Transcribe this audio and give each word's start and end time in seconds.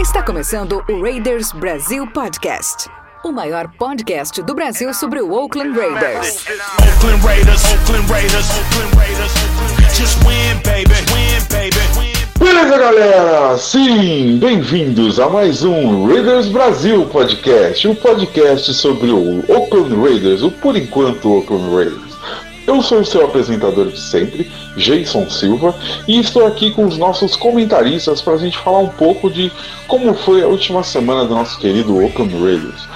Está 0.00 0.22
começando 0.22 0.82
o 0.88 1.02
Raiders 1.02 1.52
Brasil 1.52 2.06
Podcast. 2.06 2.88
O 3.22 3.30
maior 3.30 3.68
podcast 3.76 4.40
do 4.40 4.54
Brasil 4.54 4.94
sobre 4.94 5.20
o 5.20 5.30
Oakland 5.30 5.78
Raiders. 5.78 6.46
Oakland 6.46 7.22
Raiders. 7.22 7.62
Oakland 7.64 8.10
Raiders. 8.10 8.46
Oakland 8.50 8.96
Raiders. 8.96 9.32
Just 9.94 10.16
win, 10.24 10.56
baby. 10.64 10.94
Win, 11.12 11.44
baby. 11.50 11.80
Beleza, 12.38 12.78
galera? 12.78 13.58
Sim, 13.58 14.38
bem-vindos 14.38 15.20
a 15.20 15.28
mais 15.28 15.62
um 15.62 16.06
Raiders 16.06 16.48
Brasil 16.48 17.04
Podcast, 17.06 17.86
o 17.86 17.90
um 17.90 17.94
podcast 17.94 18.72
sobre 18.72 19.10
o 19.10 19.44
Oakland 19.52 19.94
Raiders, 20.02 20.42
o 20.42 20.50
por 20.50 20.74
enquanto 20.76 21.30
Oakland 21.30 21.76
Raiders. 21.76 22.09
Eu 22.70 22.80
sou 22.82 23.00
o 23.00 23.04
seu 23.04 23.24
apresentador 23.24 23.88
de 23.88 23.98
sempre, 23.98 24.48
Jason 24.76 25.28
Silva, 25.28 25.74
e 26.06 26.20
estou 26.20 26.46
aqui 26.46 26.70
com 26.70 26.86
os 26.86 26.96
nossos 26.96 27.34
comentaristas 27.34 28.22
para 28.22 28.34
a 28.34 28.36
gente 28.36 28.56
falar 28.58 28.78
um 28.78 28.86
pouco 28.86 29.28
de 29.28 29.50
como 29.88 30.14
foi 30.14 30.40
a 30.40 30.46
última 30.46 30.84
semana 30.84 31.24
do 31.24 31.34
nosso 31.34 31.58
querido 31.58 32.00
Oakland 32.00 32.32
Raiders. 32.32 32.88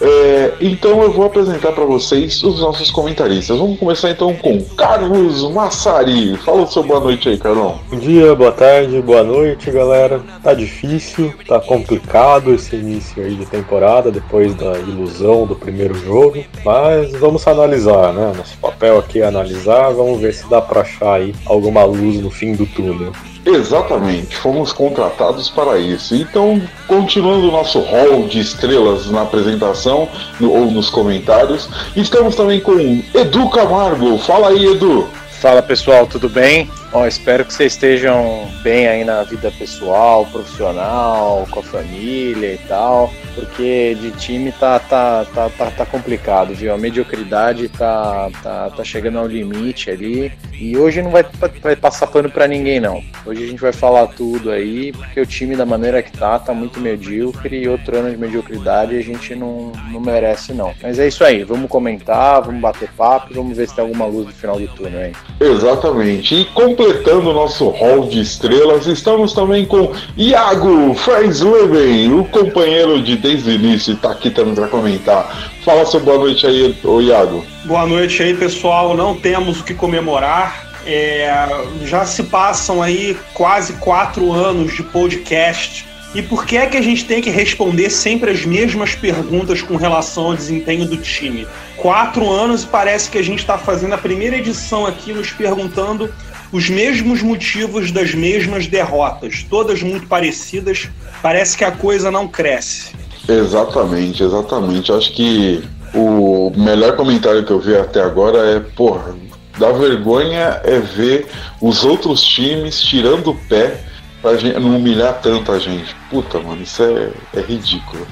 É, 0.00 0.54
então 0.62 1.02
eu 1.02 1.12
vou 1.12 1.26
apresentar 1.26 1.72
para 1.72 1.84
vocês 1.84 2.42
os 2.42 2.60
nossos 2.60 2.90
comentaristas. 2.90 3.58
Vamos 3.58 3.78
começar 3.78 4.10
então 4.10 4.34
com 4.34 4.64
Carlos 4.74 5.42
Massari. 5.52 6.34
Fala 6.38 6.62
o 6.62 6.66
seu 6.66 6.82
boa 6.82 7.00
noite 7.00 7.28
aí, 7.28 7.36
Carlão. 7.36 7.78
Bom 7.90 7.98
dia, 7.98 8.34
boa 8.34 8.52
tarde, 8.52 8.98
boa 9.02 9.22
noite, 9.22 9.70
galera. 9.70 10.22
Tá 10.42 10.54
difícil, 10.54 11.34
tá 11.46 11.60
complicado 11.60 12.54
esse 12.54 12.76
início 12.76 13.22
aí 13.22 13.34
de 13.34 13.44
temporada 13.44 14.10
depois 14.10 14.54
da 14.54 14.78
ilusão 14.78 15.44
do 15.44 15.54
primeiro 15.54 15.94
jogo, 15.94 16.42
mas 16.64 17.12
vamos 17.12 17.46
analisar, 17.46 18.14
né? 18.14 18.32
Nosso 18.34 18.56
papel 18.56 18.98
aqui 18.98 19.17
analisar, 19.22 19.90
vamos 19.92 20.20
ver 20.20 20.34
se 20.34 20.48
dá 20.48 20.60
para 20.60 20.82
achar 20.82 21.14
aí 21.14 21.34
alguma 21.46 21.84
luz 21.84 22.20
no 22.20 22.30
fim 22.30 22.54
do 22.54 22.66
túnel. 22.66 23.12
Exatamente, 23.44 24.36
fomos 24.36 24.72
contratados 24.72 25.48
para 25.48 25.78
isso. 25.78 26.14
Então, 26.14 26.60
continuando 26.86 27.48
o 27.48 27.52
nosso 27.52 27.80
hall 27.80 28.24
de 28.24 28.40
estrelas 28.40 29.10
na 29.10 29.22
apresentação 29.22 30.08
no, 30.38 30.52
ou 30.52 30.70
nos 30.70 30.90
comentários, 30.90 31.68
estamos 31.96 32.34
também 32.34 32.60
com 32.60 32.78
Edu 33.14 33.48
Camargo. 33.48 34.18
Fala 34.18 34.48
aí, 34.48 34.66
Edu. 34.66 35.08
Fala 35.40 35.62
pessoal, 35.62 36.06
tudo 36.06 36.28
bem? 36.28 36.68
Bom, 36.90 37.06
espero 37.06 37.44
que 37.44 37.52
vocês 37.52 37.74
estejam 37.74 38.48
bem 38.62 38.88
aí 38.88 39.04
na 39.04 39.22
vida 39.22 39.52
pessoal, 39.58 40.24
profissional, 40.24 41.46
com 41.50 41.60
a 41.60 41.62
família 41.62 42.54
e 42.54 42.58
tal, 42.66 43.12
porque 43.34 43.94
de 44.00 44.10
time 44.12 44.50
tá, 44.52 44.78
tá, 44.78 45.26
tá, 45.34 45.50
tá, 45.50 45.70
tá 45.70 45.84
complicado, 45.84 46.54
viu? 46.54 46.72
A 46.72 46.78
mediocridade 46.78 47.68
tá, 47.68 48.30
tá, 48.42 48.70
tá 48.70 48.84
chegando 48.84 49.18
ao 49.18 49.26
limite 49.26 49.90
ali 49.90 50.32
e 50.58 50.78
hoje 50.78 51.02
não 51.02 51.10
vai, 51.10 51.24
vai 51.62 51.76
passar 51.76 52.06
pano 52.06 52.30
para 52.30 52.48
ninguém 52.48 52.80
não. 52.80 53.04
Hoje 53.26 53.44
a 53.44 53.46
gente 53.46 53.60
vai 53.60 53.72
falar 53.72 54.06
tudo 54.06 54.50
aí, 54.50 54.90
porque 54.90 55.20
o 55.20 55.26
time 55.26 55.54
da 55.54 55.66
maneira 55.66 56.02
que 56.02 56.10
tá, 56.10 56.38
tá 56.38 56.54
muito 56.54 56.80
medíocre 56.80 57.62
e 57.62 57.68
outro 57.68 57.98
ano 57.98 58.10
de 58.10 58.16
mediocridade 58.16 58.96
a 58.96 59.02
gente 59.02 59.34
não, 59.34 59.72
não 59.92 60.00
merece 60.00 60.54
não. 60.54 60.72
Mas 60.82 60.98
é 60.98 61.06
isso 61.06 61.22
aí, 61.22 61.44
vamos 61.44 61.68
comentar, 61.68 62.40
vamos 62.40 62.62
bater 62.62 62.88
papo, 62.96 63.34
vamos 63.34 63.54
ver 63.54 63.68
se 63.68 63.74
tem 63.74 63.84
alguma 63.84 64.06
luz 64.06 64.26
no 64.26 64.32
final 64.32 64.58
do 64.58 64.66
túnel 64.68 65.00
aí. 65.00 65.12
Exatamente, 65.38 66.34
e 66.34 66.44
com 66.46 66.77
completando 66.78 67.30
o 67.30 67.32
nosso 67.32 67.68
hall 67.70 68.06
de 68.06 68.20
estrelas, 68.20 68.86
estamos 68.86 69.32
também 69.32 69.66
com 69.66 69.92
Iago 70.16 70.94
Friendsleben, 70.94 72.12
o 72.12 72.24
companheiro 72.24 73.02
de 73.02 73.16
desde 73.16 73.50
o 73.50 73.52
início, 73.52 73.94
está 73.94 74.12
aqui 74.12 74.30
também 74.30 74.54
para 74.54 74.68
comentar. 74.68 75.50
Fala 75.64 75.84
seu 75.84 75.98
boa 75.98 76.18
noite 76.18 76.46
aí, 76.46 76.78
ô 76.84 77.00
Iago. 77.00 77.44
Boa 77.64 77.84
noite 77.84 78.22
aí, 78.22 78.32
pessoal. 78.32 78.96
Não 78.96 79.16
temos 79.16 79.60
o 79.60 79.64
que 79.64 79.74
comemorar. 79.74 80.68
É, 80.86 81.48
já 81.84 82.06
se 82.06 82.22
passam 82.22 82.80
aí 82.80 83.18
quase 83.34 83.72
quatro 83.74 84.32
anos 84.32 84.76
de 84.76 84.84
podcast. 84.84 85.84
E 86.14 86.22
por 86.22 86.46
que 86.46 86.56
é 86.56 86.66
que 86.66 86.76
a 86.76 86.80
gente 86.80 87.04
tem 87.04 87.20
que 87.20 87.28
responder 87.28 87.90
sempre 87.90 88.30
as 88.30 88.46
mesmas 88.46 88.94
perguntas 88.94 89.60
com 89.60 89.76
relação 89.76 90.26
ao 90.26 90.34
desempenho 90.36 90.86
do 90.86 90.96
time? 90.96 91.46
Quatro 91.76 92.30
anos 92.30 92.62
e 92.62 92.66
parece 92.66 93.10
que 93.10 93.18
a 93.18 93.22
gente 93.22 93.40
está 93.40 93.58
fazendo 93.58 93.94
a 93.94 93.98
primeira 93.98 94.36
edição 94.36 94.86
aqui 94.86 95.12
nos 95.12 95.32
perguntando 95.32 96.10
os 96.52 96.68
mesmos 96.68 97.22
motivos 97.22 97.90
das 97.90 98.14
mesmas 98.14 98.66
derrotas, 98.66 99.44
todas 99.48 99.82
muito 99.82 100.06
parecidas. 100.06 100.88
Parece 101.22 101.56
que 101.56 101.64
a 101.64 101.70
coisa 101.70 102.10
não 102.10 102.26
cresce. 102.26 102.92
Exatamente, 103.28 104.22
exatamente. 104.22 104.90
Acho 104.90 105.12
que 105.12 105.62
o 105.94 106.52
melhor 106.56 106.96
comentário 106.96 107.44
que 107.44 107.50
eu 107.50 107.60
vi 107.60 107.76
até 107.76 108.00
agora 108.02 108.38
é, 108.38 108.60
porra, 108.60 109.14
da 109.58 109.72
vergonha 109.72 110.60
é 110.64 110.78
ver 110.78 111.26
os 111.60 111.84
outros 111.84 112.22
times 112.22 112.80
tirando 112.80 113.30
o 113.30 113.34
pé 113.34 113.80
pra 114.20 114.36
gente, 114.36 114.58
não 114.58 114.76
humilhar 114.76 115.14
tanto 115.22 115.52
a 115.52 115.58
gente. 115.58 115.94
Puta, 116.10 116.38
mano, 116.38 116.62
isso 116.62 116.82
é, 116.82 117.10
é 117.38 117.40
ridículo. 117.40 118.06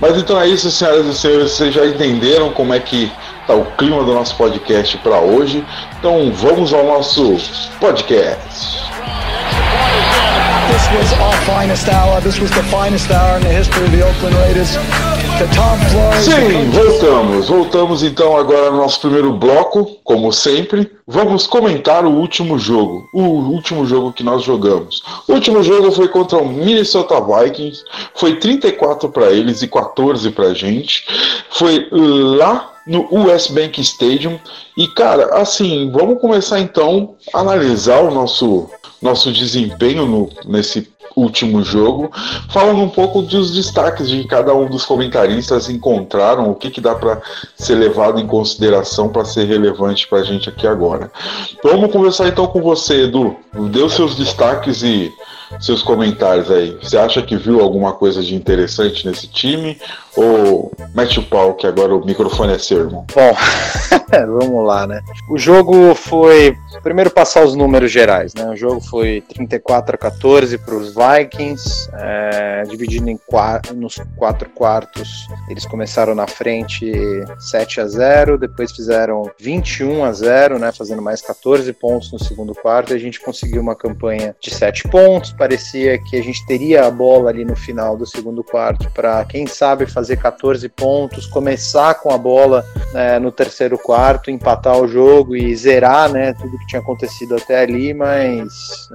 Mas 0.00 0.16
então 0.16 0.40
é 0.40 0.48
isso, 0.48 0.70
senhoras 0.70 1.06
e 1.06 1.14
senhores, 1.14 1.52
vocês 1.52 1.74
já 1.74 1.86
entenderam 1.86 2.50
como 2.50 2.74
é 2.74 2.80
que 2.80 3.10
tá 3.46 3.54
o 3.54 3.64
clima 3.76 4.02
do 4.04 4.12
nosso 4.12 4.36
podcast 4.36 4.96
para 4.98 5.18
hoje. 5.20 5.64
Então 5.98 6.32
vamos 6.32 6.72
ao 6.72 6.84
nosso 6.84 7.36
podcast. 7.80 8.86
This 10.68 10.88
was 10.92 11.12
our 11.20 11.34
finest 11.46 11.88
hour. 11.88 12.20
This 12.20 12.38
was 12.40 12.50
the 12.50 12.62
finest 12.64 13.10
hour 13.10 13.38
in 13.38 13.44
the 13.44 13.52
history 13.52 13.84
of 13.84 13.92
the 13.92 14.02
Oakland 14.02 14.34
Raiders. 14.36 14.76
Sim, 16.22 16.70
voltamos. 16.70 17.48
Voltamos 17.48 18.02
então 18.02 18.36
agora 18.36 18.70
no 18.70 18.78
nosso 18.78 19.00
primeiro 19.00 19.32
bloco, 19.34 19.98
como 20.02 20.32
sempre. 20.32 20.90
Vamos 21.06 21.46
comentar 21.46 22.06
o 22.06 22.10
último 22.10 22.58
jogo. 22.58 23.06
O 23.12 23.20
último 23.20 23.86
jogo 23.86 24.12
que 24.12 24.22
nós 24.22 24.42
jogamos. 24.42 25.02
O 25.28 25.34
último 25.34 25.62
jogo 25.62 25.92
foi 25.92 26.08
contra 26.08 26.38
o 26.38 26.48
Minnesota 26.48 27.20
Vikings. 27.20 27.82
Foi 28.14 28.36
34 28.36 29.10
para 29.10 29.30
eles 29.30 29.60
e 29.62 29.68
14 29.68 30.30
pra 30.30 30.54
gente. 30.54 31.04
Foi 31.50 31.86
lá 31.90 32.72
no 32.86 33.06
US 33.10 33.48
Bank 33.48 33.78
Stadium. 33.80 34.38
E 34.76 34.88
cara, 34.88 35.38
assim, 35.38 35.90
vamos 35.90 36.18
começar 36.18 36.60
então 36.60 37.14
a 37.34 37.40
analisar 37.40 38.00
o 38.00 38.10
nosso 38.10 38.70
nosso 39.02 39.30
desempenho 39.30 40.06
no, 40.06 40.30
nesse 40.46 40.88
último 41.16 41.64
jogo, 41.64 42.10
falando 42.50 42.82
um 42.82 42.88
pouco 42.88 43.22
dos 43.22 43.54
destaques 43.54 44.08
de 44.08 44.24
cada 44.24 44.54
um 44.54 44.68
dos 44.68 44.84
comentaristas 44.84 45.70
encontraram, 45.70 46.50
o 46.50 46.54
que, 46.54 46.70
que 46.70 46.80
dá 46.80 46.94
para 46.94 47.22
ser 47.56 47.76
levado 47.76 48.20
em 48.20 48.26
consideração 48.26 49.08
para 49.08 49.24
ser 49.24 49.46
relevante 49.46 50.06
para 50.06 50.18
a 50.18 50.22
gente 50.22 50.50
aqui 50.50 50.66
agora. 50.66 51.10
Vamos 51.64 51.90
conversar 51.90 52.28
então 52.28 52.46
com 52.46 52.60
você, 52.60 53.04
Edu. 53.04 53.34
Dê 53.70 53.80
os 53.80 53.94
seus 53.94 54.14
destaques 54.14 54.82
e 54.82 55.10
seus 55.60 55.82
comentários 55.82 56.50
aí. 56.50 56.76
Você 56.82 56.96
acha 56.96 57.22
que 57.22 57.36
viu 57.36 57.60
alguma 57.60 57.92
coisa 57.92 58.22
de 58.22 58.34
interessante 58.34 59.06
nesse 59.06 59.28
time? 59.28 59.78
Ou 60.16 60.72
mete 60.94 61.20
o 61.20 61.22
pau 61.22 61.54
que 61.54 61.66
agora 61.66 61.94
o 61.94 62.04
microfone 62.04 62.54
é 62.54 62.58
seu, 62.58 62.78
irmão? 62.78 63.04
Bom, 63.14 63.36
vamos 64.40 64.66
lá, 64.66 64.86
né? 64.86 65.02
O 65.30 65.36
jogo 65.36 65.94
foi. 65.94 66.56
Primeiro 66.82 67.10
passar 67.10 67.44
os 67.44 67.54
números 67.54 67.92
gerais, 67.92 68.32
né? 68.32 68.48
O 68.48 68.56
jogo 68.56 68.80
foi 68.80 69.22
34 69.28 69.94
a 69.94 69.98
14 69.98 70.56
para 70.56 70.74
os 70.74 70.94
Vikings, 70.94 71.90
é, 71.92 72.62
dividido 72.62 73.10
em 73.10 73.18
quatro, 73.26 73.74
nos 73.74 74.00
quatro 74.16 74.48
quartos. 74.50 75.26
Eles 75.50 75.66
começaram 75.66 76.14
na 76.14 76.26
frente 76.26 76.90
7 77.38 77.82
a 77.82 77.86
0, 77.86 78.38
depois 78.38 78.72
fizeram 78.72 79.30
21 79.38 80.02
a 80.02 80.12
0, 80.12 80.58
né? 80.58 80.72
Fazendo 80.72 81.02
mais 81.02 81.20
14 81.20 81.70
pontos 81.74 82.10
no 82.10 82.18
segundo 82.18 82.54
quarto. 82.54 82.92
E 82.92 82.96
a 82.96 82.98
gente 82.98 83.20
conseguiu 83.20 83.60
uma 83.60 83.76
campanha 83.76 84.34
de 84.40 84.50
7 84.50 84.88
pontos. 84.88 85.32
Parecia 85.36 85.98
que 85.98 86.16
a 86.16 86.22
gente 86.22 86.44
teria 86.46 86.86
a 86.86 86.90
bola 86.90 87.30
ali 87.30 87.44
no 87.44 87.56
final 87.56 87.96
do 87.96 88.06
segundo 88.06 88.42
quarto 88.42 88.90
para, 88.90 89.24
quem 89.24 89.46
sabe, 89.46 89.86
fazer 89.86 90.16
14 90.16 90.68
pontos, 90.68 91.26
começar 91.26 91.94
com 91.94 92.10
a 92.10 92.18
bola 92.18 92.64
né, 92.92 93.18
no 93.18 93.30
terceiro 93.30 93.78
quarto, 93.78 94.30
empatar 94.30 94.80
o 94.80 94.88
jogo 94.88 95.36
e 95.36 95.54
zerar, 95.54 96.10
né? 96.10 96.32
Tudo 96.34 96.58
que 96.58 96.66
tinha 96.66 96.80
acontecido 96.80 97.36
até 97.36 97.60
ali, 97.60 97.92
mas 97.92 98.48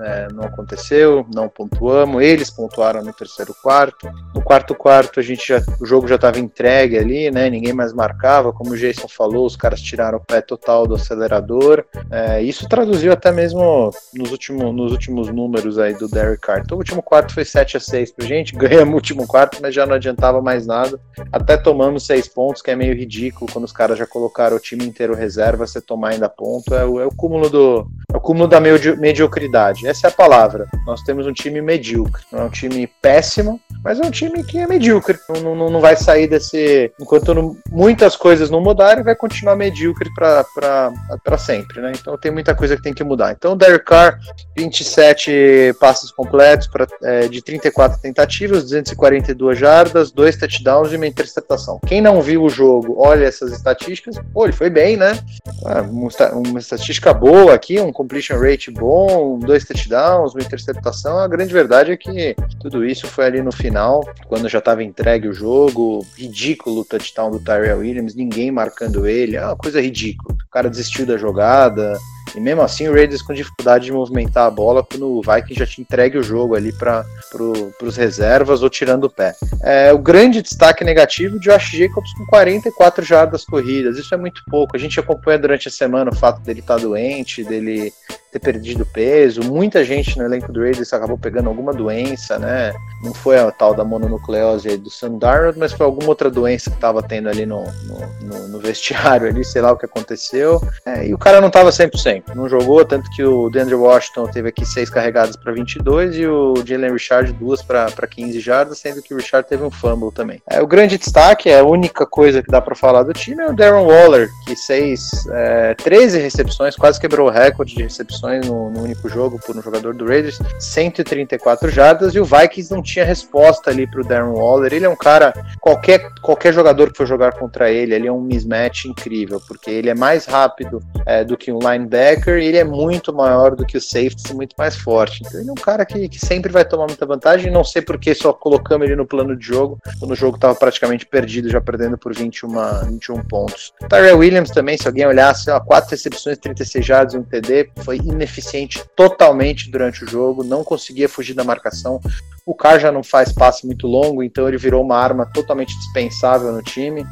é, 0.04 0.28
não 0.34 0.44
aconteceu, 0.44 1.26
não 1.34 1.48
pontuamos. 1.48 2.24
Eles 2.24 2.50
pontuaram 2.50 3.04
no 3.04 3.14
terceiro 3.14 3.56
quarto. 3.62 4.10
No 4.34 4.42
quarto 4.42 4.74
quarto 4.74 5.20
a 5.20 5.24
gente 5.24 5.48
já, 5.48 5.62
o 5.80 5.86
jogo 5.86 6.08
já 6.08 6.16
estava 6.16 6.40
entregue 6.40 6.98
ali, 6.98 7.30
né? 7.30 7.50
Ninguém 7.50 7.74
mais 7.74 7.94
marcava, 7.94 8.54
como 8.54 8.72
o 8.72 8.78
Jason 8.78 9.08
falou, 9.08 9.46
os 9.46 9.56
caras 9.56 9.82
tiraram 9.82 10.18
o 10.18 10.26
pé 10.26 10.42
total 10.42 10.88
do 10.88 10.96
acelerador. 10.96 11.86
É, 12.10 12.42
isso 12.42 12.68
traduziu 12.68 13.12
até 13.12 13.32
mesmo 13.32 13.92
nos 14.14 14.32
últimos, 14.32 14.76
nos 14.76 14.92
últimos 14.92 15.30
números 15.30 15.78
aí 15.78 15.94
do 15.94 16.08
Derek 16.08 16.31
Carr. 16.38 16.62
Então 16.63 16.78
o 16.78 16.80
último 16.80 17.01
quarto 17.01 17.33
foi 17.33 17.45
7 17.45 17.78
a 17.78 17.80
6 17.80 18.12
pra 18.12 18.25
gente, 18.25 18.54
ganhamos 18.57 18.94
o 18.94 18.95
último 18.95 19.28
quarto, 19.28 19.60
mas 19.62 19.74
já 19.74 19.86
não 19.86 19.95
adiantava 19.95 20.42
mais 20.42 20.66
nada. 20.66 21.00
Até 21.31 21.57
tomamos 21.57 22.06
6 22.06 22.28
pontos, 22.30 22.62
que 22.62 22.72
é 22.72 22.75
meio 22.75 22.95
ridículo 22.95 23.51
quando 23.51 23.66
os 23.66 23.72
caras 23.72 23.98
já 23.98 24.06
colocaram 24.06 24.57
o 24.57 24.60
time 24.60 24.86
inteiro 24.86 25.16
reserva, 25.16 25.68
você 25.68 25.81
tomar 25.81 26.10
ainda 26.10 26.30
ponto, 26.30 26.74
é 26.74 26.86
o, 26.86 27.00
é 27.00 27.06
o 27.06 27.12
cúmulo 27.12 27.50
do 27.50 27.88
é 28.13 28.18
o 28.18 28.22
cúmulo 28.22 28.48
da 28.48 28.60
medi 28.60 28.95
mediocridade. 28.98 29.88
Essa 29.88 30.07
é 30.07 30.10
a 30.10 30.13
palavra. 30.13 30.68
Nós 30.86 31.01
temos 31.01 31.25
um 31.25 31.33
time 31.33 31.62
medíocre, 31.62 32.24
não 32.31 32.42
é 32.42 32.44
um 32.44 32.50
time 32.50 32.88
péssimo, 33.01 33.60
mas 33.84 34.00
é 34.00 34.06
um 34.06 34.12
time 34.12 34.44
que 34.44 34.57
é 34.57 34.68
medíocre. 34.68 35.18
Não, 35.42 35.56
não, 35.56 35.69
não 35.69 35.80
vai 35.80 35.95
sair 35.95 36.27
desse. 36.27 36.92
Enquanto 37.00 37.34
não, 37.34 37.56
muitas 37.69 38.16
coisas 38.16 38.50
não 38.50 38.62
mudarem, 38.62 39.04
vai 39.04 39.16
continuar 39.16 39.56
medíocre 39.56 40.10
para 40.13 41.38
sempre, 41.38 41.81
né? 41.81 41.92
Então 41.95 42.18
tem 42.18 42.31
muita 42.31 42.54
coisa 42.54 42.75
que 42.75 42.84
tem 42.84 42.94
que 42.94 43.04
mudar. 43.04 43.31
Então, 43.31 43.56
Derek 43.56 43.86
Carr, 43.86 44.19
27 44.57 45.75
passes 45.80 46.12
completos 46.22 46.68
pra, 46.68 46.88
é, 47.04 47.28
de 47.28 47.42
34 47.42 48.00
tentativas, 48.00 48.64
242 48.64 49.58
jardas, 49.58 50.12
dois 50.12 50.38
touchdowns 50.38 50.92
e 50.92 50.96
uma 50.96 51.08
interceptação. 51.08 51.80
Quem 51.88 52.00
não 52.00 52.22
viu 52.22 52.44
o 52.44 52.50
jogo, 52.50 52.96
olha 52.98 53.26
essas 53.26 53.52
estatísticas, 53.52 54.20
pô, 54.32 54.46
ele 54.46 54.54
foi 54.54 54.70
bem, 54.70 54.96
né? 54.96 55.18
Ah, 55.66 55.82
uma 55.82 56.60
estatística 56.60 57.12
boa 57.14 57.56
aqui, 57.56 57.80
um 57.80 57.92
completion 57.92 58.38
rate 58.38 58.70
bom, 58.70 59.40
dois 59.40 59.66
touchdowns, 59.66 60.34
uma 60.34 60.44
interceptação. 60.44 61.18
A 61.18 61.28
grande 61.28 61.52
verdade 61.52 61.92
é 61.92 61.98
que 61.98 62.36
tudo 62.60 62.86
isso 62.86 63.08
foi 63.08 63.26
ali 63.26 63.42
no 63.42 63.52
final, 63.52 64.08
quando 64.28 64.48
já 64.48 64.60
estava 64.60 64.84
entregue 64.84 65.28
o 65.28 65.34
jogo. 65.34 66.06
Ridículo 66.16 66.82
o 66.82 66.86
touchdown 66.86 67.32
do 67.32 67.40
Tyrell 67.40 67.80
Williams, 67.80 68.14
ninguém 68.14 68.52
marcando 68.52 69.08
ele, 69.08 69.36
é 69.36 69.46
uma 69.46 69.56
coisa 69.56 69.82
ridícula. 69.82 70.36
O 70.36 70.52
cara 70.52 70.70
desistiu 70.70 71.06
da 71.06 71.18
jogada, 71.18 71.98
e 72.36 72.39
mesmo 72.39 72.62
assim 72.62 72.88
o 72.88 72.94
Raiders 72.94 73.22
com 73.22 73.33
dificuldade 73.33 73.86
de 73.86 73.92
movimentar 73.92 74.45
a 74.45 74.51
bola 74.51 74.83
quando 74.83 75.07
o 75.07 75.22
Viking 75.22 75.54
já 75.54 75.66
tinha 75.66 75.83
entregue 75.83 76.18
o 76.18 76.24
jogo 76.24 76.56
ali 76.56 76.72
para 76.72 77.04
pro, 77.30 77.74
os 77.81 77.98
reservas 77.98 78.63
ou 78.63 78.69
tirando 78.69 79.06
o 79.06 79.10
pé. 79.10 79.36
É, 79.63 79.92
o 79.94 79.98
grande 79.98 80.42
destaque 80.42 80.83
negativo, 80.83 81.39
Josh 81.39 81.72
Jacobs 81.72 82.13
com 82.13 82.25
44 82.25 83.04
jardas 83.04 83.45
corridas. 83.45 83.98
Isso 83.98 84.13
é 84.13 84.18
muito 84.18 84.42
pouco. 84.50 84.75
A 84.75 84.80
gente 84.80 85.00
acompanha 85.00 85.39
durante 85.39 85.68
a 85.68 85.72
semana 85.72 86.12
o 86.12 86.16
fato 86.16 86.42
dele 86.42 86.60
estar 86.60 86.75
tá 86.75 86.81
doente, 86.81 87.44
dele 87.44 87.92
ter 88.31 88.39
perdido 88.39 88.86
peso. 88.86 89.44
Muita 89.44 89.83
gente 89.83 90.18
no 90.18 90.24
elenco 90.24 90.51
do 90.51 90.62
Raiders 90.62 90.94
acabou 90.94 91.18
pegando 91.18 91.50
alguma 91.50 91.74
doença, 91.74 92.39
né? 92.39 92.74
Não 93.04 93.13
foi 93.13 93.38
a 93.38 93.51
tal 93.51 93.74
da 93.74 93.83
mononucleose 93.83 94.78
do 94.78 94.89
Sam 94.89 95.18
Darnold, 95.18 95.60
mas 95.60 95.74
foi 95.74 95.86
alguma 95.86 96.10
outra 96.10 96.30
doença 96.30 96.69
que 96.69 96.78
estava 96.78 97.04
tendo 97.04 97.28
ali 97.28 97.45
no, 97.45 97.63
no, 97.63 98.28
no, 98.28 98.48
no, 98.48 98.60
vestiário 98.60 99.28
ali, 99.28 99.44
sei 99.44 99.62
lá 99.62 99.72
o 99.72 99.78
que 99.78 99.86
aconteceu. 99.86 100.62
É, 100.86 101.07
e 101.07 101.13
o 101.13 101.18
cara 101.18 101.42
não 101.42 101.50
estava 101.50 101.69
100%, 101.72 102.33
não 102.33 102.48
jogou, 102.48 102.86
tanto 102.86 103.10
que 103.12 103.24
o 103.24 103.50
DeAndre 103.50 103.75
Washington 103.75 104.28
teve 104.28 104.50
aqui 104.50 104.66
seis 104.66 104.89
carregadas 104.89 105.36
para 105.36 105.51
22 105.51 106.16
e 106.16 106.25
o 106.25 106.56
Jalen 106.66 106.94
Richard 106.94 107.34
duas 107.34 107.62
para 107.62 108.07
15 108.07 108.39
jardas, 108.39 108.80
sendo 108.80 109.01
que 109.01 109.13
o 109.13 109.18
Richard 109.18 109.48
teve 109.48 109.63
um 109.63 109.72
fumble 109.72 110.12
também. 110.12 110.42
É, 110.50 110.62
o 110.62 110.68
grande 110.68 110.98
destaque, 110.98 111.50
é 111.50 111.60
a 111.60 111.66
única 111.66 112.06
coisa 112.06 112.42
que 112.42 112.51
dá 112.51 112.62
para 112.62 112.75
falar 112.75 113.04
do 113.04 113.13
time 113.13 113.44
é 113.44 113.48
o 113.48 113.56
Darren 113.56 113.86
Waller, 113.86 114.30
que 114.45 114.56
fez 114.56 115.10
é, 115.31 115.74
13 115.75 116.19
recepções, 116.19 116.75
quase 116.75 117.00
quebrou 117.00 117.27
o 117.27 117.31
recorde 117.31 117.75
de 117.75 117.84
recepções 117.84 118.21
recepções 118.22 118.48
no, 118.48 118.70
no, 118.70 118.84
único 118.84 119.10
jogo 119.10 119.40
por 119.40 119.58
um 119.58 119.62
jogador 119.62 119.94
do 119.94 120.06
Raiders, 120.06 120.40
134 120.60 121.70
jardas, 121.70 122.14
e 122.14 122.20
o 122.20 122.26
Vikings 122.26 122.72
não 122.72 122.82
tinha 122.82 123.04
resposta 123.04 123.70
ali 123.72 123.88
para 123.88 124.02
o 124.02 124.04
Darren 124.04 124.34
Waller. 124.34 124.74
Ele 124.74 124.86
é 124.86 124.90
um 124.90 124.96
cara, 124.96 125.34
qualquer, 125.60 126.10
qualquer 126.22 126.54
jogador 126.54 126.92
que 126.92 126.98
for 126.98 127.08
jogar 127.08 127.34
contra 127.34 127.72
ele, 127.72 127.96
ele 127.96 128.08
é 128.08 128.12
um 128.12 128.22
mismatch 128.22 128.86
incrível, 128.86 129.42
porque 129.48 129.70
ele 129.70 129.90
é 129.90 129.96
mais 129.96 130.26
rápido 130.26 130.82
é, 131.06 131.24
do 131.24 131.36
que 131.36 131.52
um 131.52 131.60
linebacker 131.60 132.38
e 132.38 132.46
ele 132.46 132.58
é 132.58 132.64
muito 132.64 133.14
maior 133.14 133.56
do 133.56 133.66
que 133.66 133.78
o 133.78 133.82
safety, 133.82 134.34
muito 134.34 134.56
mais 134.58 134.76
forte. 134.76 135.24
Então 135.26 135.40
ele 135.40 135.50
é 135.50 135.52
um 135.52 135.56
cara 135.56 135.86
que, 135.86 136.08
que 136.08 136.20
sempre 136.20 136.52
vai 136.52 136.66
tomar 136.66 136.88
muita 136.88 137.06
vantagem, 137.06 137.52
não 137.52 137.64
sei 137.64 137.82
porque 137.82 138.14
só 138.14 138.32
colocamos 138.34 138.86
ele 138.86 138.96
no 138.96 139.06
plano 139.06 139.36
de 139.36 139.46
jogo, 139.46 139.80
quando 140.00 140.12
o 140.12 140.16
jogo 140.16 140.36
estava 140.36 140.56
praticamente 140.56 141.06
perdido, 141.06 141.50
já 141.50 141.62
perdendo 141.62 141.98
por 141.98 142.14
21, 142.14 142.50
21 142.90 143.24
pontos. 143.24 143.74
Tyrell 143.90 144.18
Williams 144.18 144.52
também, 144.52 144.78
se 144.78 144.88
alguém 144.88 145.06
olhasse, 145.06 145.50
ó, 145.50 145.60
4 145.60 145.92
recepções, 145.92 146.38
36 146.38 146.86
jardas 146.86 147.14
e 147.14 147.18
um 147.18 147.24
TD, 147.24 147.70
foi 147.84 147.98
ineficiente 148.12 148.84
totalmente 148.96 149.69
durante 149.69 150.04
o 150.04 150.08
jogo, 150.08 150.44
não 150.44 150.63
conseguia 150.63 151.10
fugir 151.10 151.34
da 151.34 151.44
marcação. 151.44 152.00
O 152.46 152.54
Carr 152.54 152.80
já 152.80 152.92
não 152.92 153.04
faz 153.04 153.31
passe 153.31 153.66
muito 153.66 153.88
longo, 153.88 154.24
então 154.24 154.48
ele 154.48 154.58
virou 154.58 154.84
uma 154.84 154.98
arma 154.98 155.25
totalmente 155.25 155.78
dispensável 155.78 156.52
no 156.52 156.62
time. 156.62 157.06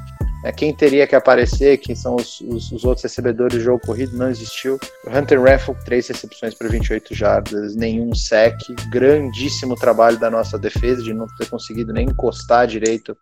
É, 0.44 0.52
quem 0.52 0.74
teria 0.74 1.06
que 1.06 1.16
aparecer, 1.16 1.78
quem 1.78 1.96
são 1.96 2.16
os, 2.16 2.40
os, 2.42 2.72
os, 2.72 2.86
outros 2.86 3.04
recebedores 3.04 3.58
do 3.58 3.64
jogo 3.64 3.86
corrido, 3.86 4.18
não 4.18 4.30
existiu. 4.30 4.80
Hunter 5.06 5.42
Raffle, 5.42 5.76
três 5.84 6.08
recepções 6.08 6.54
para 6.54 6.70
28 6.70 7.14
jardas, 7.14 7.76
nenhum 7.76 8.16
sec. 8.16 8.56
Grandíssimo 8.90 9.76
trabalho 9.76 10.18
da 10.18 10.30
nossa 10.30 10.58
defesa 10.58 11.04
de 11.04 11.14
não 11.14 11.28
ter 11.38 11.50
conseguido 11.50 11.92
nem 11.92 12.08
encostar 12.08 12.68
direito 12.68 13.18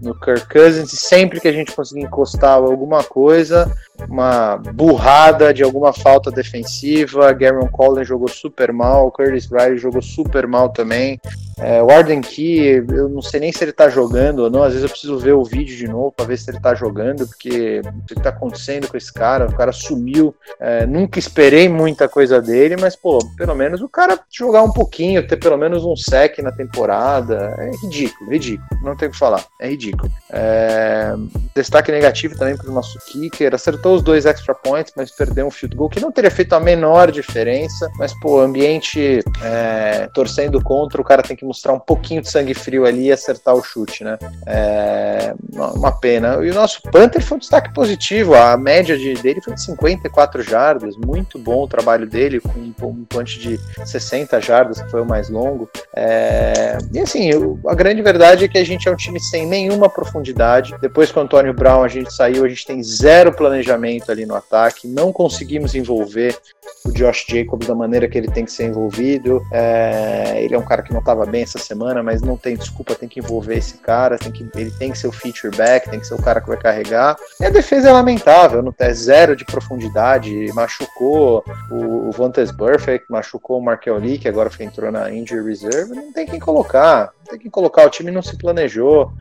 no 0.00 0.14
Kirk 0.20 0.48
Cousins. 0.48 0.92
E 0.92 0.96
sempre 0.96 1.40
que 1.40 1.48
a 1.48 1.52
gente 1.52 1.72
conseguir 1.72 2.02
encostar 2.02 2.52
alguma 2.52 3.02
coisa, 3.02 3.70
uma 4.08 4.56
burrada 4.56 5.52
de 5.52 5.64
alguma 5.64 5.92
falta 5.92 6.30
defensiva. 6.30 7.32
Gary 7.32 7.68
Collins 7.72 8.06
jogou 8.06 8.28
super 8.28 8.72
mal, 8.72 9.10
Curtis 9.10 9.50
Riley 9.50 9.78
jogou 9.78 10.02
super 10.02 10.46
mal 10.46 10.68
também. 10.68 11.20
É, 11.58 11.82
o 11.82 11.90
Arden 11.90 12.20
Key, 12.20 12.84
eu 12.88 13.08
não 13.08 13.20
sei 13.20 13.40
nem 13.40 13.52
se 13.52 13.62
ele 13.62 13.72
tá 13.72 13.88
jogando 13.88 14.40
ou 14.40 14.50
não. 14.50 14.62
Às 14.62 14.72
vezes 14.72 14.84
eu 14.84 14.90
preciso 14.90 15.18
ver 15.18 15.32
o 15.32 15.44
vídeo 15.44 15.76
de 15.76 15.88
novo 15.88 16.12
para 16.12 16.26
ver 16.26 16.38
se 16.38 16.50
ele 16.50 16.59
tá 16.60 16.74
jogando, 16.74 17.26
porque 17.26 17.80
o 17.84 18.06
que 18.06 18.14
tá 18.14 18.30
acontecendo 18.30 18.88
com 18.88 18.96
esse 18.96 19.12
cara? 19.12 19.46
O 19.46 19.54
cara 19.54 19.72
sumiu. 19.72 20.34
É, 20.58 20.86
nunca 20.86 21.18
esperei 21.18 21.68
muita 21.68 22.08
coisa 22.08 22.40
dele, 22.40 22.76
mas, 22.78 22.96
pô, 22.96 23.18
pelo 23.36 23.54
menos 23.54 23.80
o 23.80 23.88
cara 23.88 24.18
jogar 24.30 24.62
um 24.62 24.72
pouquinho, 24.72 25.26
ter 25.26 25.36
pelo 25.36 25.56
menos 25.56 25.84
um 25.84 25.96
sec 25.96 26.38
na 26.38 26.52
temporada. 26.52 27.54
É 27.58 27.70
ridículo, 27.82 28.30
ridículo. 28.30 28.68
Não 28.82 28.96
tem 28.96 29.08
o 29.08 29.12
que 29.12 29.18
falar. 29.18 29.44
É 29.60 29.68
ridículo. 29.68 30.10
É, 30.30 31.14
destaque 31.54 31.90
negativo 31.90 32.36
também 32.36 32.56
pro 32.56 32.72
nosso 32.72 32.98
kicker. 33.06 33.54
Acertou 33.54 33.96
os 33.96 34.02
dois 34.02 34.26
extra 34.26 34.54
points, 34.54 34.92
mas 34.96 35.10
perdeu 35.10 35.46
um 35.46 35.50
field 35.50 35.76
goal 35.76 35.90
que 35.90 36.00
não 36.00 36.12
teria 36.12 36.30
feito 36.30 36.54
a 36.54 36.60
menor 36.60 37.10
diferença. 37.10 37.90
Mas, 37.98 38.12
pô, 38.20 38.40
ambiente 38.40 39.20
é, 39.42 40.08
torcendo 40.14 40.62
contra, 40.62 41.00
o 41.00 41.04
cara 41.04 41.22
tem 41.22 41.36
que 41.36 41.44
mostrar 41.44 41.72
um 41.72 41.80
pouquinho 41.80 42.22
de 42.22 42.30
sangue 42.30 42.54
frio 42.54 42.84
ali 42.84 43.06
e 43.06 43.12
acertar 43.12 43.54
o 43.54 43.62
chute, 43.62 44.04
né? 44.04 44.18
É 44.46 45.34
uma 45.52 45.92
pena. 45.92 46.44
E 46.44 46.49
o 46.50 46.54
nosso 46.54 46.82
Panther 46.82 47.22
foi 47.22 47.36
um 47.36 47.40
destaque 47.40 47.72
positivo, 47.72 48.34
a 48.34 48.56
média 48.56 48.96
de, 48.96 49.14
dele 49.14 49.40
foi 49.40 49.54
de 49.54 49.62
54 49.62 50.42
jardas, 50.42 50.96
muito 50.96 51.38
bom 51.38 51.62
o 51.62 51.68
trabalho 51.68 52.06
dele, 52.06 52.40
com 52.40 52.86
um 52.86 53.04
punch 53.04 53.38
de 53.38 53.58
60 53.84 54.40
jardas, 54.40 54.80
que 54.80 54.90
foi 54.90 55.00
o 55.00 55.06
mais 55.06 55.28
longo. 55.28 55.68
É... 55.94 56.78
E 56.92 57.00
assim, 57.00 57.30
a 57.66 57.74
grande 57.74 58.02
verdade 58.02 58.44
é 58.44 58.48
que 58.48 58.58
a 58.58 58.64
gente 58.64 58.88
é 58.88 58.92
um 58.92 58.96
time 58.96 59.20
sem 59.20 59.46
nenhuma 59.46 59.88
profundidade. 59.88 60.74
Depois 60.80 61.10
que 61.10 61.18
o 61.18 61.22
Antônio 61.22 61.52
Brown 61.52 61.82
a 61.82 61.88
gente 61.88 62.12
saiu, 62.12 62.44
a 62.44 62.48
gente 62.48 62.66
tem 62.66 62.82
zero 62.82 63.32
planejamento 63.32 64.10
ali 64.10 64.26
no 64.26 64.34
ataque, 64.34 64.88
não 64.88 65.12
conseguimos 65.12 65.74
envolver 65.74 66.36
o 66.84 66.92
Josh 66.92 67.26
Jacobs 67.28 67.66
da 67.66 67.74
maneira 67.74 68.08
que 68.08 68.16
ele 68.16 68.28
tem 68.28 68.44
que 68.44 68.52
ser 68.52 68.64
envolvido. 68.64 69.42
É... 69.52 70.42
Ele 70.42 70.54
é 70.54 70.58
um 70.58 70.64
cara 70.64 70.82
que 70.82 70.92
não 70.92 71.00
estava 71.00 71.26
bem 71.26 71.42
essa 71.42 71.58
semana, 71.58 72.02
mas 72.02 72.22
não 72.22 72.36
tem 72.36 72.56
desculpa, 72.56 72.94
tem 72.94 73.08
que 73.08 73.20
envolver 73.20 73.56
esse 73.56 73.78
cara, 73.78 74.18
tem 74.18 74.32
que, 74.32 74.48
ele 74.56 74.70
tem 74.70 74.92
que 74.92 74.98
ser 74.98 75.08
o 75.08 75.12
feature 75.12 75.54
back, 75.56 75.88
tem 75.90 76.00
que 76.00 76.06
ser 76.06 76.14
o 76.14 76.22
cara 76.22 76.39
que 76.40 76.48
vai 76.48 76.56
carregar. 76.56 77.16
E 77.40 77.44
a 77.44 77.50
defesa 77.50 77.88
é 77.88 77.92
lamentável, 77.92 78.62
não 78.62 78.72
tem 78.72 78.92
zero 78.92 79.36
de 79.36 79.44
profundidade, 79.44 80.52
machucou 80.54 81.44
o, 81.70 82.08
o 82.08 82.10
Vantes 82.12 82.50
Burfict, 82.50 83.06
machucou 83.08 83.58
o 83.58 83.62
Markel 83.62 83.98
Lee, 83.98 84.18
que 84.18 84.28
agora 84.28 84.50
entrou 84.60 84.92
na 84.92 85.10
injury 85.10 85.44
reserve, 85.44 85.94
não 85.94 86.12
tem 86.12 86.26
quem 86.26 86.38
colocar, 86.38 87.12
não 87.18 87.30
tem 87.30 87.38
quem 87.38 87.50
colocar, 87.50 87.86
o 87.86 87.90
time 87.90 88.10
não 88.10 88.22
se 88.22 88.36
planejou. 88.36 89.12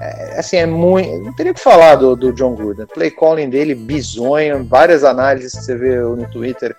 É, 0.00 0.38
assim, 0.38 0.56
é 0.56 0.66
muito. 0.66 1.08
Não 1.24 1.34
teria 1.34 1.54
que 1.54 1.60
falar 1.60 1.96
do, 1.96 2.14
do 2.16 2.32
John 2.32 2.54
Gruden. 2.54 2.86
Play 2.86 3.10
calling 3.10 3.48
dele, 3.48 3.74
bizonho, 3.74 4.64
várias 4.64 5.04
análises 5.04 5.52
que 5.52 5.64
você 5.64 5.76
vê 5.76 5.96
no 5.98 6.28
Twitter, 6.30 6.76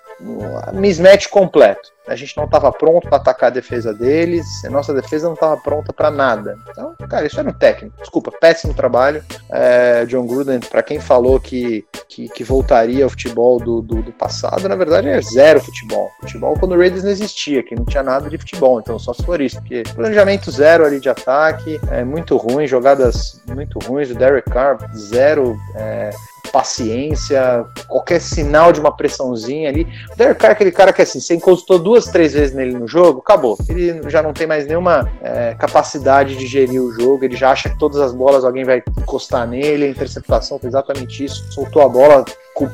mismatch 0.72 1.28
completo. 1.28 1.96
A 2.08 2.16
gente 2.16 2.34
não 2.38 2.44
estava 2.44 2.72
pronto 2.72 3.06
para 3.06 3.18
atacar 3.18 3.48
a 3.48 3.52
defesa 3.52 3.92
deles, 3.92 4.46
a 4.64 4.70
nossa 4.70 4.94
defesa 4.94 5.26
não 5.26 5.34
estava 5.34 5.58
pronta 5.58 5.92
para 5.92 6.10
nada. 6.10 6.56
Então, 6.70 6.94
cara, 7.08 7.26
isso 7.26 7.38
era 7.38 7.50
um 7.50 7.52
técnico. 7.52 7.98
Desculpa, 7.98 8.32
péssimo 8.32 8.72
trabalho. 8.72 9.22
É, 9.50 10.06
John 10.06 10.26
Gruden, 10.26 10.60
para 10.60 10.82
quem 10.82 10.98
falou 11.00 11.38
que, 11.38 11.84
que, 12.08 12.28
que, 12.30 12.42
voltaria 12.42 13.04
ao 13.04 13.10
futebol 13.10 13.58
do, 13.58 13.82
do, 13.82 14.02
do, 14.02 14.12
passado, 14.12 14.66
na 14.68 14.74
verdade 14.74 15.06
é 15.08 15.20
zero 15.20 15.60
futebol. 15.60 16.10
Futebol 16.22 16.58
quando 16.58 16.72
o 16.72 16.78
Raiders 16.78 17.04
não 17.04 17.10
existia, 17.10 17.62
que 17.62 17.74
não 17.74 17.84
tinha 17.84 18.02
nada 18.02 18.30
de 18.30 18.38
futebol. 18.38 18.80
Então, 18.80 18.98
só 18.98 19.12
se 19.12 19.22
for 19.22 19.38
isso, 19.40 19.56
porque 19.60 19.82
planejamento 19.94 20.50
zero 20.50 20.86
ali 20.86 20.98
de 20.98 21.10
ataque, 21.10 21.78
é 21.90 22.02
muito 22.04 22.38
ruim, 22.38 22.66
jogadas 22.66 23.42
muito 23.46 23.78
ruins. 23.80 24.10
O 24.10 24.14
Derek 24.14 24.48
Carr, 24.50 24.78
zero. 24.96 25.58
É, 25.74 26.10
paciência, 26.48 27.64
qualquer 27.86 28.20
sinal 28.20 28.72
de 28.72 28.80
uma 28.80 28.94
pressãozinha 28.94 29.68
ali. 29.68 29.86
O 30.12 30.16
Derek 30.16 30.40
Carr 30.40 30.50
é 30.50 30.52
aquele 30.52 30.72
cara 30.72 30.92
que 30.92 31.02
assim, 31.02 31.20
você 31.20 31.34
encostou 31.34 31.78
duas, 31.78 32.06
três 32.06 32.32
vezes 32.32 32.54
nele 32.54 32.72
no 32.72 32.88
jogo, 32.88 33.20
acabou. 33.20 33.56
Ele 33.68 34.08
já 34.10 34.22
não 34.22 34.32
tem 34.32 34.46
mais 34.46 34.66
nenhuma 34.66 35.10
é, 35.22 35.54
capacidade 35.54 36.36
de 36.36 36.46
gerir 36.46 36.82
o 36.82 36.92
jogo, 36.92 37.24
ele 37.24 37.36
já 37.36 37.50
acha 37.50 37.68
que 37.68 37.78
todas 37.78 37.98
as 38.00 38.12
bolas 38.12 38.44
alguém 38.44 38.64
vai 38.64 38.82
encostar 38.98 39.46
nele, 39.46 39.84
a 39.84 39.88
interceptação 39.88 40.58
foi 40.58 40.68
exatamente 40.68 41.24
isso, 41.24 41.44
soltou 41.52 41.82
a 41.82 41.88
bola, 41.88 42.24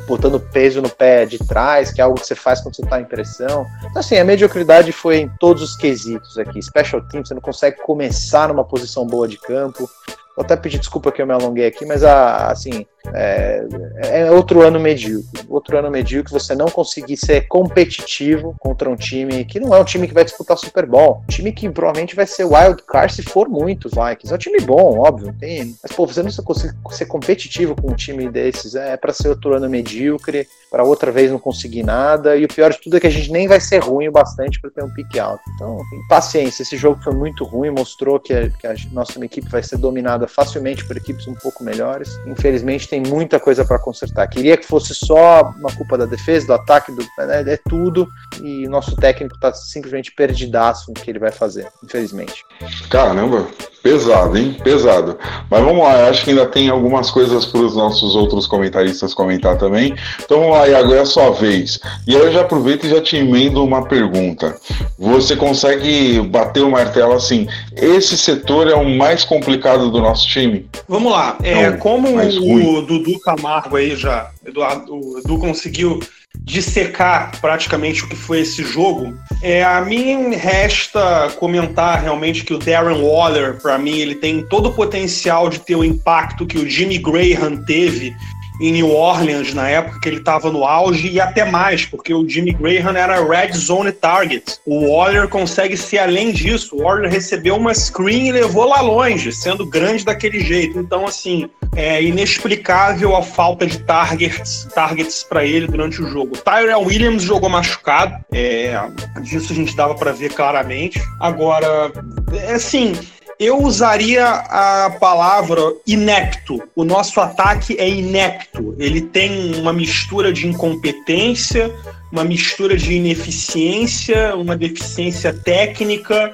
botando 0.07 0.41
peso 0.41 0.81
no 0.81 0.89
pé 0.89 1.27
de 1.27 1.39
trás, 1.39 1.93
que 1.93 2.01
é 2.01 2.05
algo 2.05 2.19
que 2.19 2.27
você 2.27 2.35
faz 2.35 2.61
quando 2.61 2.77
você 2.77 2.83
tá 2.83 3.01
em 3.01 3.05
pressão. 3.05 3.67
Então, 3.79 4.01
assim, 4.01 4.17
a 4.17 4.25
mediocridade 4.25 4.93
foi 4.93 5.19
em 5.19 5.31
todos 5.39 5.63
os 5.63 5.77
quesitos 5.77 6.39
aqui. 6.39 6.63
Special 6.63 7.03
team, 7.03 7.25
você 7.25 7.35
não 7.35 7.41
consegue 7.41 7.83
começar 7.83 8.49
numa 8.49 8.65
posição 8.65 9.07
boa 9.07 9.29
de 9.29 9.37
campo. 9.39 9.89
Vou 10.37 10.45
até 10.45 10.57
pedir 10.57 10.79
desculpa 10.79 11.13
que 11.13 11.23
eu 11.23 11.27
me 11.27 11.33
alonguei 11.33 11.67
aqui, 11.67 11.87
mas 11.87 12.03
assim, 12.03 12.85
é, 13.13 13.65
é, 13.97 14.31
outro 14.31 14.63
ano 14.63 14.81
medíocre. 14.81 15.29
Outro 15.49 15.79
ano 15.79 15.91
medíocre, 15.91 16.33
você 16.33 16.55
não 16.55 16.67
conseguir 16.67 17.17
ser 17.17 17.47
competitivo 17.47 18.55
contra 18.59 18.89
um 18.89 18.97
time 18.97 19.45
que 19.45 19.61
não 19.61 19.75
é 19.75 19.81
um 19.81 19.85
time 19.85 20.09
que 20.09 20.15
vai 20.15 20.25
disputar 20.25 20.57
Super 20.57 20.87
Bowl. 20.87 21.23
Um 21.25 21.33
time 21.33 21.53
que 21.53 21.69
provavelmente 21.69 22.17
vai 22.17 22.27
ser 22.27 22.45
wild 22.45 22.83
card 22.87 23.13
se 23.13 23.23
for 23.23 23.49
muito, 23.49 23.89
Vikings. 23.89 24.33
É 24.33 24.35
um 24.35 24.39
time 24.39 24.61
bom, 24.61 24.99
óbvio, 24.99 25.35
tem. 25.39 25.77
Mas, 25.83 25.93
pô, 25.93 26.07
você 26.07 26.23
não 26.23 26.31
conseguir 26.45 26.75
ser 26.91 27.07
competitivo 27.07 27.75
com 27.75 27.91
um 27.91 27.95
time 27.95 28.29
desses 28.29 28.75
é 28.75 28.97
para 28.97 29.13
ser 29.13 29.29
outro 29.29 29.55
ano 29.55 29.69
medíocre, 29.69 30.49
para 30.71 30.83
outra 30.83 31.13
vez 31.13 31.31
não 31.31 31.39
conseguir 31.39 31.83
nada. 31.83 32.37
E 32.37 32.45
o 32.45 32.49
pior 32.49 32.73
de 32.73 32.81
tudo 32.81 32.97
é 32.97 33.01
que 33.01 33.07
a 33.07 33.11
gente 33.11 33.31
nem 33.31 33.47
vai 33.47 33.61
ser 33.61 33.79
ruim 33.79 34.09
o 34.09 34.13
bastante 34.13 34.61
para 34.61 34.71
ter 34.71 34.83
um 34.83 34.93
pique 34.93 35.19
alto. 35.19 35.43
Então, 35.55 35.79
paciência. 36.09 36.63
Esse 36.63 36.77
jogo 36.77 37.01
foi 37.03 37.15
muito 37.15 37.45
ruim, 37.45 37.71
mostrou 37.71 38.19
que 38.19 38.33
a, 38.33 38.49
que 38.51 38.67
a 38.67 38.75
nossa 38.93 39.23
equipe 39.25 39.49
vai 39.49 39.63
ser 39.63 39.77
dominada 39.77 40.24
facilmente 40.27 40.85
por 40.85 40.97
equipes 40.97 41.27
um 41.27 41.35
pouco 41.35 41.63
melhores. 41.63 42.19
Infelizmente, 42.27 42.89
tem 42.89 43.03
muita 43.03 43.39
coisa 43.39 43.65
para 43.65 43.79
consertar. 43.79 44.27
Queria 44.29 44.57
que 44.57 44.67
fosse 44.67 44.95
só 44.95 45.43
uma 45.57 45.73
culpa 45.75 45.99
da 45.99 46.07
defesa, 46.07 46.47
do 46.47 46.53
ataque, 46.55 46.93
do, 46.93 47.03
né, 47.27 47.45
é 47.47 47.57
tudo. 47.69 48.09
E 48.43 48.67
o 48.67 48.71
nosso 48.71 48.97
técnico 48.97 49.35
está 49.35 49.53
simplesmente 49.53 50.13
perdidaço 50.13 50.89
no 50.89 50.95
que 50.95 51.11
ele 51.11 51.19
vai 51.19 51.33
fazer, 51.33 51.69
infelizmente. 51.83 52.45
Caramba, 52.91 53.47
pesado, 53.85 54.39
hein? 54.39 54.57
Pesado. 54.65 55.19
Mas 55.51 55.63
vamos 55.63 55.85
lá, 55.85 56.09
acho 56.09 56.25
que 56.25 56.31
ainda 56.31 56.47
tem 56.47 56.71
algumas 56.71 57.11
coisas 57.11 57.45
para 57.45 57.61
os 57.61 57.77
nossos 57.77 58.17
outros 58.17 58.47
comentaristas 58.47 59.13
comentar 59.13 59.59
também. 59.59 59.95
Então 60.25 60.41
vamos 60.41 60.57
lá, 60.57 60.67
Iago, 60.67 60.95
é 60.95 61.01
a 61.01 61.05
sua 61.05 61.31
vez. 61.31 61.79
E 62.07 62.17
aí 62.17 62.23
eu 62.23 62.33
já 62.33 62.41
aproveito 62.41 62.85
e 62.85 62.89
já 62.89 63.03
te 63.03 63.19
emendo 63.19 63.63
uma 63.63 63.87
pergunta. 63.87 64.57
Você 64.99 65.37
consegue 65.37 66.19
bater 66.23 66.63
o 66.63 66.71
martelo 66.71 67.13
assim? 67.13 67.47
Esse 67.77 68.17
setor 68.17 68.69
é 68.69 68.75
o 68.75 68.89
mais 68.89 69.23
complicado 69.23 69.91
do 69.91 70.01
nosso 70.01 70.27
time? 70.27 70.67
Vamos 70.89 71.13
lá. 71.13 71.37
É, 71.43 71.71
como 71.73 72.09
o 72.17 72.83
Dudu 72.83 73.21
Camargo 73.21 73.77
aí 73.77 73.95
já, 73.95 74.31
Eduardo, 74.47 74.95
o 74.95 75.19
Edu 75.19 75.39
conseguiu 75.39 76.01
dissecar 76.39 77.33
praticamente 77.41 78.05
o 78.05 78.09
que 78.09 78.17
foi 78.17 78.41
esse 78.41 78.63
jogo, 78.63 79.17
é, 79.43 79.65
a 79.65 79.81
mim 79.81 80.35
resta 80.35 81.31
comentar 81.39 82.03
realmente 82.03 82.45
que 82.45 82.53
o 82.53 82.59
Darren 82.59 83.01
Waller, 83.01 83.61
para 83.61 83.79
mim, 83.79 83.99
ele 83.99 84.15
tem 84.15 84.43
todo 84.43 84.69
o 84.69 84.73
potencial 84.73 85.49
de 85.49 85.61
ter 85.61 85.75
o 85.75 85.85
impacto 85.85 86.47
que 86.47 86.59
o 86.59 86.69
Jimmy 86.69 86.99
Graham 86.99 87.65
teve 87.65 88.15
em 88.61 88.73
New 88.73 88.91
Orleans 88.91 89.53
na 89.53 89.69
época 89.69 90.01
que 90.01 90.09
ele 90.09 90.19
estava 90.19 90.51
no 90.51 90.65
auge 90.65 91.09
e 91.09 91.21
até 91.21 91.45
mais, 91.45 91.85
porque 91.85 92.15
o 92.15 92.29
Jimmy 92.29 92.53
Graham 92.53 92.97
era 92.97 93.25
red 93.25 93.53
zone 93.53 93.93
target. 93.93 94.59
O 94.65 94.91
Waller 94.91 95.29
consegue 95.29 95.77
ser 95.77 95.99
além 95.99 96.33
disso. 96.33 96.77
O 96.77 96.83
Waller 96.83 97.11
recebeu 97.11 97.57
uma 97.57 97.75
screen 97.75 98.29
e 98.29 98.33
levou 98.33 98.65
lá 98.65 98.81
longe, 98.81 99.33
sendo 99.33 99.67
grande 99.67 100.05
daquele 100.05 100.41
jeito. 100.41 100.79
Então, 100.79 101.07
assim, 101.07 101.49
é 101.75 102.03
inexplicável 102.03 103.17
a 103.17 103.23
falta 103.23 103.67
de 103.67 103.79
targets, 103.81 104.69
targets 104.75 105.25
para 105.25 105.45
ele 105.45 105.67
durante 105.67 106.01
o 106.01 106.09
jogo. 106.09 106.37
Tyrell 106.37 106.83
Williams 106.83 107.23
jogou 107.23 107.49
machucado, 107.49 108.17
é, 108.33 108.79
disso 109.23 109.53
a 109.53 109.57
gente 109.57 109.75
dava 109.77 109.95
para 109.95 110.13
ver 110.13 110.33
claramente. 110.33 111.03
Agora, 111.21 111.93
é 112.33 112.53
assim, 112.53 112.95
eu 113.39 113.63
usaria 113.63 114.27
a 114.27 114.91
palavra 115.01 115.61
inepto. 115.87 116.63
O 116.75 116.85
nosso 116.85 117.21
ataque 117.21 117.77
é 117.79 117.89
inepto. 117.89 118.75
Ele 118.79 119.03
tem 119.03 119.55
uma 119.57 119.73
mistura 119.73 120.33
de 120.33 120.47
incompetência, 120.47 121.73
uma 122.13 122.25
mistura 122.25 122.77
de 122.77 122.95
ineficiência, 122.95 124.37
uma 124.37 124.57
deficiência 124.57 125.33
técnica 125.33 126.33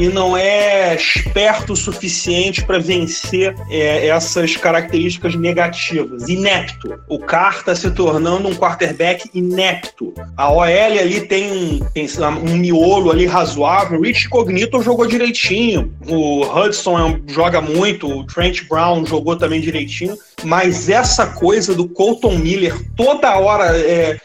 e 0.00 0.08
não 0.08 0.34
é 0.34 0.94
esperto 0.94 1.74
o 1.74 1.76
suficiente 1.76 2.64
para 2.64 2.78
vencer 2.78 3.54
é, 3.68 4.06
essas 4.06 4.56
características 4.56 5.34
negativas. 5.34 6.26
Inepto. 6.26 6.98
O 7.06 7.18
Carr 7.18 7.58
está 7.58 7.74
se 7.74 7.90
tornando 7.90 8.48
um 8.48 8.54
quarterback 8.54 9.28
inepto. 9.34 10.14
A 10.38 10.50
OL 10.50 10.62
ali 10.62 11.20
tem 11.20 11.52
um, 11.52 11.80
tem 11.92 12.08
um 12.50 12.56
miolo 12.56 13.10
ali 13.10 13.26
razoável. 13.26 14.00
O 14.00 14.02
Rich 14.02 14.30
Cognito 14.30 14.80
jogou 14.80 15.06
direitinho. 15.06 15.92
O 16.08 16.46
Hudson 16.46 16.98
é 16.98 17.04
um, 17.04 17.22
joga 17.28 17.60
muito. 17.60 18.08
O 18.08 18.24
Trent 18.24 18.66
Brown 18.66 19.04
jogou 19.04 19.36
também 19.36 19.60
direitinho. 19.60 20.16
Mas 20.42 20.88
essa 20.88 21.26
coisa 21.26 21.74
do 21.74 21.86
Colton 21.86 22.38
Miller 22.38 22.74
toda 22.96 23.38
hora 23.38 23.76
é, 23.76 24.18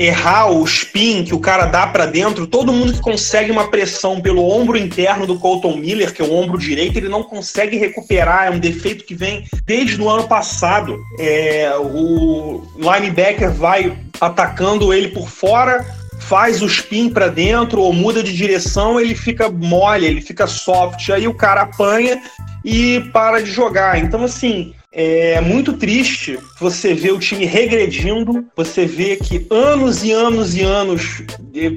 errar 0.00 0.50
o 0.50 0.64
spin 0.64 1.22
que 1.24 1.34
o 1.34 1.38
cara 1.38 1.66
dá 1.66 1.86
para 1.86 2.06
dentro, 2.06 2.46
todo 2.46 2.72
mundo 2.72 2.94
que 2.94 3.00
consegue 3.00 3.52
uma 3.52 3.68
pressão 3.68 4.18
pelo 4.18 4.48
ombro 4.48 4.78
interno 4.78 5.26
do 5.26 5.38
Colton 5.38 5.76
Miller, 5.76 6.14
que 6.14 6.22
é 6.22 6.24
o 6.24 6.32
ombro 6.32 6.56
direito, 6.56 6.96
ele 6.96 7.10
não 7.10 7.22
consegue 7.22 7.76
recuperar. 7.76 8.46
É 8.46 8.50
um 8.50 8.58
defeito 8.58 9.04
que 9.04 9.14
vem 9.14 9.44
desde 9.66 10.00
o 10.00 10.08
ano 10.08 10.26
passado. 10.26 10.98
É, 11.18 11.70
o 11.78 12.62
linebacker 12.76 13.52
vai 13.52 13.94
atacando 14.18 14.94
ele 14.94 15.08
por 15.08 15.28
fora, 15.28 15.84
faz 16.18 16.62
o 16.62 16.66
spin 16.66 17.10
para 17.10 17.28
dentro 17.28 17.82
ou 17.82 17.92
muda 17.92 18.22
de 18.22 18.34
direção, 18.34 18.98
ele 18.98 19.14
fica 19.14 19.50
mole, 19.50 20.06
ele 20.06 20.22
fica 20.22 20.46
soft. 20.46 21.10
Aí 21.10 21.28
o 21.28 21.34
cara 21.34 21.62
apanha 21.62 22.22
e 22.64 23.00
para 23.12 23.42
de 23.42 23.50
jogar. 23.50 23.98
Então, 23.98 24.24
assim, 24.24 24.72
é 24.92 25.40
muito 25.40 25.74
triste 25.74 26.38
você 26.58 26.92
ver 26.92 27.12
o 27.12 27.18
time 27.18 27.44
regredindo, 27.44 28.44
você 28.56 28.86
vê 28.86 29.16
que 29.16 29.46
anos 29.48 30.02
e 30.02 30.10
anos 30.10 30.54
e 30.56 30.62
anos 30.62 31.22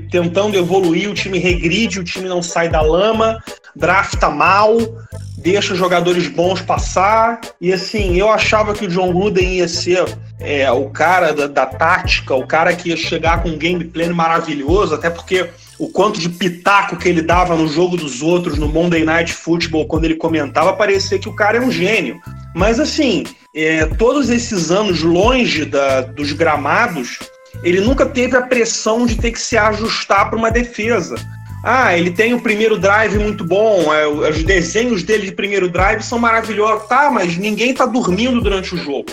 tentando 0.10 0.58
evoluir, 0.58 1.10
o 1.10 1.14
time 1.14 1.38
regride, 1.38 2.00
o 2.00 2.04
time 2.04 2.28
não 2.28 2.42
sai 2.42 2.70
da 2.70 2.82
lama, 2.82 3.38
drafta 3.76 4.30
mal, 4.30 4.78
deixa 5.38 5.76
jogadores 5.76 6.28
bons 6.28 6.62
passar. 6.62 7.40
E 7.62 7.72
assim, 7.72 8.18
eu 8.18 8.30
achava 8.30 8.74
que 8.74 8.86
o 8.86 8.90
John 8.90 9.14
Gruden 9.14 9.58
ia 9.58 9.68
ser 9.68 10.06
é, 10.40 10.72
o 10.72 10.90
cara 10.90 11.34
da, 11.34 11.46
da 11.46 11.66
tática, 11.68 12.34
o 12.34 12.48
cara 12.48 12.76
que 12.76 12.90
ia 12.90 12.98
chegar 12.98 13.44
com 13.44 13.50
um 13.50 13.58
gameplay 13.58 14.10
maravilhoso, 14.10 14.96
até 14.96 15.12
porque 15.12 15.50
o 15.84 15.90
quanto 15.90 16.18
de 16.18 16.30
pitaco 16.30 16.96
que 16.96 17.10
ele 17.10 17.22
dava 17.22 17.58
no 17.58 17.68
jogo 17.68 17.98
dos 17.98 18.22
outros, 18.22 18.58
no 18.58 18.70
Monday 18.70 19.04
Night 19.04 19.34
Football, 19.34 19.86
quando 19.86 20.06
ele 20.06 20.16
comentava, 20.16 20.72
parecia 20.74 21.20
que 21.20 21.28
o 21.28 21.36
cara 21.36 21.58
é 21.58 21.62
um 21.62 21.70
gênio. 21.70 22.22
Mas 22.56 22.80
assim, 22.80 23.26
é, 23.54 23.86
todos 23.86 24.30
esses 24.30 24.72
anos 24.72 25.02
longe 25.02 25.66
da, 25.66 26.02
dos 26.02 26.32
gramados, 26.32 27.20
ele 27.64 27.82
nunca 27.82 28.06
teve 28.06 28.38
a 28.38 28.42
pressão 28.42 29.06
de 29.06 29.16
ter 29.16 29.32
que 29.32 29.42
se 29.42 29.58
ajustar 29.58 30.30
para 30.30 30.40
uma 30.40 30.50
defesa. 30.50 31.16
Ah, 31.66 31.98
ele 31.98 32.12
tem 32.12 32.34
o 32.34 32.42
primeiro 32.42 32.78
drive 32.78 33.20
muito 33.20 33.44
bom, 33.44 33.94
é, 33.94 34.08
os 34.08 34.44
desenhos 34.44 35.04
dele 35.04 35.26
de 35.26 35.32
primeiro 35.34 35.70
drive 35.70 36.02
são 36.02 36.18
maravilhosos. 36.18 36.88
Tá, 36.88 37.12
mas 37.12 37.38
ninguém 37.38 37.74
tá 37.74 37.86
dormindo 37.86 38.40
durante 38.40 38.74
o 38.74 38.78
jogo. 38.78 39.08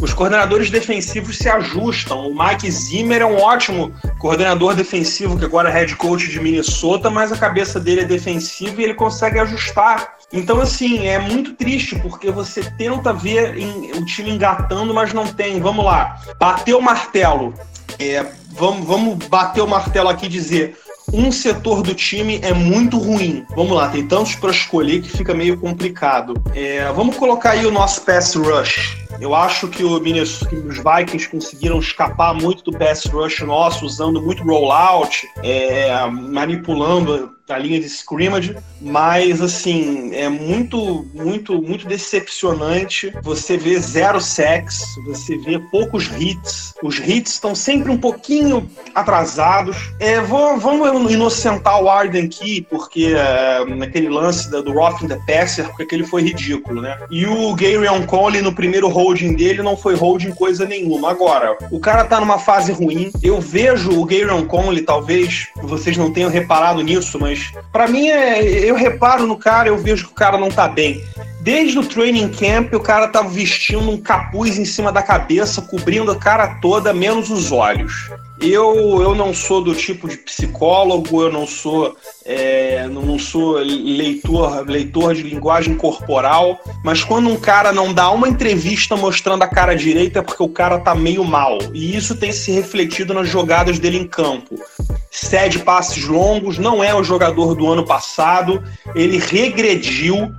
Os 0.00 0.14
coordenadores 0.14 0.70
defensivos 0.70 1.38
se 1.38 1.48
ajustam. 1.48 2.28
O 2.28 2.38
Mike 2.38 2.70
Zimmer 2.70 3.22
é 3.22 3.26
um 3.26 3.36
ótimo 3.36 3.92
coordenador 4.18 4.74
defensivo, 4.74 5.38
que 5.38 5.44
agora 5.44 5.68
é 5.68 5.72
head 5.72 5.96
coach 5.96 6.28
de 6.28 6.40
Minnesota, 6.40 7.10
mas 7.10 7.32
a 7.32 7.36
cabeça 7.36 7.80
dele 7.80 8.02
é 8.02 8.04
defensiva 8.04 8.80
e 8.80 8.84
ele 8.84 8.94
consegue 8.94 9.38
ajustar. 9.40 10.16
Então, 10.32 10.60
assim, 10.60 11.06
é 11.06 11.18
muito 11.18 11.54
triste, 11.54 11.96
porque 11.96 12.30
você 12.30 12.62
tenta 12.76 13.12
ver 13.12 13.56
o 13.96 14.04
time 14.04 14.30
engatando, 14.30 14.94
mas 14.94 15.12
não 15.12 15.26
tem. 15.26 15.60
Vamos 15.60 15.84
lá, 15.84 16.20
bater 16.38 16.74
o 16.74 16.82
martelo. 16.82 17.54
É, 17.98 18.24
vamos, 18.52 18.86
vamos 18.86 19.26
bater 19.26 19.62
o 19.62 19.66
martelo 19.66 20.08
aqui 20.08 20.26
e 20.26 20.28
dizer 20.28 20.76
um 21.12 21.32
setor 21.32 21.82
do 21.82 21.94
time 21.94 22.38
é 22.42 22.52
muito 22.52 22.98
ruim. 22.98 23.44
Vamos 23.56 23.72
lá, 23.72 23.88
tem 23.88 24.06
tantos 24.06 24.34
para 24.34 24.50
escolher 24.50 25.02
que 25.02 25.08
fica 25.08 25.34
meio 25.34 25.58
complicado. 25.58 26.34
É, 26.54 26.90
vamos 26.92 27.16
colocar 27.16 27.50
aí 27.50 27.66
o 27.66 27.70
nosso 27.70 28.02
pass 28.02 28.34
rush. 28.34 28.96
Eu 29.20 29.34
acho 29.34 29.68
que, 29.68 29.82
o 29.82 29.98
Minnesota, 30.00 30.46
que 30.48 30.56
os 30.56 30.76
Vikings 30.76 31.28
conseguiram 31.28 31.78
escapar 31.78 32.34
muito 32.34 32.62
do 32.62 32.76
pass 32.76 33.04
rush 33.06 33.40
nosso, 33.40 33.84
usando 33.84 34.22
muito 34.22 34.42
rollout, 34.42 35.26
é, 35.42 36.06
manipulando 36.10 37.37
a 37.48 37.58
linha 37.58 37.80
de 37.80 37.86
scrimmage, 37.86 38.56
mas 38.80 39.40
assim, 39.40 40.14
é 40.14 40.28
muito, 40.28 41.06
muito, 41.14 41.60
muito 41.60 41.86
decepcionante. 41.86 43.12
Você 43.22 43.56
vê 43.56 43.78
zero 43.78 44.20
sacks, 44.20 44.82
você 45.06 45.36
vê 45.38 45.58
poucos 45.70 46.10
hits. 46.18 46.74
Os 46.82 46.98
hits 46.98 47.32
estão 47.32 47.54
sempre 47.54 47.90
um 47.90 47.96
pouquinho 47.96 48.68
atrasados. 48.94 49.76
É, 49.98 50.20
vou, 50.20 50.58
vamos 50.58 51.12
inocentar 51.12 51.82
o 51.82 51.88
Arden 51.88 52.26
aqui, 52.26 52.66
porque 52.68 53.14
é, 53.16 53.64
naquele 53.64 54.08
lance 54.08 54.50
do, 54.50 54.62
do 54.62 54.72
Rocking 54.72 55.08
the 55.08 55.18
Passer, 55.26 55.66
porque 55.68 55.84
aquele 55.84 56.04
foi 56.04 56.22
ridículo, 56.22 56.82
né? 56.82 56.98
E 57.10 57.26
o 57.26 57.54
Gary 57.54 57.88
Conley 58.06 58.42
no 58.42 58.54
primeiro 58.54 58.88
holding 58.88 59.34
dele 59.34 59.62
não 59.62 59.76
foi 59.76 59.94
holding 59.94 60.32
coisa 60.32 60.66
nenhuma. 60.66 61.10
Agora, 61.10 61.56
o 61.70 61.80
cara 61.80 62.04
tá 62.04 62.20
numa 62.20 62.38
fase 62.38 62.72
ruim. 62.72 63.10
Eu 63.22 63.40
vejo 63.40 63.98
o 63.98 64.04
Gary 64.04 64.44
Conley, 64.46 64.82
talvez 64.82 65.48
vocês 65.62 65.96
não 65.96 66.12
tenham 66.12 66.30
reparado 66.30 66.82
nisso, 66.82 67.18
mas 67.18 67.37
para 67.72 67.88
mim 67.88 68.08
é, 68.08 68.40
eu 68.64 68.74
reparo 68.74 69.26
no 69.26 69.36
cara, 69.36 69.68
eu 69.68 69.78
vejo 69.78 70.06
que 70.06 70.12
o 70.12 70.16
cara 70.16 70.38
não 70.38 70.48
tá 70.48 70.68
bem. 70.68 71.02
Desde 71.40 71.78
o 71.78 71.86
training 71.86 72.28
camp, 72.28 72.74
o 72.74 72.80
cara 72.80 73.08
tava 73.08 73.28
vestindo 73.28 73.90
um 73.90 73.96
capuz 73.96 74.58
em 74.58 74.64
cima 74.64 74.92
da 74.92 75.02
cabeça, 75.02 75.62
cobrindo 75.62 76.10
a 76.10 76.16
cara 76.16 76.58
toda, 76.60 76.92
menos 76.92 77.30
os 77.30 77.52
olhos. 77.52 78.10
Eu, 78.40 79.02
eu 79.02 79.14
não 79.14 79.34
sou 79.34 79.62
do 79.62 79.74
tipo 79.74 80.08
de 80.08 80.16
psicólogo, 80.16 81.22
eu 81.22 81.32
não 81.32 81.46
sou, 81.46 81.96
é, 82.24 82.86
não 82.86 83.18
sou 83.18 83.54
leitor, 83.56 84.64
leitor 84.68 85.14
de 85.14 85.22
linguagem 85.22 85.74
corporal, 85.74 86.60
mas 86.84 87.02
quando 87.02 87.28
um 87.28 87.36
cara 87.36 87.72
não 87.72 87.92
dá 87.92 88.10
uma 88.10 88.28
entrevista 88.28 88.96
mostrando 88.96 89.42
a 89.42 89.48
cara 89.48 89.74
direita 89.74 90.20
é 90.20 90.22
porque 90.22 90.42
o 90.42 90.48
cara 90.48 90.78
tá 90.78 90.94
meio 90.94 91.24
mal. 91.24 91.58
E 91.74 91.96
isso 91.96 92.14
tem 92.14 92.30
se 92.30 92.52
refletido 92.52 93.12
nas 93.12 93.28
jogadas 93.28 93.78
dele 93.78 93.98
em 93.98 94.06
campo. 94.06 94.54
Cede 95.10 95.60
passes 95.60 96.04
longos, 96.04 96.58
não 96.58 96.84
é 96.84 96.94
o 96.94 97.02
jogador 97.02 97.54
do 97.54 97.66
ano 97.66 97.84
passado, 97.84 98.62
ele 98.94 99.18
regrediu, 99.18 100.32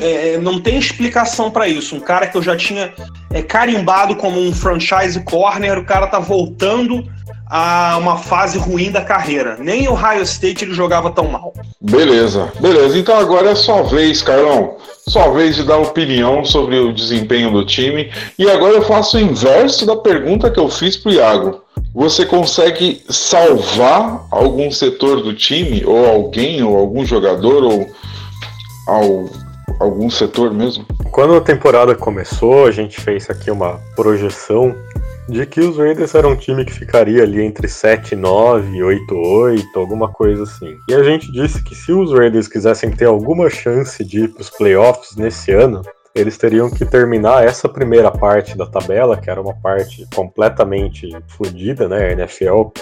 é, 0.00 0.36
não 0.38 0.60
tem 0.60 0.78
explicação 0.78 1.50
para 1.50 1.68
isso. 1.68 1.94
Um 1.94 2.00
cara 2.00 2.26
que 2.26 2.36
eu 2.36 2.42
já 2.42 2.56
tinha 2.56 2.92
é, 3.30 3.40
carimbado 3.42 4.16
como 4.16 4.40
um 4.40 4.52
franchise 4.52 5.22
corner, 5.24 5.78
o 5.78 5.84
cara 5.84 6.06
tá 6.06 6.18
voltando 6.18 7.06
a 7.48 7.96
uma 7.98 8.16
fase 8.16 8.58
ruim 8.58 8.90
da 8.90 9.02
carreira. 9.02 9.56
Nem 9.58 9.88
o 9.88 9.92
Ohio 9.92 10.22
State 10.22 10.64
ele 10.64 10.74
jogava 10.74 11.10
tão 11.10 11.28
mal. 11.28 11.52
Beleza, 11.80 12.52
beleza. 12.60 12.98
Então 12.98 13.16
agora 13.16 13.50
é 13.50 13.54
sua 13.54 13.82
vez, 13.82 14.22
Carlão. 14.22 14.76
Sua 15.08 15.30
vez 15.30 15.54
de 15.54 15.62
dar 15.62 15.78
opinião 15.78 16.44
sobre 16.44 16.78
o 16.78 16.92
desempenho 16.92 17.52
do 17.52 17.64
time. 17.64 18.10
E 18.36 18.50
agora 18.50 18.74
eu 18.74 18.82
faço 18.82 19.16
o 19.16 19.20
inverso 19.20 19.86
da 19.86 19.96
pergunta 19.96 20.50
que 20.50 20.58
eu 20.58 20.68
fiz 20.68 20.96
pro 20.96 21.12
Iago. 21.12 21.62
Você 21.94 22.26
consegue 22.26 23.02
salvar 23.08 24.26
algum 24.30 24.70
setor 24.70 25.22
do 25.22 25.32
time, 25.32 25.84
ou 25.86 26.06
alguém, 26.06 26.62
ou 26.62 26.76
algum 26.76 27.06
jogador, 27.06 27.62
ou 27.62 27.86
ao, 28.88 29.24
algum 29.80 30.10
setor 30.10 30.52
mesmo? 30.52 30.84
Quando 31.10 31.34
a 31.36 31.40
temporada 31.40 31.94
começou, 31.94 32.66
a 32.66 32.70
gente 32.70 33.00
fez 33.00 33.30
aqui 33.30 33.50
uma 33.50 33.80
projeção 33.94 34.74
de 35.28 35.44
que 35.46 35.60
os 35.60 35.76
Raiders 35.76 36.14
eram 36.14 36.30
um 36.30 36.36
time 36.36 36.64
que 36.64 36.72
ficaria 36.72 37.22
ali 37.22 37.42
entre 37.42 37.66
7-9, 37.66 38.78
8-8, 39.08 39.64
alguma 39.74 40.08
coisa 40.08 40.44
assim. 40.44 40.76
E 40.88 40.94
a 40.94 41.02
gente 41.02 41.30
disse 41.32 41.62
que 41.62 41.74
se 41.74 41.92
os 41.92 42.12
Raiders 42.12 42.48
quisessem 42.48 42.90
ter 42.90 43.06
alguma 43.06 43.50
chance 43.50 44.04
de 44.04 44.24
ir 44.24 44.28
para 44.28 44.42
os 44.42 44.50
playoffs 44.50 45.16
nesse 45.16 45.52
ano, 45.52 45.82
eles 46.16 46.38
teriam 46.38 46.70
que 46.70 46.84
terminar 46.86 47.44
essa 47.44 47.68
primeira 47.68 48.10
parte 48.10 48.56
da 48.56 48.64
tabela, 48.66 49.18
que 49.18 49.28
era 49.28 49.40
uma 49.40 49.54
parte 49.54 50.06
completamente 50.14 51.10
fodida, 51.28 51.86
né? 51.86 52.08
A 52.08 52.12
NFL, 52.12 52.72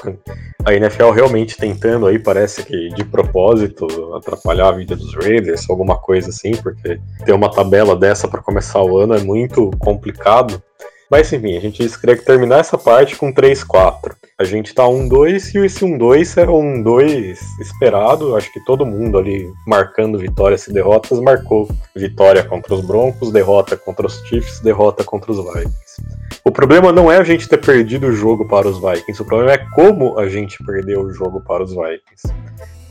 a 0.65 0.73
NFL 0.73 1.11
realmente 1.11 1.57
tentando 1.57 2.07
aí, 2.07 2.17
parece 2.17 2.63
que 2.65 2.91
de 2.91 3.05
propósito, 3.05 4.15
atrapalhar 4.15 4.69
a 4.69 4.73
vida 4.73 4.95
dos 4.95 5.15
Raiders, 5.17 5.69
alguma 5.69 5.99
coisa 5.99 6.29
assim, 6.29 6.53
porque 6.53 7.01
ter 7.25 7.33
uma 7.33 7.51
tabela 7.51 7.97
dessa 7.97 8.29
para 8.29 8.41
começar 8.41 8.81
o 8.83 8.97
ano 8.97 9.15
é 9.15 9.21
muito 9.21 9.69
complicado. 9.81 10.63
Mas 11.11 11.33
enfim, 11.33 11.57
a 11.57 11.61
gente 11.61 11.89
queria 11.99 12.17
terminar 12.17 12.61
essa 12.61 12.79
parte 12.79 13.17
com 13.17 13.33
3-4. 13.33 14.15
A 14.39 14.45
gente 14.45 14.75
tá 14.75 14.83
1-2 14.85 15.55
e 15.55 15.65
esse 15.65 15.85
1-2 15.85 16.41
era 16.41 16.51
um 16.51 16.83
2 16.83 17.39
esperado. 17.61 18.35
Acho 18.37 18.53
que 18.53 18.65
todo 18.65 18.87
mundo 18.87 19.19
ali 19.19 19.49
marcando 19.67 20.19
vitórias 20.19 20.67
e 20.67 20.73
derrotas 20.73 21.21
marcou 21.21 21.69
vitória 21.95 22.43
contra 22.43 22.75
os 22.75 22.85
Broncos, 22.85 23.31
derrota 23.31 23.77
contra 23.77 24.07
os 24.07 24.21
Chiefs, 24.27 24.61
derrota 24.61 25.05
contra 25.05 25.31
os 25.31 25.39
Vikings. 25.39 26.03
O 26.45 26.51
problema 26.51 26.93
não 26.93 27.11
é 27.11 27.19
a 27.19 27.25
gente 27.25 27.49
ter 27.49 27.59
perdido 27.59 28.09
o 28.09 28.13
jogo 28.13 28.47
para 28.49 28.69
os 28.69 28.79
Vikings, 28.79 29.23
o 29.23 29.25
problema 29.25 29.53
é 29.53 29.59
como 29.75 30.19
a 30.19 30.29
gente 30.29 30.63
perdeu 30.65 31.03
o 31.03 31.13
jogo 31.13 31.41
para 31.41 31.63
os 31.63 31.71
Vikings. 31.71 32.29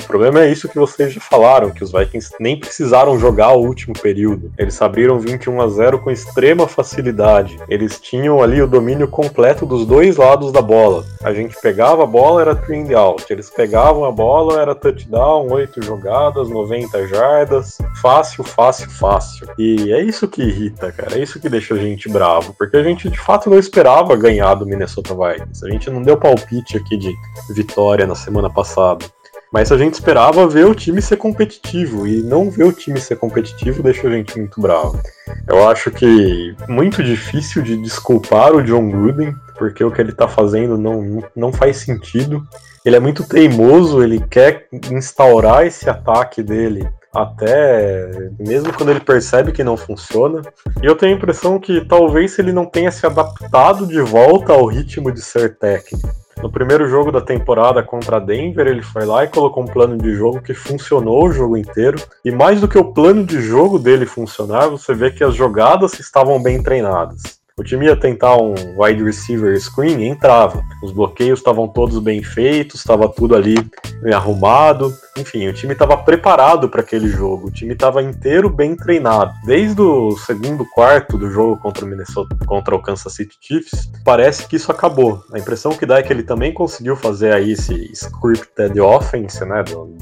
O 0.03 0.07
problema 0.07 0.41
é 0.41 0.51
isso 0.51 0.67
que 0.67 0.77
vocês 0.77 1.13
já 1.13 1.21
falaram, 1.21 1.71
que 1.71 1.83
os 1.83 1.91
Vikings 1.91 2.35
nem 2.39 2.59
precisaram 2.59 3.17
jogar 3.17 3.53
o 3.53 3.65
último 3.65 3.93
período. 3.93 4.51
Eles 4.57 4.79
abriram 4.81 5.19
21 5.19 5.61
a 5.61 5.67
0 5.67 5.99
com 5.99 6.11
extrema 6.11 6.67
facilidade. 6.67 7.57
Eles 7.69 7.99
tinham 7.99 8.43
ali 8.43 8.61
o 8.61 8.67
domínio 8.67 9.07
completo 9.07 9.65
dos 9.65 9.85
dois 9.85 10.17
lados 10.17 10.51
da 10.51 10.61
bola. 10.61 11.05
A 11.23 11.33
gente 11.33 11.55
pegava 11.61 12.03
a 12.03 12.05
bola, 12.05 12.41
era 12.41 12.55
three 12.55 12.81
and 12.81 12.99
out. 12.99 13.25
Eles 13.29 13.49
pegavam 13.49 14.03
a 14.05 14.11
bola, 14.11 14.61
era 14.61 14.75
touchdown, 14.75 15.49
8 15.49 15.81
jogadas, 15.81 16.49
90 16.49 17.07
jardas. 17.07 17.77
Fácil, 18.01 18.43
fácil, 18.43 18.89
fácil. 18.89 19.47
E 19.57 19.91
é 19.91 20.01
isso 20.03 20.27
que 20.27 20.43
irrita, 20.43 20.91
cara. 20.91 21.17
É 21.17 21.23
isso 21.23 21.39
que 21.39 21.49
deixa 21.49 21.73
a 21.75 21.77
gente 21.77 22.09
bravo. 22.09 22.53
Porque 22.57 22.77
a 22.77 22.83
gente 22.83 23.09
de 23.09 23.19
fato 23.19 23.49
não 23.49 23.57
esperava 23.57 24.15
ganhar 24.15 24.53
do 24.55 24.65
Minnesota 24.65 25.15
Vikings. 25.15 25.65
A 25.65 25.69
gente 25.69 25.89
não 25.89 26.01
deu 26.01 26.17
palpite 26.17 26.77
aqui 26.77 26.97
de 26.97 27.15
vitória 27.55 28.05
na 28.05 28.15
semana 28.15 28.49
passada. 28.49 29.05
Mas 29.53 29.71
a 29.71 29.77
gente 29.77 29.93
esperava 29.93 30.47
ver 30.47 30.65
o 30.65 30.73
time 30.73 30.99
ser 30.99 31.17
competitivo 31.17 32.07
e 32.07 32.23
não 32.23 32.49
ver 32.49 32.63
o 32.63 32.73
time 32.73 32.99
ser 32.99 33.17
competitivo 33.17 33.83
deixa 33.83 34.07
a 34.07 34.11
gente 34.11 34.35
muito 34.35 34.59
bravo. 34.59 34.99
Eu 35.47 35.69
acho 35.69 35.91
que 35.91 36.55
muito 36.67 37.03
difícil 37.03 37.61
de 37.61 37.77
desculpar 37.77 38.55
o 38.55 38.63
John 38.63 38.89
Gruden, 38.89 39.35
porque 39.55 39.83
o 39.83 39.91
que 39.91 40.01
ele 40.01 40.11
tá 40.11 40.27
fazendo 40.27 40.75
não, 40.75 41.23
não 41.35 41.53
faz 41.53 41.77
sentido. 41.77 42.43
Ele 42.83 42.95
é 42.95 42.99
muito 42.99 43.23
teimoso, 43.23 44.01
ele 44.01 44.19
quer 44.19 44.67
instaurar 44.91 45.67
esse 45.67 45.87
ataque 45.87 46.41
dele 46.41 46.89
até 47.13 48.31
mesmo 48.39 48.73
quando 48.73 48.89
ele 48.89 49.01
percebe 49.01 49.51
que 49.51 49.63
não 49.63 49.77
funciona. 49.77 50.41
E 50.81 50.85
eu 50.87 50.95
tenho 50.95 51.13
a 51.13 51.17
impressão 51.17 51.59
que 51.59 51.85
talvez 51.85 52.39
ele 52.39 52.51
não 52.51 52.65
tenha 52.65 52.91
se 52.91 53.05
adaptado 53.05 53.85
de 53.85 54.01
volta 54.01 54.51
ao 54.51 54.65
ritmo 54.65 55.11
de 55.11 55.21
ser 55.21 55.55
técnico. 55.59 56.22
No 56.43 56.51
primeiro 56.51 56.89
jogo 56.89 57.09
da 57.09 57.21
temporada 57.21 57.81
contra 57.81 58.19
Denver, 58.19 58.67
ele 58.67 58.81
foi 58.81 59.05
lá 59.05 59.23
e 59.23 59.29
colocou 59.29 59.63
um 59.63 59.65
plano 59.65 59.97
de 59.97 60.13
jogo 60.13 60.41
que 60.41 60.53
funcionou 60.53 61.25
o 61.25 61.31
jogo 61.31 61.55
inteiro. 61.55 61.97
E 62.25 62.31
mais 62.31 62.59
do 62.59 62.67
que 62.67 62.77
o 62.77 62.83
plano 62.83 63.25
de 63.25 63.41
jogo 63.41 63.79
dele 63.79 64.05
funcionar, 64.05 64.67
você 64.67 64.93
vê 64.93 65.09
que 65.09 65.23
as 65.23 65.33
jogadas 65.33 65.97
estavam 65.97 66.43
bem 66.43 66.61
treinadas. 66.61 67.39
O 67.55 67.63
time 67.63 67.85
ia 67.85 67.95
tentar 67.95 68.35
um 68.35 68.55
wide 68.77 69.01
receiver 69.01 69.57
screen, 69.57 70.05
entrava. 70.05 70.61
Os 70.83 70.91
bloqueios 70.91 71.39
estavam 71.39 71.65
todos 71.65 71.97
bem 71.99 72.21
feitos, 72.21 72.81
estava 72.81 73.07
tudo 73.07 73.37
ali 73.37 73.55
bem 74.01 74.13
arrumado. 74.13 74.93
Enfim, 75.17 75.47
o 75.47 75.53
time 75.53 75.73
estava 75.73 75.95
preparado 75.97 76.67
para 76.67 76.81
aquele 76.81 77.07
jogo. 77.07 77.47
O 77.47 77.51
time 77.51 77.73
estava 77.73 78.01
inteiro 78.01 78.49
bem 78.49 78.75
treinado. 78.75 79.31
Desde 79.45 79.79
o 79.79 80.17
segundo 80.17 80.65
quarto 80.65 81.17
do 81.17 81.29
jogo 81.29 81.57
contra 81.57 81.85
o 81.85 81.87
Minnesota, 81.87 82.35
contra 82.47 82.75
o 82.75 82.81
Kansas 82.81 83.13
City 83.13 83.37
Chiefs, 83.39 83.91
parece 84.03 84.47
que 84.47 84.55
isso 84.55 84.71
acabou. 84.71 85.23
A 85.31 85.37
impressão 85.37 85.73
que 85.73 85.85
dá 85.85 85.99
é 85.99 86.03
que 86.03 86.11
ele 86.11 86.23
também 86.23 86.51
conseguiu 86.51 86.95
fazer 86.95 87.31
aí 87.31 87.51
esse 87.51 87.91
scripted 87.93 88.79
offense, 88.79 89.45
né, 89.45 89.61
do, 89.63 89.95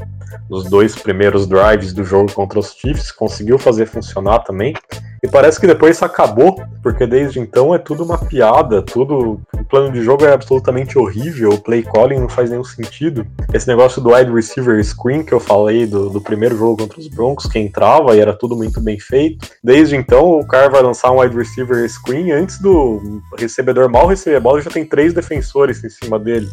dos 0.50 0.70
dois 0.70 0.96
primeiros 0.96 1.46
drives 1.46 1.92
do 1.92 2.06
jogo 2.06 2.32
contra 2.32 2.60
os 2.60 2.74
Chiefs, 2.74 3.12
conseguiu 3.12 3.60
fazer 3.60 3.88
funcionar 3.88 4.40
também. 4.40 4.74
E 5.24 5.28
parece 5.28 5.60
que 5.60 5.68
depois 5.68 5.98
isso 5.98 6.06
acabou, 6.06 6.60
porque 6.82 7.06
desde 7.06 7.40
então 7.40 7.76
é 7.76 7.78
tudo 7.78 8.04
uma 8.04 8.18
piada, 8.18 8.82
tudo. 8.82 9.40
O 9.54 9.64
plano 9.66 9.92
de 9.92 10.02
jogo 10.02 10.26
é 10.26 10.34
absolutamente 10.34 10.98
horrível, 10.98 11.52
o 11.52 11.62
play 11.62 11.84
calling 11.84 12.20
não 12.20 12.28
faz 12.28 12.50
nenhum 12.50 12.64
sentido. 12.64 13.26
Esse 13.54 13.68
negócio 13.68 14.02
do 14.02 14.14
wide 14.14 14.32
receiver 14.32 14.80
screen 15.02 15.24
que 15.24 15.34
eu 15.34 15.40
falei 15.40 15.88
do, 15.88 16.10
do 16.10 16.22
primeiro 16.22 16.56
jogo 16.56 16.78
contra 16.78 17.00
os 17.00 17.08
Broncos, 17.08 17.48
que 17.48 17.58
entrava 17.58 18.16
e 18.16 18.20
era 18.20 18.34
tudo 18.34 18.56
muito 18.56 18.80
bem 18.80 19.00
feito. 19.00 19.50
Desde 19.64 19.96
então, 19.96 20.40
o 20.40 20.48
cara 20.48 20.70
vai 20.70 20.82
lançar 20.82 21.12
um 21.12 21.20
wide 21.20 21.36
receiver 21.36 21.88
screen 21.90 22.32
antes 22.32 22.60
do 22.60 23.22
recebedor 23.38 23.90
mal 23.90 24.08
receber 24.08 24.36
a 24.36 24.40
bola, 24.40 24.62
já 24.62 24.70
tem 24.70 24.86
três 24.86 25.14
defensores 25.14 25.84
em 25.84 25.90
cima 25.90 26.20
dele 26.20 26.48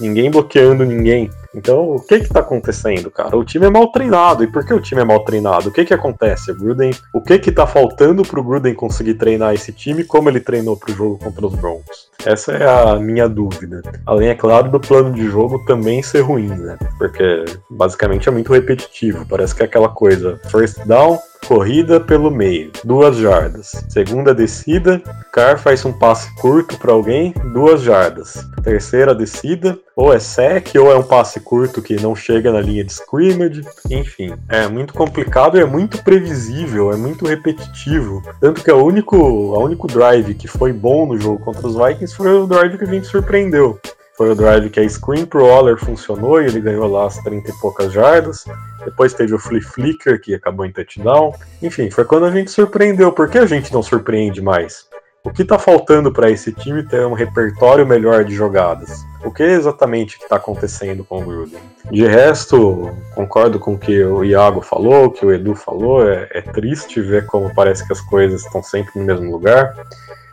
ninguém 0.00 0.30
bloqueando 0.30 0.84
ninguém. 0.84 1.30
Então, 1.54 1.96
o 1.96 2.00
que 2.00 2.20
que 2.20 2.28
tá 2.28 2.40
acontecendo, 2.40 3.10
cara? 3.10 3.36
O 3.36 3.44
time 3.44 3.66
é 3.66 3.70
mal 3.70 3.90
treinado. 3.90 4.44
E 4.44 4.46
por 4.46 4.64
que 4.64 4.72
o 4.72 4.80
time 4.80 5.00
é 5.00 5.04
mal 5.04 5.24
treinado? 5.24 5.68
O 5.68 5.72
que 5.72 5.84
que 5.84 5.94
acontece? 5.94 6.52
O 6.52 6.56
Gruden, 6.56 6.92
o 7.12 7.20
que 7.20 7.38
que 7.38 7.50
tá 7.50 7.66
faltando 7.66 8.22
pro 8.22 8.42
Gruden 8.42 8.74
conseguir 8.74 9.14
treinar 9.14 9.52
esse 9.54 9.72
time 9.72 10.04
como 10.04 10.28
ele 10.28 10.40
treinou 10.40 10.76
pro 10.76 10.94
jogo 10.94 11.18
contra 11.18 11.46
os 11.46 11.54
Broncos? 11.54 12.08
Essa 12.24 12.52
é 12.52 12.68
a 12.68 12.96
minha 12.96 13.28
dúvida. 13.28 13.82
Além, 14.06 14.28
é 14.28 14.34
claro, 14.34 14.70
do 14.70 14.78
plano 14.78 15.12
de 15.12 15.28
jogo 15.28 15.64
também 15.64 16.02
ser 16.02 16.20
ruim, 16.20 16.48
né? 16.48 16.78
Porque 16.98 17.44
basicamente 17.68 18.28
é 18.28 18.32
muito 18.32 18.52
repetitivo. 18.52 19.26
Parece 19.26 19.54
que 19.54 19.62
é 19.62 19.64
aquela 19.64 19.88
coisa: 19.88 20.40
first 20.50 20.78
down, 20.86 21.18
corrida 21.46 22.00
pelo 22.00 22.30
meio, 22.30 22.70
duas 22.84 23.16
jardas. 23.16 23.72
Segunda 23.88 24.34
descida, 24.34 25.02
Carr 25.32 25.58
faz 25.58 25.84
um 25.84 25.92
passe 25.92 26.34
curto 26.36 26.78
para 26.78 26.92
alguém, 26.92 27.34
duas 27.52 27.82
jardas. 27.82 28.46
Terceira 28.62 29.14
descida, 29.14 29.78
ou 29.96 30.12
é 30.12 30.18
sec 30.18 30.74
ou 30.76 30.90
é 30.90 30.96
um 30.96 31.02
passe 31.02 31.40
curto 31.40 31.82
que 31.82 32.00
não 32.00 32.14
chega 32.14 32.52
na 32.52 32.60
linha 32.60 32.84
de 32.84 32.92
scrimmage. 32.92 33.64
Enfim, 33.90 34.34
é 34.48 34.66
muito 34.68 34.94
complicado 34.94 35.56
e 35.56 35.60
é 35.60 35.66
muito 35.66 36.02
previsível, 36.02 36.92
é 36.92 36.96
muito 36.96 37.26
repetitivo. 37.26 38.22
Tanto 38.40 38.62
que 38.62 38.70
o 38.70 38.84
único, 38.84 39.16
a 39.54 39.58
único 39.58 39.86
drive 39.86 40.34
que 40.34 40.48
foi 40.48 40.72
bom 40.72 41.06
no 41.06 41.18
jogo 41.18 41.44
contra 41.44 41.66
os 41.66 41.76
Vikings 41.76 42.14
foi 42.14 42.32
o 42.32 42.46
drive 42.46 42.78
que 42.78 42.84
a 42.84 42.88
gente 42.88 43.06
surpreendeu. 43.06 43.78
Foi 44.20 44.28
o 44.28 44.34
drive 44.34 44.68
que 44.68 44.78
a 44.78 44.86
screen 44.86 45.24
pro 45.24 45.46
Waller 45.46 45.78
funcionou 45.78 46.42
e 46.42 46.44
ele 46.44 46.60
ganhou 46.60 46.86
lá 46.86 47.06
as 47.06 47.16
30 47.20 47.52
e 47.52 47.54
poucas 47.54 47.90
jardas. 47.90 48.44
Depois 48.84 49.14
teve 49.14 49.34
o 49.34 49.38
Flea 49.38 49.62
Flicker, 49.62 50.20
que 50.20 50.34
acabou 50.34 50.66
em 50.66 50.72
touchdown. 50.72 51.32
Enfim, 51.62 51.90
foi 51.90 52.04
quando 52.04 52.26
a 52.26 52.30
gente 52.30 52.50
surpreendeu. 52.50 53.12
Por 53.12 53.30
que 53.30 53.38
a 53.38 53.46
gente 53.46 53.72
não 53.72 53.82
surpreende 53.82 54.42
mais? 54.42 54.84
O 55.24 55.30
que 55.30 55.42
tá 55.42 55.58
faltando 55.58 56.12
para 56.12 56.30
esse 56.30 56.52
time 56.52 56.82
ter 56.86 57.06
um 57.06 57.14
repertório 57.14 57.86
melhor 57.86 58.22
de 58.22 58.34
jogadas? 58.34 58.90
o 59.24 59.30
que 59.30 59.42
exatamente 59.42 60.16
está 60.16 60.36
acontecendo 60.36 61.04
com 61.04 61.18
o 61.18 61.24
Gruden. 61.24 61.60
De 61.90 62.06
resto, 62.06 62.90
concordo 63.14 63.58
com 63.58 63.74
o 63.74 63.78
que 63.78 64.02
o 64.02 64.24
Iago 64.24 64.62
falou, 64.62 65.06
o 65.06 65.10
que 65.10 65.24
o 65.24 65.32
Edu 65.32 65.54
falou, 65.54 66.08
é, 66.08 66.28
é 66.32 66.40
triste 66.40 67.00
ver 67.00 67.26
como 67.26 67.54
parece 67.54 67.86
que 67.86 67.92
as 67.92 68.00
coisas 68.00 68.44
estão 68.44 68.62
sempre 68.62 68.98
no 68.98 69.04
mesmo 69.04 69.30
lugar. 69.30 69.74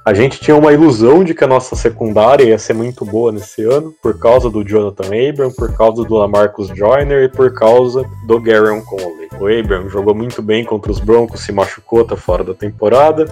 A 0.07 0.13
gente 0.13 0.39
tinha 0.39 0.55
uma 0.55 0.71
ilusão 0.71 1.21
de 1.21 1.33
que 1.33 1.43
a 1.43 1.47
nossa 1.47 1.75
secundária 1.75 2.45
ia 2.45 2.57
ser 2.57 2.73
muito 2.73 3.03
boa 3.03 3.29
nesse 3.29 3.61
ano, 3.65 3.93
por 4.01 4.17
causa 4.17 4.49
do 4.49 4.63
Jonathan 4.63 5.09
Abram, 5.29 5.51
por 5.51 5.75
causa 5.75 6.01
do 6.05 6.15
Lamarcus 6.15 6.69
Joyner 6.69 7.25
e 7.25 7.27
por 7.27 7.53
causa 7.53 8.05
do 8.25 8.39
Garyon 8.39 8.79
Conley. 8.83 9.27
O 9.37 9.47
Abram 9.47 9.89
jogou 9.89 10.15
muito 10.15 10.41
bem 10.41 10.63
contra 10.63 10.89
os 10.89 11.01
Broncos, 11.01 11.41
se 11.41 11.51
machucou, 11.51 12.05
tá 12.05 12.15
fora 12.15 12.41
da 12.41 12.53
temporada. 12.53 13.25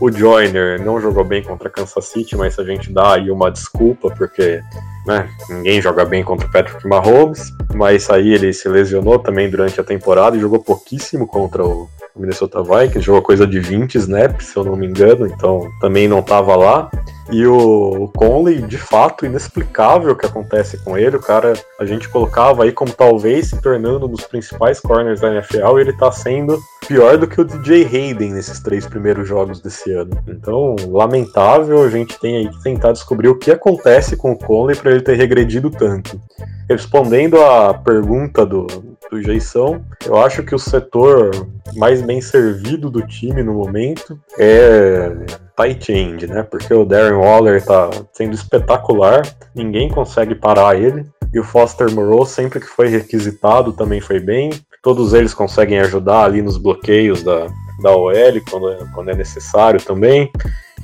O 0.00 0.10
Joyner 0.10 0.84
não 0.84 1.00
jogou 1.00 1.22
bem 1.22 1.44
contra 1.44 1.70
Kansas 1.70 2.06
City, 2.06 2.36
mas 2.36 2.58
a 2.58 2.64
gente 2.64 2.92
dá 2.92 3.14
aí 3.14 3.30
uma 3.30 3.48
desculpa, 3.48 4.10
porque 4.10 4.60
né, 5.06 5.28
ninguém 5.48 5.80
joga 5.80 6.04
bem 6.04 6.24
contra 6.24 6.48
o 6.48 6.50
Patrick 6.50 6.88
Mahomes. 6.88 7.52
Mas 7.72 8.10
aí 8.10 8.34
ele 8.34 8.52
se 8.52 8.68
lesionou 8.68 9.20
também 9.20 9.48
durante 9.48 9.80
a 9.80 9.84
temporada 9.84 10.36
e 10.36 10.40
jogou 10.40 10.58
pouquíssimo 10.58 11.24
contra 11.24 11.64
o 11.64 11.88
o 12.16 12.20
Minnesota 12.20 12.62
Vikings, 12.62 13.02
jogou 13.02 13.22
coisa 13.22 13.46
de 13.46 13.60
20 13.60 13.96
snaps, 13.96 14.46
se 14.46 14.56
eu 14.56 14.64
não 14.64 14.74
me 14.74 14.86
engano, 14.86 15.26
então 15.26 15.68
também 15.80 16.08
não 16.08 16.20
estava 16.20 16.56
lá. 16.56 16.90
E 17.30 17.44
o 17.44 18.08
Conley, 18.16 18.62
de 18.62 18.78
fato, 18.78 19.26
inexplicável 19.26 20.12
o 20.12 20.16
que 20.16 20.26
acontece 20.26 20.78
com 20.78 20.96
ele. 20.96 21.16
O 21.16 21.20
cara, 21.20 21.54
a 21.78 21.84
gente 21.84 22.08
colocava 22.08 22.62
aí 22.62 22.72
como 22.72 22.92
talvez 22.92 23.48
se 23.48 23.60
tornando 23.60 24.06
um 24.06 24.08
dos 24.08 24.24
principais 24.24 24.78
corners 24.78 25.20
da 25.20 25.32
NFL 25.32 25.78
e 25.78 25.80
ele 25.80 25.92
tá 25.92 26.10
sendo 26.12 26.58
pior 26.86 27.18
do 27.18 27.26
que 27.26 27.40
o 27.40 27.44
DJ 27.44 27.84
Hayden 27.84 28.32
nesses 28.32 28.60
três 28.60 28.86
primeiros 28.86 29.28
jogos 29.28 29.60
desse 29.60 29.92
ano. 29.92 30.16
Então, 30.28 30.76
lamentável, 30.88 31.82
a 31.82 31.90
gente 31.90 32.18
tem 32.20 32.36
aí 32.36 32.48
que 32.48 32.62
tentar 32.62 32.92
descobrir 32.92 33.28
o 33.28 33.38
que 33.38 33.50
acontece 33.50 34.16
com 34.16 34.30
o 34.30 34.38
Conley 34.38 34.76
para 34.76 34.92
ele 34.92 35.02
ter 35.02 35.16
regredido 35.16 35.68
tanto. 35.68 36.20
Respondendo 36.68 37.42
à 37.42 37.74
pergunta 37.74 38.46
do, 38.46 38.95
Jason, 39.12 39.80
eu 40.04 40.16
acho 40.16 40.42
que 40.42 40.54
o 40.54 40.58
setor 40.58 41.30
mais 41.76 42.02
bem 42.02 42.20
servido 42.20 42.90
do 42.90 43.06
time 43.06 43.42
no 43.42 43.54
momento 43.54 44.18
é 44.38 45.10
tight 45.56 45.92
end, 45.92 46.26
né? 46.26 46.42
Porque 46.42 46.72
o 46.74 46.84
Darren 46.84 47.18
Waller 47.18 47.64
tá 47.64 47.90
sendo 48.12 48.34
espetacular, 48.34 49.22
ninguém 49.54 49.88
consegue 49.88 50.34
parar 50.34 50.80
ele. 50.80 51.06
E 51.32 51.40
o 51.40 51.44
Foster 51.44 51.90
Moreau, 51.92 52.24
sempre 52.24 52.60
que 52.60 52.66
foi 52.66 52.88
requisitado, 52.88 53.72
também 53.72 54.00
foi 54.00 54.20
bem. 54.20 54.50
Todos 54.82 55.12
eles 55.12 55.34
conseguem 55.34 55.78
ajudar 55.80 56.24
ali 56.24 56.42
nos 56.42 56.56
bloqueios 56.56 57.22
da, 57.22 57.46
da 57.82 57.90
OL 57.96 58.12
quando, 58.48 58.70
é, 58.70 58.78
quando 58.94 59.10
é 59.10 59.14
necessário 59.14 59.80
também. 59.80 60.30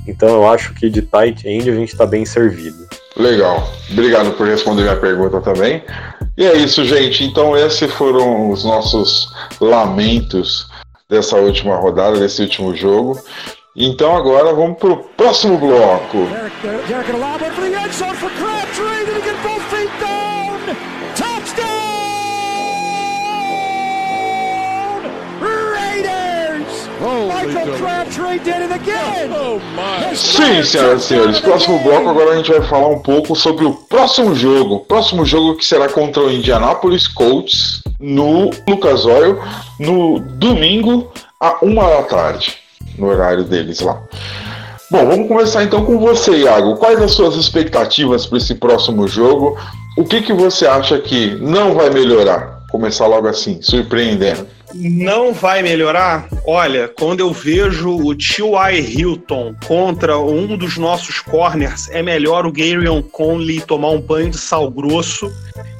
Então 0.07 0.29
eu 0.29 0.47
acho 0.47 0.73
que 0.73 0.89
de 0.89 1.01
tight 1.01 1.47
end 1.47 1.69
a 1.69 1.75
gente 1.75 1.93
está 1.93 2.05
bem 2.05 2.25
servido. 2.25 2.85
Legal. 3.15 3.67
Obrigado 3.91 4.31
por 4.31 4.47
responder 4.47 4.83
minha 4.83 4.95
pergunta 4.95 5.39
também. 5.41 5.83
E 6.37 6.45
é 6.45 6.57
isso, 6.57 6.83
gente. 6.83 7.23
Então, 7.23 7.55
esses 7.55 7.91
foram 7.93 8.49
os 8.49 8.63
nossos 8.65 9.31
lamentos 9.61 10.67
dessa 11.09 11.37
última 11.37 11.75
rodada, 11.75 12.19
desse 12.19 12.41
último 12.41 12.75
jogo. 12.75 13.19
Então, 13.75 14.15
agora 14.15 14.53
vamos 14.53 14.77
para 14.77 14.91
o 14.91 14.97
próximo 14.97 15.57
bloco. 15.57 16.27
Sim, 30.15 30.63
senhoras 30.63 31.03
e 31.03 31.07
senhores. 31.07 31.39
Próximo 31.39 31.79
bloco, 31.79 32.09
agora 32.09 32.31
a 32.31 32.35
gente 32.37 32.51
vai 32.51 32.61
falar 32.61 32.87
um 32.87 32.99
pouco 32.99 33.35
sobre 33.35 33.65
o 33.65 33.73
próximo 33.73 34.35
jogo. 34.35 34.79
Próximo 34.81 35.25
jogo 35.25 35.57
que 35.57 35.65
será 35.65 35.89
contra 35.89 36.21
o 36.23 36.31
Indianapolis 36.31 37.07
Colts 37.07 37.81
no 37.99 38.49
Lucas 38.67 39.05
Oil 39.05 39.39
no 39.79 40.19
domingo 40.19 41.11
a 41.39 41.57
uma 41.61 41.87
da 41.89 42.03
tarde, 42.03 42.55
no 42.97 43.07
horário 43.07 43.43
deles 43.43 43.79
lá. 43.79 44.01
Bom, 44.91 45.07
vamos 45.07 45.27
começar 45.27 45.63
então 45.63 45.85
com 45.85 45.97
você, 45.97 46.31
Iago. 46.31 46.75
Quais 46.75 47.01
as 47.01 47.11
suas 47.11 47.35
expectativas 47.35 48.25
para 48.25 48.37
esse 48.37 48.55
próximo 48.55 49.07
jogo? 49.07 49.57
O 49.97 50.03
que, 50.03 50.21
que 50.21 50.33
você 50.33 50.67
acha 50.67 50.99
que 50.99 51.35
não 51.41 51.73
vai 51.73 51.89
melhorar? 51.89 52.59
Começar 52.69 53.07
logo 53.07 53.27
assim, 53.27 53.61
surpreendendo 53.61 54.47
não 54.73 55.33
vai 55.33 55.61
melhorar? 55.61 56.27
Olha, 56.45 56.87
quando 56.87 57.19
eu 57.19 57.31
vejo 57.31 57.89
o 57.89 58.15
T.Y. 58.15 58.79
Hilton 58.79 59.55
contra 59.65 60.17
um 60.17 60.57
dos 60.57 60.77
nossos 60.77 61.19
corners, 61.19 61.89
é 61.89 62.01
melhor 62.01 62.45
o 62.45 62.51
Garion 62.51 63.01
Conley 63.01 63.61
tomar 63.61 63.89
um 63.89 64.01
banho 64.01 64.31
de 64.31 64.37
sal 64.37 64.69
grosso 64.69 65.31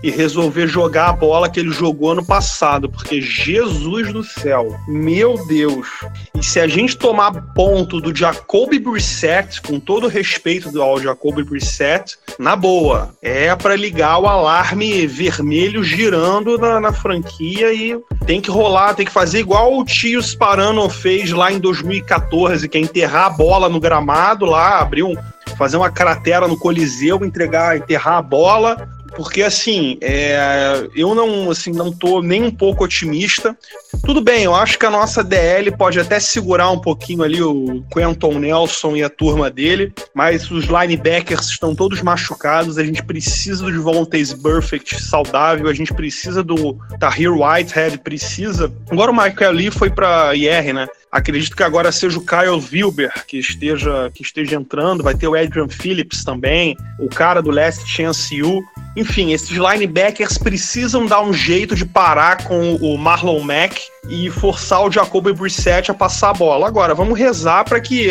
e 0.03 0.11
resolver 0.11 0.67
jogar 0.67 1.09
a 1.09 1.13
bola 1.13 1.49
que 1.49 1.59
ele 1.59 1.71
jogou 1.71 2.11
ano 2.11 2.25
passado, 2.25 2.89
porque 2.89 3.21
Jesus 3.21 4.11
do 4.11 4.23
céu, 4.23 4.77
meu 4.87 5.35
Deus. 5.47 5.87
E 6.35 6.43
se 6.43 6.59
a 6.59 6.67
gente 6.67 6.97
tomar 6.97 7.31
ponto 7.53 8.01
do 8.01 8.13
Jacoby 8.13 8.79
Brissett, 8.79 9.61
com 9.61 9.79
todo 9.79 10.07
respeito 10.07 10.81
ao 10.81 10.99
Jacoby 10.99 11.43
Brissett, 11.43 12.17
na 12.37 12.55
boa, 12.55 13.15
é 13.21 13.55
para 13.55 13.75
ligar 13.75 14.19
o 14.19 14.27
alarme 14.27 15.07
vermelho 15.07 15.83
girando 15.83 16.57
na, 16.57 16.81
na 16.81 16.91
franquia 16.91 17.73
e 17.73 17.97
tem 18.25 18.41
que 18.41 18.51
rolar, 18.51 18.82
tem 18.91 19.05
que 19.05 19.11
fazer 19.11 19.39
igual 19.39 19.77
o 19.77 19.85
tio 19.85 20.19
Sparano 20.19 20.89
fez 20.89 21.31
lá 21.31 21.51
em 21.51 21.59
2014, 21.59 22.67
que 22.67 22.75
é 22.75 22.81
enterrar 22.81 23.25
a 23.25 23.29
bola 23.29 23.69
no 23.69 23.79
gramado 23.79 24.45
lá, 24.45 24.79
abrir 24.79 25.03
um, 25.03 25.13
fazer 25.55 25.77
uma 25.77 25.91
cratera 25.91 26.47
no 26.47 26.57
Coliseu, 26.57 27.23
entregar, 27.23 27.77
enterrar 27.77 28.17
a 28.17 28.21
bola, 28.23 28.89
porque 29.15 29.41
assim, 29.41 29.97
é, 30.01 30.87
eu 30.95 31.13
não, 31.13 31.49
assim, 31.49 31.71
não 31.71 31.91
tô 31.91 32.21
nem 32.21 32.43
um 32.43 32.51
pouco 32.51 32.83
otimista. 32.83 33.57
Tudo 34.05 34.21
bem, 34.21 34.43
eu 34.43 34.55
acho 34.55 34.77
que 34.77 34.85
a 34.85 34.89
nossa 34.89 35.23
DL 35.23 35.71
pode 35.77 35.99
até 35.99 36.19
segurar 36.19 36.69
um 36.71 36.79
pouquinho 36.79 37.23
ali 37.23 37.41
o 37.41 37.83
Quentin 37.91 38.39
Nelson 38.39 38.95
e 38.95 39.03
a 39.03 39.09
turma 39.09 39.49
dele, 39.49 39.93
mas 40.13 40.49
os 40.51 40.65
linebackers 40.65 41.47
estão 41.47 41.75
todos 41.75 42.01
machucados, 42.01 42.77
a 42.77 42.83
gente 42.83 43.03
precisa 43.03 43.65
do 43.65 43.71
Devontae 43.71 44.23
Perfect 44.41 45.01
saudável, 45.03 45.67
a 45.67 45.73
gente 45.73 45.93
precisa 45.93 46.43
do 46.43 46.77
Tahir 46.99 47.31
Whitehead, 47.31 47.99
precisa. 47.99 48.71
Agora 48.89 49.11
o 49.11 49.15
Michael 49.15 49.51
Lee 49.51 49.71
foi 49.71 49.89
para 49.89 50.35
IR, 50.35 50.73
né? 50.73 50.87
Acredito 51.13 51.55
que 51.55 51.61
agora 51.61 51.91
seja 51.91 52.17
o 52.17 52.25
Kyle 52.25 52.59
Wilber 52.71 53.13
que 53.27 53.37
esteja, 53.37 54.09
que 54.15 54.23
esteja 54.23 54.55
entrando, 54.55 55.03
vai 55.03 55.13
ter 55.13 55.27
o 55.27 55.35
Adrian 55.35 55.69
Phillips 55.69 56.23
também, 56.23 56.75
o 56.97 57.07
cara 57.07 57.39
do 57.39 57.51
Last 57.51 57.87
Chance 57.87 58.41
U. 58.41 58.63
Enfim, 58.97 59.31
esses 59.31 59.55
linebackers 59.55 60.39
precisam 60.39 61.05
dar 61.05 61.21
um 61.21 61.31
jeito 61.31 61.75
de 61.75 61.85
parar 61.85 62.43
com 62.45 62.77
o 62.77 62.97
Marlon 62.97 63.41
Mack 63.41 63.79
e 64.09 64.31
forçar 64.31 64.83
o 64.83 64.91
Jacoby 64.91 65.33
Brissett 65.33 65.91
a 65.91 65.93
passar 65.93 66.31
a 66.31 66.33
bola. 66.33 66.67
Agora, 66.67 66.95
vamos 66.95 67.19
rezar 67.19 67.63
para 67.63 67.79
que 67.79 68.09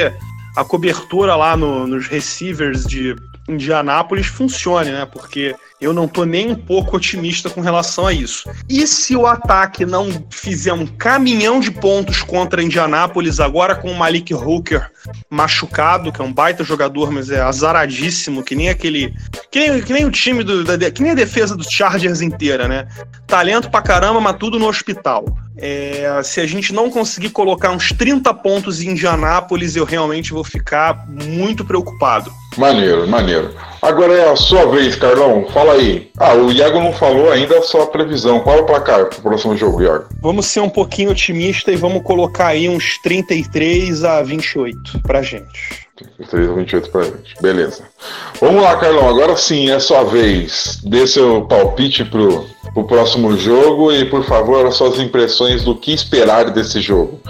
a 0.56 0.64
cobertura 0.64 1.34
lá 1.34 1.56
no, 1.56 1.88
nos 1.88 2.06
receivers 2.06 2.84
de 2.84 3.16
Indianápolis 3.48 4.26
funcione, 4.26 4.92
né? 4.92 5.04
Porque 5.06 5.56
eu 5.82 5.92
não 5.92 6.06
tô 6.06 6.24
nem 6.24 6.52
um 6.52 6.54
pouco 6.54 6.96
otimista 6.96 7.50
com 7.50 7.60
relação 7.60 8.06
a 8.06 8.12
isso. 8.12 8.48
E 8.68 8.86
se 8.86 9.16
o 9.16 9.26
ataque 9.26 9.84
não 9.84 10.24
fizer 10.30 10.72
um 10.72 10.86
caminhão 10.86 11.58
de 11.58 11.72
pontos 11.72 12.22
contra 12.22 12.62
Indianápolis 12.62 13.40
agora 13.40 13.74
com 13.74 13.90
o 13.90 13.98
Malik 13.98 14.32
Hooker 14.32 14.90
machucado, 15.28 16.12
que 16.12 16.20
é 16.20 16.24
um 16.24 16.32
baita 16.32 16.62
jogador, 16.62 17.10
mas 17.10 17.30
é 17.30 17.40
azaradíssimo, 17.40 18.44
que 18.44 18.54
nem 18.54 18.68
aquele. 18.68 19.12
Que 19.50 19.58
nem, 19.58 19.82
que 19.82 19.92
nem 19.92 20.04
o 20.04 20.10
time 20.10 20.44
do. 20.44 20.62
Da, 20.62 20.90
que 20.90 21.02
nem 21.02 21.12
a 21.12 21.16
defesa 21.16 21.56
dos 21.56 21.68
Chargers 21.68 22.20
inteira, 22.20 22.68
né? 22.68 22.86
Talento 23.26 23.68
pra 23.68 23.82
caramba, 23.82 24.20
mas 24.20 24.36
tudo 24.36 24.58
no 24.58 24.68
hospital. 24.68 25.24
É, 25.56 26.20
se 26.22 26.40
a 26.40 26.46
gente 26.46 26.72
não 26.72 26.90
conseguir 26.90 27.30
colocar 27.30 27.70
uns 27.70 27.90
30 27.90 28.32
pontos 28.34 28.80
em 28.80 28.90
Indianápolis, 28.90 29.74
eu 29.74 29.84
realmente 29.84 30.32
vou 30.32 30.44
ficar 30.44 31.06
muito 31.08 31.64
preocupado. 31.64 32.32
Maneiro, 32.56 33.08
maneiro. 33.08 33.52
Agora 33.82 34.14
é 34.14 34.30
a 34.30 34.36
sua 34.36 34.66
vez, 34.66 34.94
Carlão. 34.94 35.44
Fala 35.52 35.72
aí. 35.72 36.08
Ah, 36.16 36.34
o 36.34 36.52
Iago 36.52 36.78
não 36.78 36.92
falou 36.92 37.32
ainda 37.32 37.58
a 37.58 37.62
sua 37.62 37.84
previsão. 37.88 38.38
Qual 38.38 38.58
é 38.58 38.60
o 38.60 38.64
placar 38.64 39.06
pro 39.06 39.22
próximo 39.22 39.56
jogo, 39.56 39.82
Iago? 39.82 40.04
Vamos 40.22 40.46
ser 40.46 40.60
um 40.60 40.68
pouquinho 40.68 41.10
otimista 41.10 41.72
e 41.72 41.76
vamos 41.76 42.04
colocar 42.04 42.46
aí 42.46 42.68
uns 42.68 42.96
33 43.02 44.04
a 44.04 44.22
28 44.22 45.00
pra 45.02 45.20
gente. 45.20 45.82
33 45.96 46.48
a 46.48 46.52
28 46.52 46.90
pra 46.90 47.02
gente. 47.02 47.34
Beleza. 47.42 47.82
Vamos 48.40 48.62
lá, 48.62 48.76
Carlão. 48.76 49.08
Agora 49.08 49.36
sim 49.36 49.68
é 49.68 49.80
sua 49.80 50.04
vez. 50.04 50.80
Dê 50.84 51.04
seu 51.04 51.42
palpite 51.46 52.04
pro, 52.04 52.46
pro 52.74 52.84
próximo 52.84 53.36
jogo 53.36 53.92
e, 53.92 54.04
por 54.04 54.24
favor, 54.24 54.64
as 54.64 54.76
suas 54.76 55.00
impressões 55.00 55.64
do 55.64 55.74
que 55.74 55.92
esperar 55.92 56.52
desse 56.52 56.80
jogo. 56.80 57.20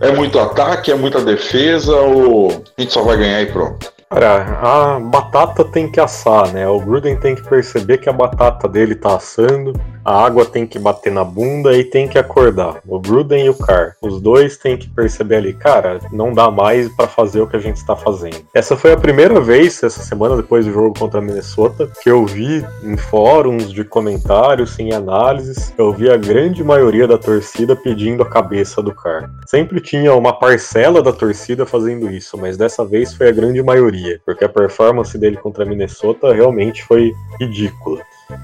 É 0.00 0.10
muito 0.10 0.40
ataque, 0.40 0.90
é 0.90 0.96
muita 0.96 1.20
defesa 1.20 1.94
ou 1.94 2.64
a 2.76 2.82
gente 2.82 2.92
só 2.92 3.02
vai 3.02 3.16
ganhar 3.16 3.42
e 3.42 3.46
pronto? 3.46 3.99
Cara, 4.12 4.58
a 4.60 4.98
batata 4.98 5.64
tem 5.64 5.88
que 5.88 6.00
assar, 6.00 6.52
né? 6.52 6.66
O 6.66 6.80
Gruden 6.80 7.16
tem 7.16 7.36
que 7.36 7.48
perceber 7.48 7.98
que 7.98 8.08
a 8.08 8.12
batata 8.12 8.68
dele 8.68 8.96
tá 8.96 9.14
assando 9.14 9.72
A 10.04 10.24
água 10.24 10.44
tem 10.44 10.66
que 10.66 10.78
bater 10.78 11.12
na 11.12 11.24
bunda 11.24 11.76
e 11.76 11.84
tem 11.84 12.08
que 12.08 12.18
acordar. 12.18 12.80
O 12.86 12.98
Gruden 12.98 13.44
e 13.44 13.50
o 13.50 13.54
Carr. 13.54 13.94
Os 14.00 14.20
dois 14.20 14.56
têm 14.56 14.76
que 14.76 14.88
perceber 14.88 15.36
ali, 15.36 15.52
cara, 15.52 16.00
não 16.10 16.32
dá 16.32 16.50
mais 16.50 16.88
para 16.94 17.06
fazer 17.06 17.40
o 17.40 17.46
que 17.46 17.56
a 17.56 17.60
gente 17.60 17.76
está 17.76 17.94
fazendo. 17.94 18.44
Essa 18.54 18.76
foi 18.76 18.92
a 18.92 18.96
primeira 18.96 19.40
vez, 19.40 19.82
essa 19.82 20.02
semana 20.02 20.36
depois 20.36 20.64
do 20.64 20.72
jogo 20.72 20.98
contra 20.98 21.18
a 21.18 21.22
Minnesota, 21.22 21.90
que 22.02 22.10
eu 22.10 22.24
vi 22.24 22.64
em 22.82 22.96
fóruns 22.96 23.72
de 23.72 23.84
comentários, 23.84 24.78
em 24.78 24.92
análises, 24.92 25.72
eu 25.76 25.92
vi 25.92 26.10
a 26.10 26.16
grande 26.16 26.64
maioria 26.64 27.06
da 27.06 27.18
torcida 27.18 27.76
pedindo 27.76 28.22
a 28.22 28.28
cabeça 28.28 28.82
do 28.82 28.94
Carr. 28.94 29.30
Sempre 29.46 29.80
tinha 29.80 30.14
uma 30.14 30.32
parcela 30.32 31.02
da 31.02 31.12
torcida 31.12 31.66
fazendo 31.66 32.10
isso, 32.10 32.38
mas 32.38 32.56
dessa 32.56 32.84
vez 32.84 33.14
foi 33.14 33.28
a 33.28 33.32
grande 33.32 33.62
maioria, 33.62 34.20
porque 34.24 34.44
a 34.44 34.48
performance 34.48 35.16
dele 35.18 35.36
contra 35.36 35.64
a 35.64 35.66
Minnesota 35.66 36.32
realmente 36.32 36.82
foi 36.84 37.12
ridícula. 37.38 38.00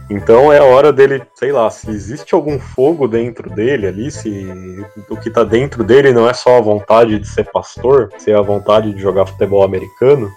Então 0.08 0.52
é 0.52 0.58
a 0.58 0.64
hora 0.64 0.92
dele, 0.92 1.22
sei 1.34 1.52
lá, 1.52 1.70
se 1.70 1.90
existe 1.90 2.34
algum 2.34 2.58
fogo 2.58 3.08
dentro 3.08 3.50
dele 3.50 3.86
ali, 3.86 4.10
se 4.10 4.46
o 5.10 5.16
que 5.16 5.30
tá 5.30 5.44
dentro 5.44 5.82
dele 5.84 6.12
não 6.12 6.28
é 6.28 6.32
só 6.32 6.58
a 6.58 6.60
vontade 6.60 7.18
de 7.18 7.26
ser 7.26 7.44
pastor, 7.50 8.10
se 8.18 8.30
é 8.30 8.36
a 8.36 8.42
vontade 8.42 8.92
de 8.92 9.00
jogar 9.00 9.26
futebol 9.26 9.62
americano, 9.62 10.30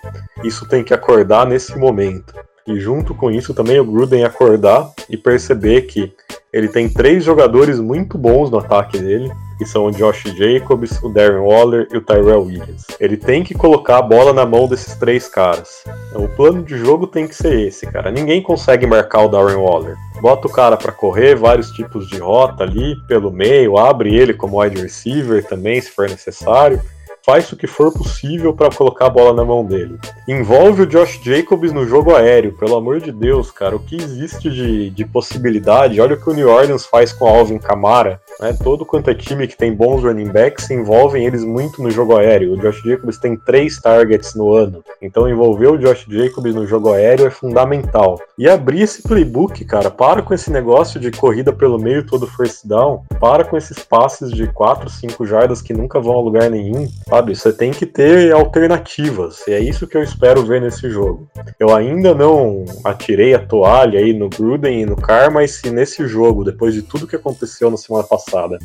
isso 0.43 0.67
tem 0.67 0.83
que 0.83 0.93
acordar 0.93 1.45
nesse 1.45 1.77
momento. 1.77 2.33
E 2.67 2.79
junto 2.79 3.15
com 3.15 3.31
isso 3.31 3.53
também 3.53 3.79
o 3.79 3.85
Gruden 3.85 4.23
acordar 4.23 4.91
e 5.09 5.17
perceber 5.17 5.83
que 5.83 6.13
ele 6.51 6.67
tem 6.67 6.89
três 6.89 7.23
jogadores 7.23 7.79
muito 7.79 8.17
bons 8.17 8.49
no 8.49 8.59
ataque 8.59 8.97
dele, 8.97 9.31
que 9.59 9.65
são 9.65 9.87
o 9.87 9.91
Josh 9.91 10.23
Jacobs, 10.37 11.03
o 11.03 11.09
Darren 11.09 11.41
Waller 11.41 11.85
e 11.91 11.97
o 11.97 12.01
Tyrell 12.01 12.43
Williams. 12.43 12.87
Ele 12.97 13.17
tem 13.17 13.43
que 13.43 13.53
colocar 13.53 13.97
a 13.97 14.01
bola 14.01 14.31
na 14.31 14.45
mão 14.45 14.69
desses 14.69 14.95
três 14.95 15.27
caras. 15.27 15.83
Então, 16.09 16.23
o 16.23 16.29
plano 16.29 16.63
de 16.63 16.77
jogo 16.77 17.05
tem 17.05 17.27
que 17.27 17.35
ser 17.35 17.67
esse, 17.67 17.85
cara. 17.85 18.09
Ninguém 18.09 18.41
consegue 18.41 18.87
marcar 18.87 19.25
o 19.25 19.27
Darren 19.27 19.57
Waller. 19.57 19.97
Bota 20.21 20.47
o 20.47 20.51
cara 20.51 20.77
para 20.77 20.93
correr, 20.93 21.35
vários 21.35 21.71
tipos 21.71 22.07
de 22.07 22.19
rota 22.19 22.63
ali 22.63 22.95
pelo 23.05 23.31
meio, 23.31 23.77
abre 23.77 24.15
ele 24.15 24.33
como 24.33 24.61
wide 24.61 24.81
receiver 24.81 25.45
também, 25.45 25.81
se 25.81 25.91
for 25.91 26.09
necessário 26.09 26.81
faz 27.29 27.51
o 27.51 27.55
que 27.55 27.67
for 27.67 27.93
possível 27.93 28.55
para 28.55 28.71
colocar 28.71 29.05
a 29.05 29.09
bola 29.09 29.31
na 29.31 29.45
mão 29.45 29.63
dele. 29.63 29.99
Envolve 30.27 30.81
o 30.81 30.87
Josh 30.87 31.19
Jacobs 31.23 31.71
no 31.71 31.85
jogo 31.85 32.15
aéreo, 32.15 32.57
pelo 32.57 32.75
amor 32.75 32.99
de 32.99 33.11
Deus, 33.11 33.51
cara. 33.51 33.75
O 33.75 33.79
que 33.79 33.97
existe 33.97 34.49
de, 34.49 34.89
de 34.89 35.05
possibilidade? 35.05 36.01
Olha 36.01 36.15
o 36.15 36.19
que 36.19 36.27
o 36.27 36.33
New 36.33 36.49
Orleans 36.49 36.87
faz 36.87 37.13
com 37.13 37.27
Alvin 37.27 37.59
Kamara. 37.59 38.19
Né? 38.39 38.57
Todo 38.63 38.83
quanto 38.83 39.11
é 39.11 39.13
time 39.13 39.47
que 39.47 39.55
tem 39.55 39.71
bons 39.71 40.03
running 40.03 40.31
backs, 40.31 40.71
envolvem 40.71 41.23
eles 41.23 41.43
muito 41.43 41.83
no 41.83 41.91
jogo 41.91 42.17
aéreo. 42.17 42.53
O 42.53 42.57
Josh 42.57 42.81
Jacobs 42.81 43.19
tem 43.19 43.35
três 43.35 43.79
targets 43.79 44.33
no 44.33 44.51
ano. 44.51 44.83
Então 44.99 45.29
envolver 45.29 45.67
o 45.67 45.77
Josh 45.77 46.07
Jacobs 46.09 46.55
no 46.55 46.65
jogo 46.65 46.91
aéreo 46.91 47.27
é 47.27 47.29
fundamental. 47.29 48.19
E 48.39 48.49
abrir 48.49 48.81
esse 48.81 49.03
playbook, 49.03 49.63
cara. 49.65 49.91
Para 49.91 50.23
com 50.23 50.33
esse 50.33 50.49
negócio 50.49 50.99
de 50.99 51.11
corrida 51.11 51.53
pelo 51.53 51.77
meio 51.77 52.03
todo 52.03 52.25
first 52.25 52.65
down. 52.65 53.03
Para 53.19 53.43
com 53.43 53.55
esses 53.55 53.77
passes 53.79 54.31
de 54.31 54.47
4, 54.47 54.89
5 54.89 55.25
jardas 55.27 55.61
que 55.61 55.73
nunca 55.73 55.99
vão 55.99 56.15
a 56.15 56.21
lugar 56.21 56.49
nenhum. 56.49 56.87
Sabe? 57.19 57.35
Você 57.35 57.51
tem 57.51 57.71
que 57.71 57.85
ter 57.85 58.31
alternativas. 58.31 59.45
E 59.45 59.51
é 59.51 59.59
isso 59.59 59.85
que 59.85 59.97
eu 59.97 60.01
espero 60.01 60.45
ver 60.45 60.61
nesse 60.61 60.89
jogo. 60.89 61.29
Eu 61.59 61.75
ainda 61.75 62.15
não 62.15 62.63
atirei 62.85 63.33
a 63.33 63.45
toalha 63.45 63.99
aí 63.99 64.13
no 64.13 64.29
Gruden 64.29 64.83
e 64.83 64.85
no 64.85 64.95
Carr, 64.95 65.29
mas 65.29 65.55
se 65.55 65.69
nesse 65.69 66.07
jogo, 66.07 66.45
depois 66.45 66.73
de 66.73 66.81
tudo 66.81 67.05
que 67.05 67.17
aconteceu 67.17 67.69
na 67.69 67.75
semana 67.75 68.05
passada, 68.05 68.57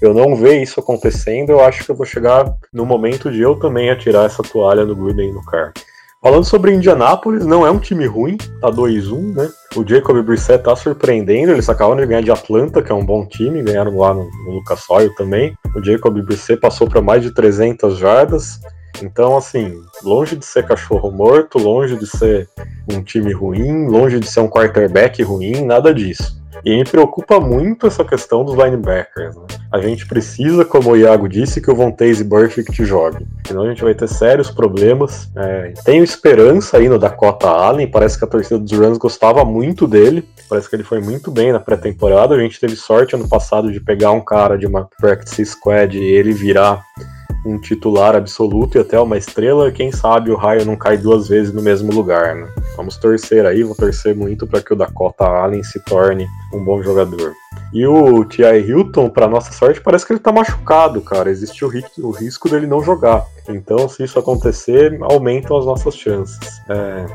eu 0.00 0.14
não 0.14 0.34
ver 0.34 0.62
isso 0.62 0.80
acontecendo, 0.80 1.50
eu 1.50 1.60
acho 1.60 1.84
que 1.84 1.90
eu 1.90 1.94
vou 1.94 2.06
chegar 2.06 2.50
no 2.72 2.86
momento 2.86 3.30
de 3.30 3.42
eu 3.42 3.56
também 3.56 3.90
atirar 3.90 4.24
essa 4.24 4.42
toalha 4.42 4.86
no 4.86 4.96
Gruden 4.96 5.28
e 5.28 5.32
no 5.32 5.44
Carr. 5.44 5.74
Falando 6.28 6.44
sobre 6.44 6.74
Indianápolis, 6.74 7.46
não 7.46 7.66
é 7.66 7.70
um 7.70 7.78
time 7.78 8.04
ruim, 8.04 8.36
tá 8.60 8.70
2-1, 8.70 9.34
né? 9.34 9.48
O 9.74 9.82
Jacob 9.82 10.22
Brissett 10.22 10.62
tá 10.62 10.76
surpreendendo, 10.76 11.52
eles 11.52 11.70
acabaram 11.70 12.02
de 12.02 12.06
ganhar 12.06 12.20
de 12.20 12.30
Atlanta, 12.30 12.82
que 12.82 12.92
é 12.92 12.94
um 12.94 13.02
bom 13.02 13.24
time, 13.24 13.62
ganharam 13.62 13.96
lá 13.96 14.12
no, 14.12 14.28
no 14.44 14.50
Lucas 14.50 14.82
Oil 14.90 15.10
também. 15.14 15.56
O 15.74 15.82
Jacob 15.82 16.20
Brissett 16.20 16.60
passou 16.60 16.86
para 16.86 17.00
mais 17.00 17.22
de 17.22 17.30
300 17.30 17.96
jardas. 17.96 18.60
Então, 19.02 19.38
assim, 19.38 19.80
longe 20.04 20.36
de 20.36 20.44
ser 20.44 20.66
cachorro 20.66 21.10
morto, 21.10 21.58
longe 21.58 21.96
de 21.96 22.06
ser 22.06 22.46
um 22.92 23.02
time 23.02 23.32
ruim, 23.32 23.86
longe 23.86 24.20
de 24.20 24.30
ser 24.30 24.40
um 24.40 24.48
quarterback 24.48 25.22
ruim, 25.22 25.64
nada 25.64 25.94
disso. 25.94 26.38
E 26.64 26.76
me 26.76 26.84
preocupa 26.84 27.40
muito 27.40 27.86
essa 27.86 28.04
questão 28.04 28.44
dos 28.44 28.54
linebackers. 28.54 29.36
Né? 29.36 29.42
A 29.72 29.80
gente 29.80 30.06
precisa, 30.06 30.64
como 30.64 30.90
o 30.90 30.96
Iago 30.96 31.28
disse, 31.28 31.60
que 31.60 31.70
o 31.70 31.74
Vontaze 31.74 32.24
Burfict 32.24 32.84
jogue. 32.84 33.26
Senão 33.46 33.62
a 33.62 33.68
gente 33.68 33.82
vai 33.82 33.94
ter 33.94 34.08
sérios 34.08 34.50
problemas. 34.50 35.30
É, 35.36 35.72
tenho 35.84 36.02
esperança 36.02 36.76
aí 36.76 36.88
no 36.88 36.98
Dakota 36.98 37.48
Allen. 37.48 37.90
Parece 37.90 38.18
que 38.18 38.24
a 38.24 38.28
torcida 38.28 38.58
dos 38.58 38.72
Rams 38.72 38.98
gostava 38.98 39.44
muito 39.44 39.86
dele. 39.86 40.28
Parece 40.48 40.68
que 40.68 40.76
ele 40.76 40.84
foi 40.84 41.00
muito 41.00 41.30
bem 41.30 41.52
na 41.52 41.60
pré-temporada. 41.60 42.34
A 42.34 42.40
gente 42.40 42.60
teve 42.60 42.76
sorte 42.76 43.14
ano 43.14 43.28
passado 43.28 43.70
de 43.70 43.80
pegar 43.80 44.12
um 44.12 44.20
cara 44.20 44.56
de 44.56 44.66
uma 44.66 44.88
practice 44.98 45.44
squad 45.44 45.98
e 45.98 46.04
ele 46.04 46.32
virar 46.32 46.82
um 47.44 47.58
titular 47.58 48.16
absoluto 48.16 48.76
e 48.76 48.80
até 48.80 48.98
uma 49.00 49.16
estrela, 49.16 49.70
quem 49.70 49.92
sabe 49.92 50.30
o 50.30 50.36
raio 50.36 50.64
não 50.64 50.76
cai 50.76 50.98
duas 50.98 51.28
vezes 51.28 51.52
no 51.52 51.62
mesmo 51.62 51.92
lugar, 51.92 52.34
né? 52.34 52.48
Vamos 52.76 52.96
torcer 52.96 53.46
aí, 53.46 53.62
vou 53.62 53.74
torcer 53.74 54.14
muito 54.14 54.46
para 54.46 54.60
que 54.60 54.72
o 54.72 54.76
Dakota 54.76 55.24
Allen 55.24 55.62
se 55.62 55.80
torne 55.80 56.26
um 56.52 56.64
bom 56.64 56.82
jogador. 56.82 57.32
E 57.72 57.86
o 57.86 58.24
T.I. 58.24 58.60
Hilton, 58.60 59.10
para 59.10 59.28
nossa 59.28 59.52
sorte, 59.52 59.80
parece 59.80 60.06
que 60.06 60.12
ele 60.12 60.20
tá 60.20 60.32
machucado, 60.32 61.00
cara. 61.00 61.30
Existe 61.30 61.64
o, 61.64 61.70
o 61.98 62.10
risco 62.10 62.48
dele 62.48 62.66
não 62.66 62.82
jogar. 62.82 63.26
Então, 63.48 63.88
se 63.88 64.04
isso 64.04 64.18
acontecer, 64.18 64.98
aumentam 65.02 65.56
as 65.56 65.66
nossas 65.66 65.94
chances. 65.94 66.38
É... 66.68 67.06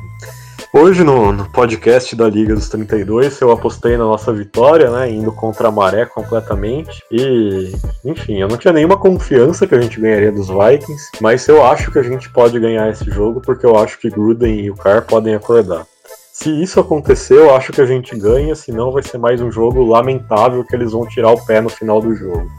Hoje 0.75 1.03
no, 1.03 1.31
no, 1.31 1.47
podcast 1.51 2.15
da 2.15 2.27
Liga 2.27 2.55
dos 2.55 2.67
32 2.67 3.39
eu 3.39 3.51
apostei 3.51 3.95
na 3.95 4.05
nossa 4.05 4.33
vitória, 4.33 4.89
né? 4.89 5.07
Indo 5.07 5.31
contra 5.31 5.67
a 5.67 5.71
maré 5.71 6.03
completamente. 6.03 6.99
E, 7.11 7.71
enfim, 8.03 8.41
eu 8.41 8.47
não 8.47 8.57
tinha 8.57 8.73
nenhuma 8.73 8.97
confiança 8.97 9.67
que 9.67 9.75
a 9.75 9.79
gente 9.79 10.01
ganharia 10.01 10.31
dos 10.31 10.47
Vikings, 10.47 11.11
mas 11.21 11.47
eu 11.47 11.63
acho 11.63 11.91
que 11.91 11.99
a 11.99 12.03
gente 12.03 12.27
pode 12.31 12.59
ganhar 12.59 12.89
esse 12.89 13.05
jogo 13.11 13.39
porque 13.39 13.67
eu 13.67 13.77
acho 13.77 13.99
que 13.99 14.09
Gruden 14.09 14.61
e 14.61 14.71
o 14.71 14.75
Carr 14.75 15.05
podem 15.05 15.35
acordar. 15.35 15.85
Se 16.33 16.49
isso 16.49 16.79
acontecer, 16.79 17.37
eu 17.37 17.55
acho 17.55 17.71
que 17.71 17.79
a 17.79 17.85
gente 17.85 18.17
ganha, 18.17 18.55
senão 18.55 18.91
vai 18.91 19.03
ser 19.03 19.19
mais 19.19 19.39
um 19.39 19.51
jogo 19.51 19.85
lamentável 19.85 20.65
que 20.65 20.75
eles 20.75 20.91
vão 20.91 21.07
tirar 21.07 21.31
o 21.31 21.45
pé 21.45 21.61
no 21.61 21.69
final 21.69 22.01
do 22.01 22.15
jogo. 22.15 22.49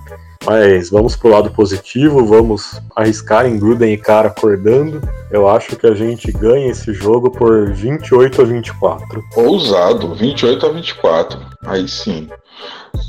Mas 0.47 0.91
vamos 0.91 1.17
pro 1.17 1.31
lado 1.31 1.51
positivo, 1.51 2.25
vamos 2.27 2.81
arriscar 2.95 3.47
em 3.47 3.59
Gruden 3.59 3.95
e 3.95 3.99
cara 3.99 4.29
acordando. 4.29 5.01
Eu 5.31 5.49
acho 5.49 5.77
que 5.77 5.87
a 5.87 5.95
gente 5.95 6.31
ganha 6.33 6.71
esse 6.71 6.93
jogo 6.93 7.31
por 7.31 7.73
28 7.73 8.43
a 8.43 8.45
24. 8.45 9.25
Ousado, 9.37 10.15
28 10.15 10.67
a 10.67 10.69
24. 10.71 11.41
Aí 11.67 11.89
sim. 11.89 12.29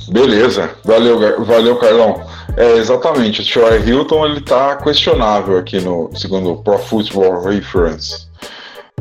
Beleza, 0.10 0.70
valeu, 0.84 1.46
valeu 1.46 1.76
Carlão. 1.78 2.24
É, 2.56 2.78
exatamente, 2.78 3.42
o 3.42 3.46
Troy 3.46 3.80
Hilton 3.80 4.26
ele 4.26 4.42
tá 4.42 4.78
questionável 4.78 5.58
aqui 5.58 5.82
no 5.82 6.10
segundo 6.16 6.56
Pro 6.58 6.78
Football 6.78 7.44
Reference. 7.44 8.26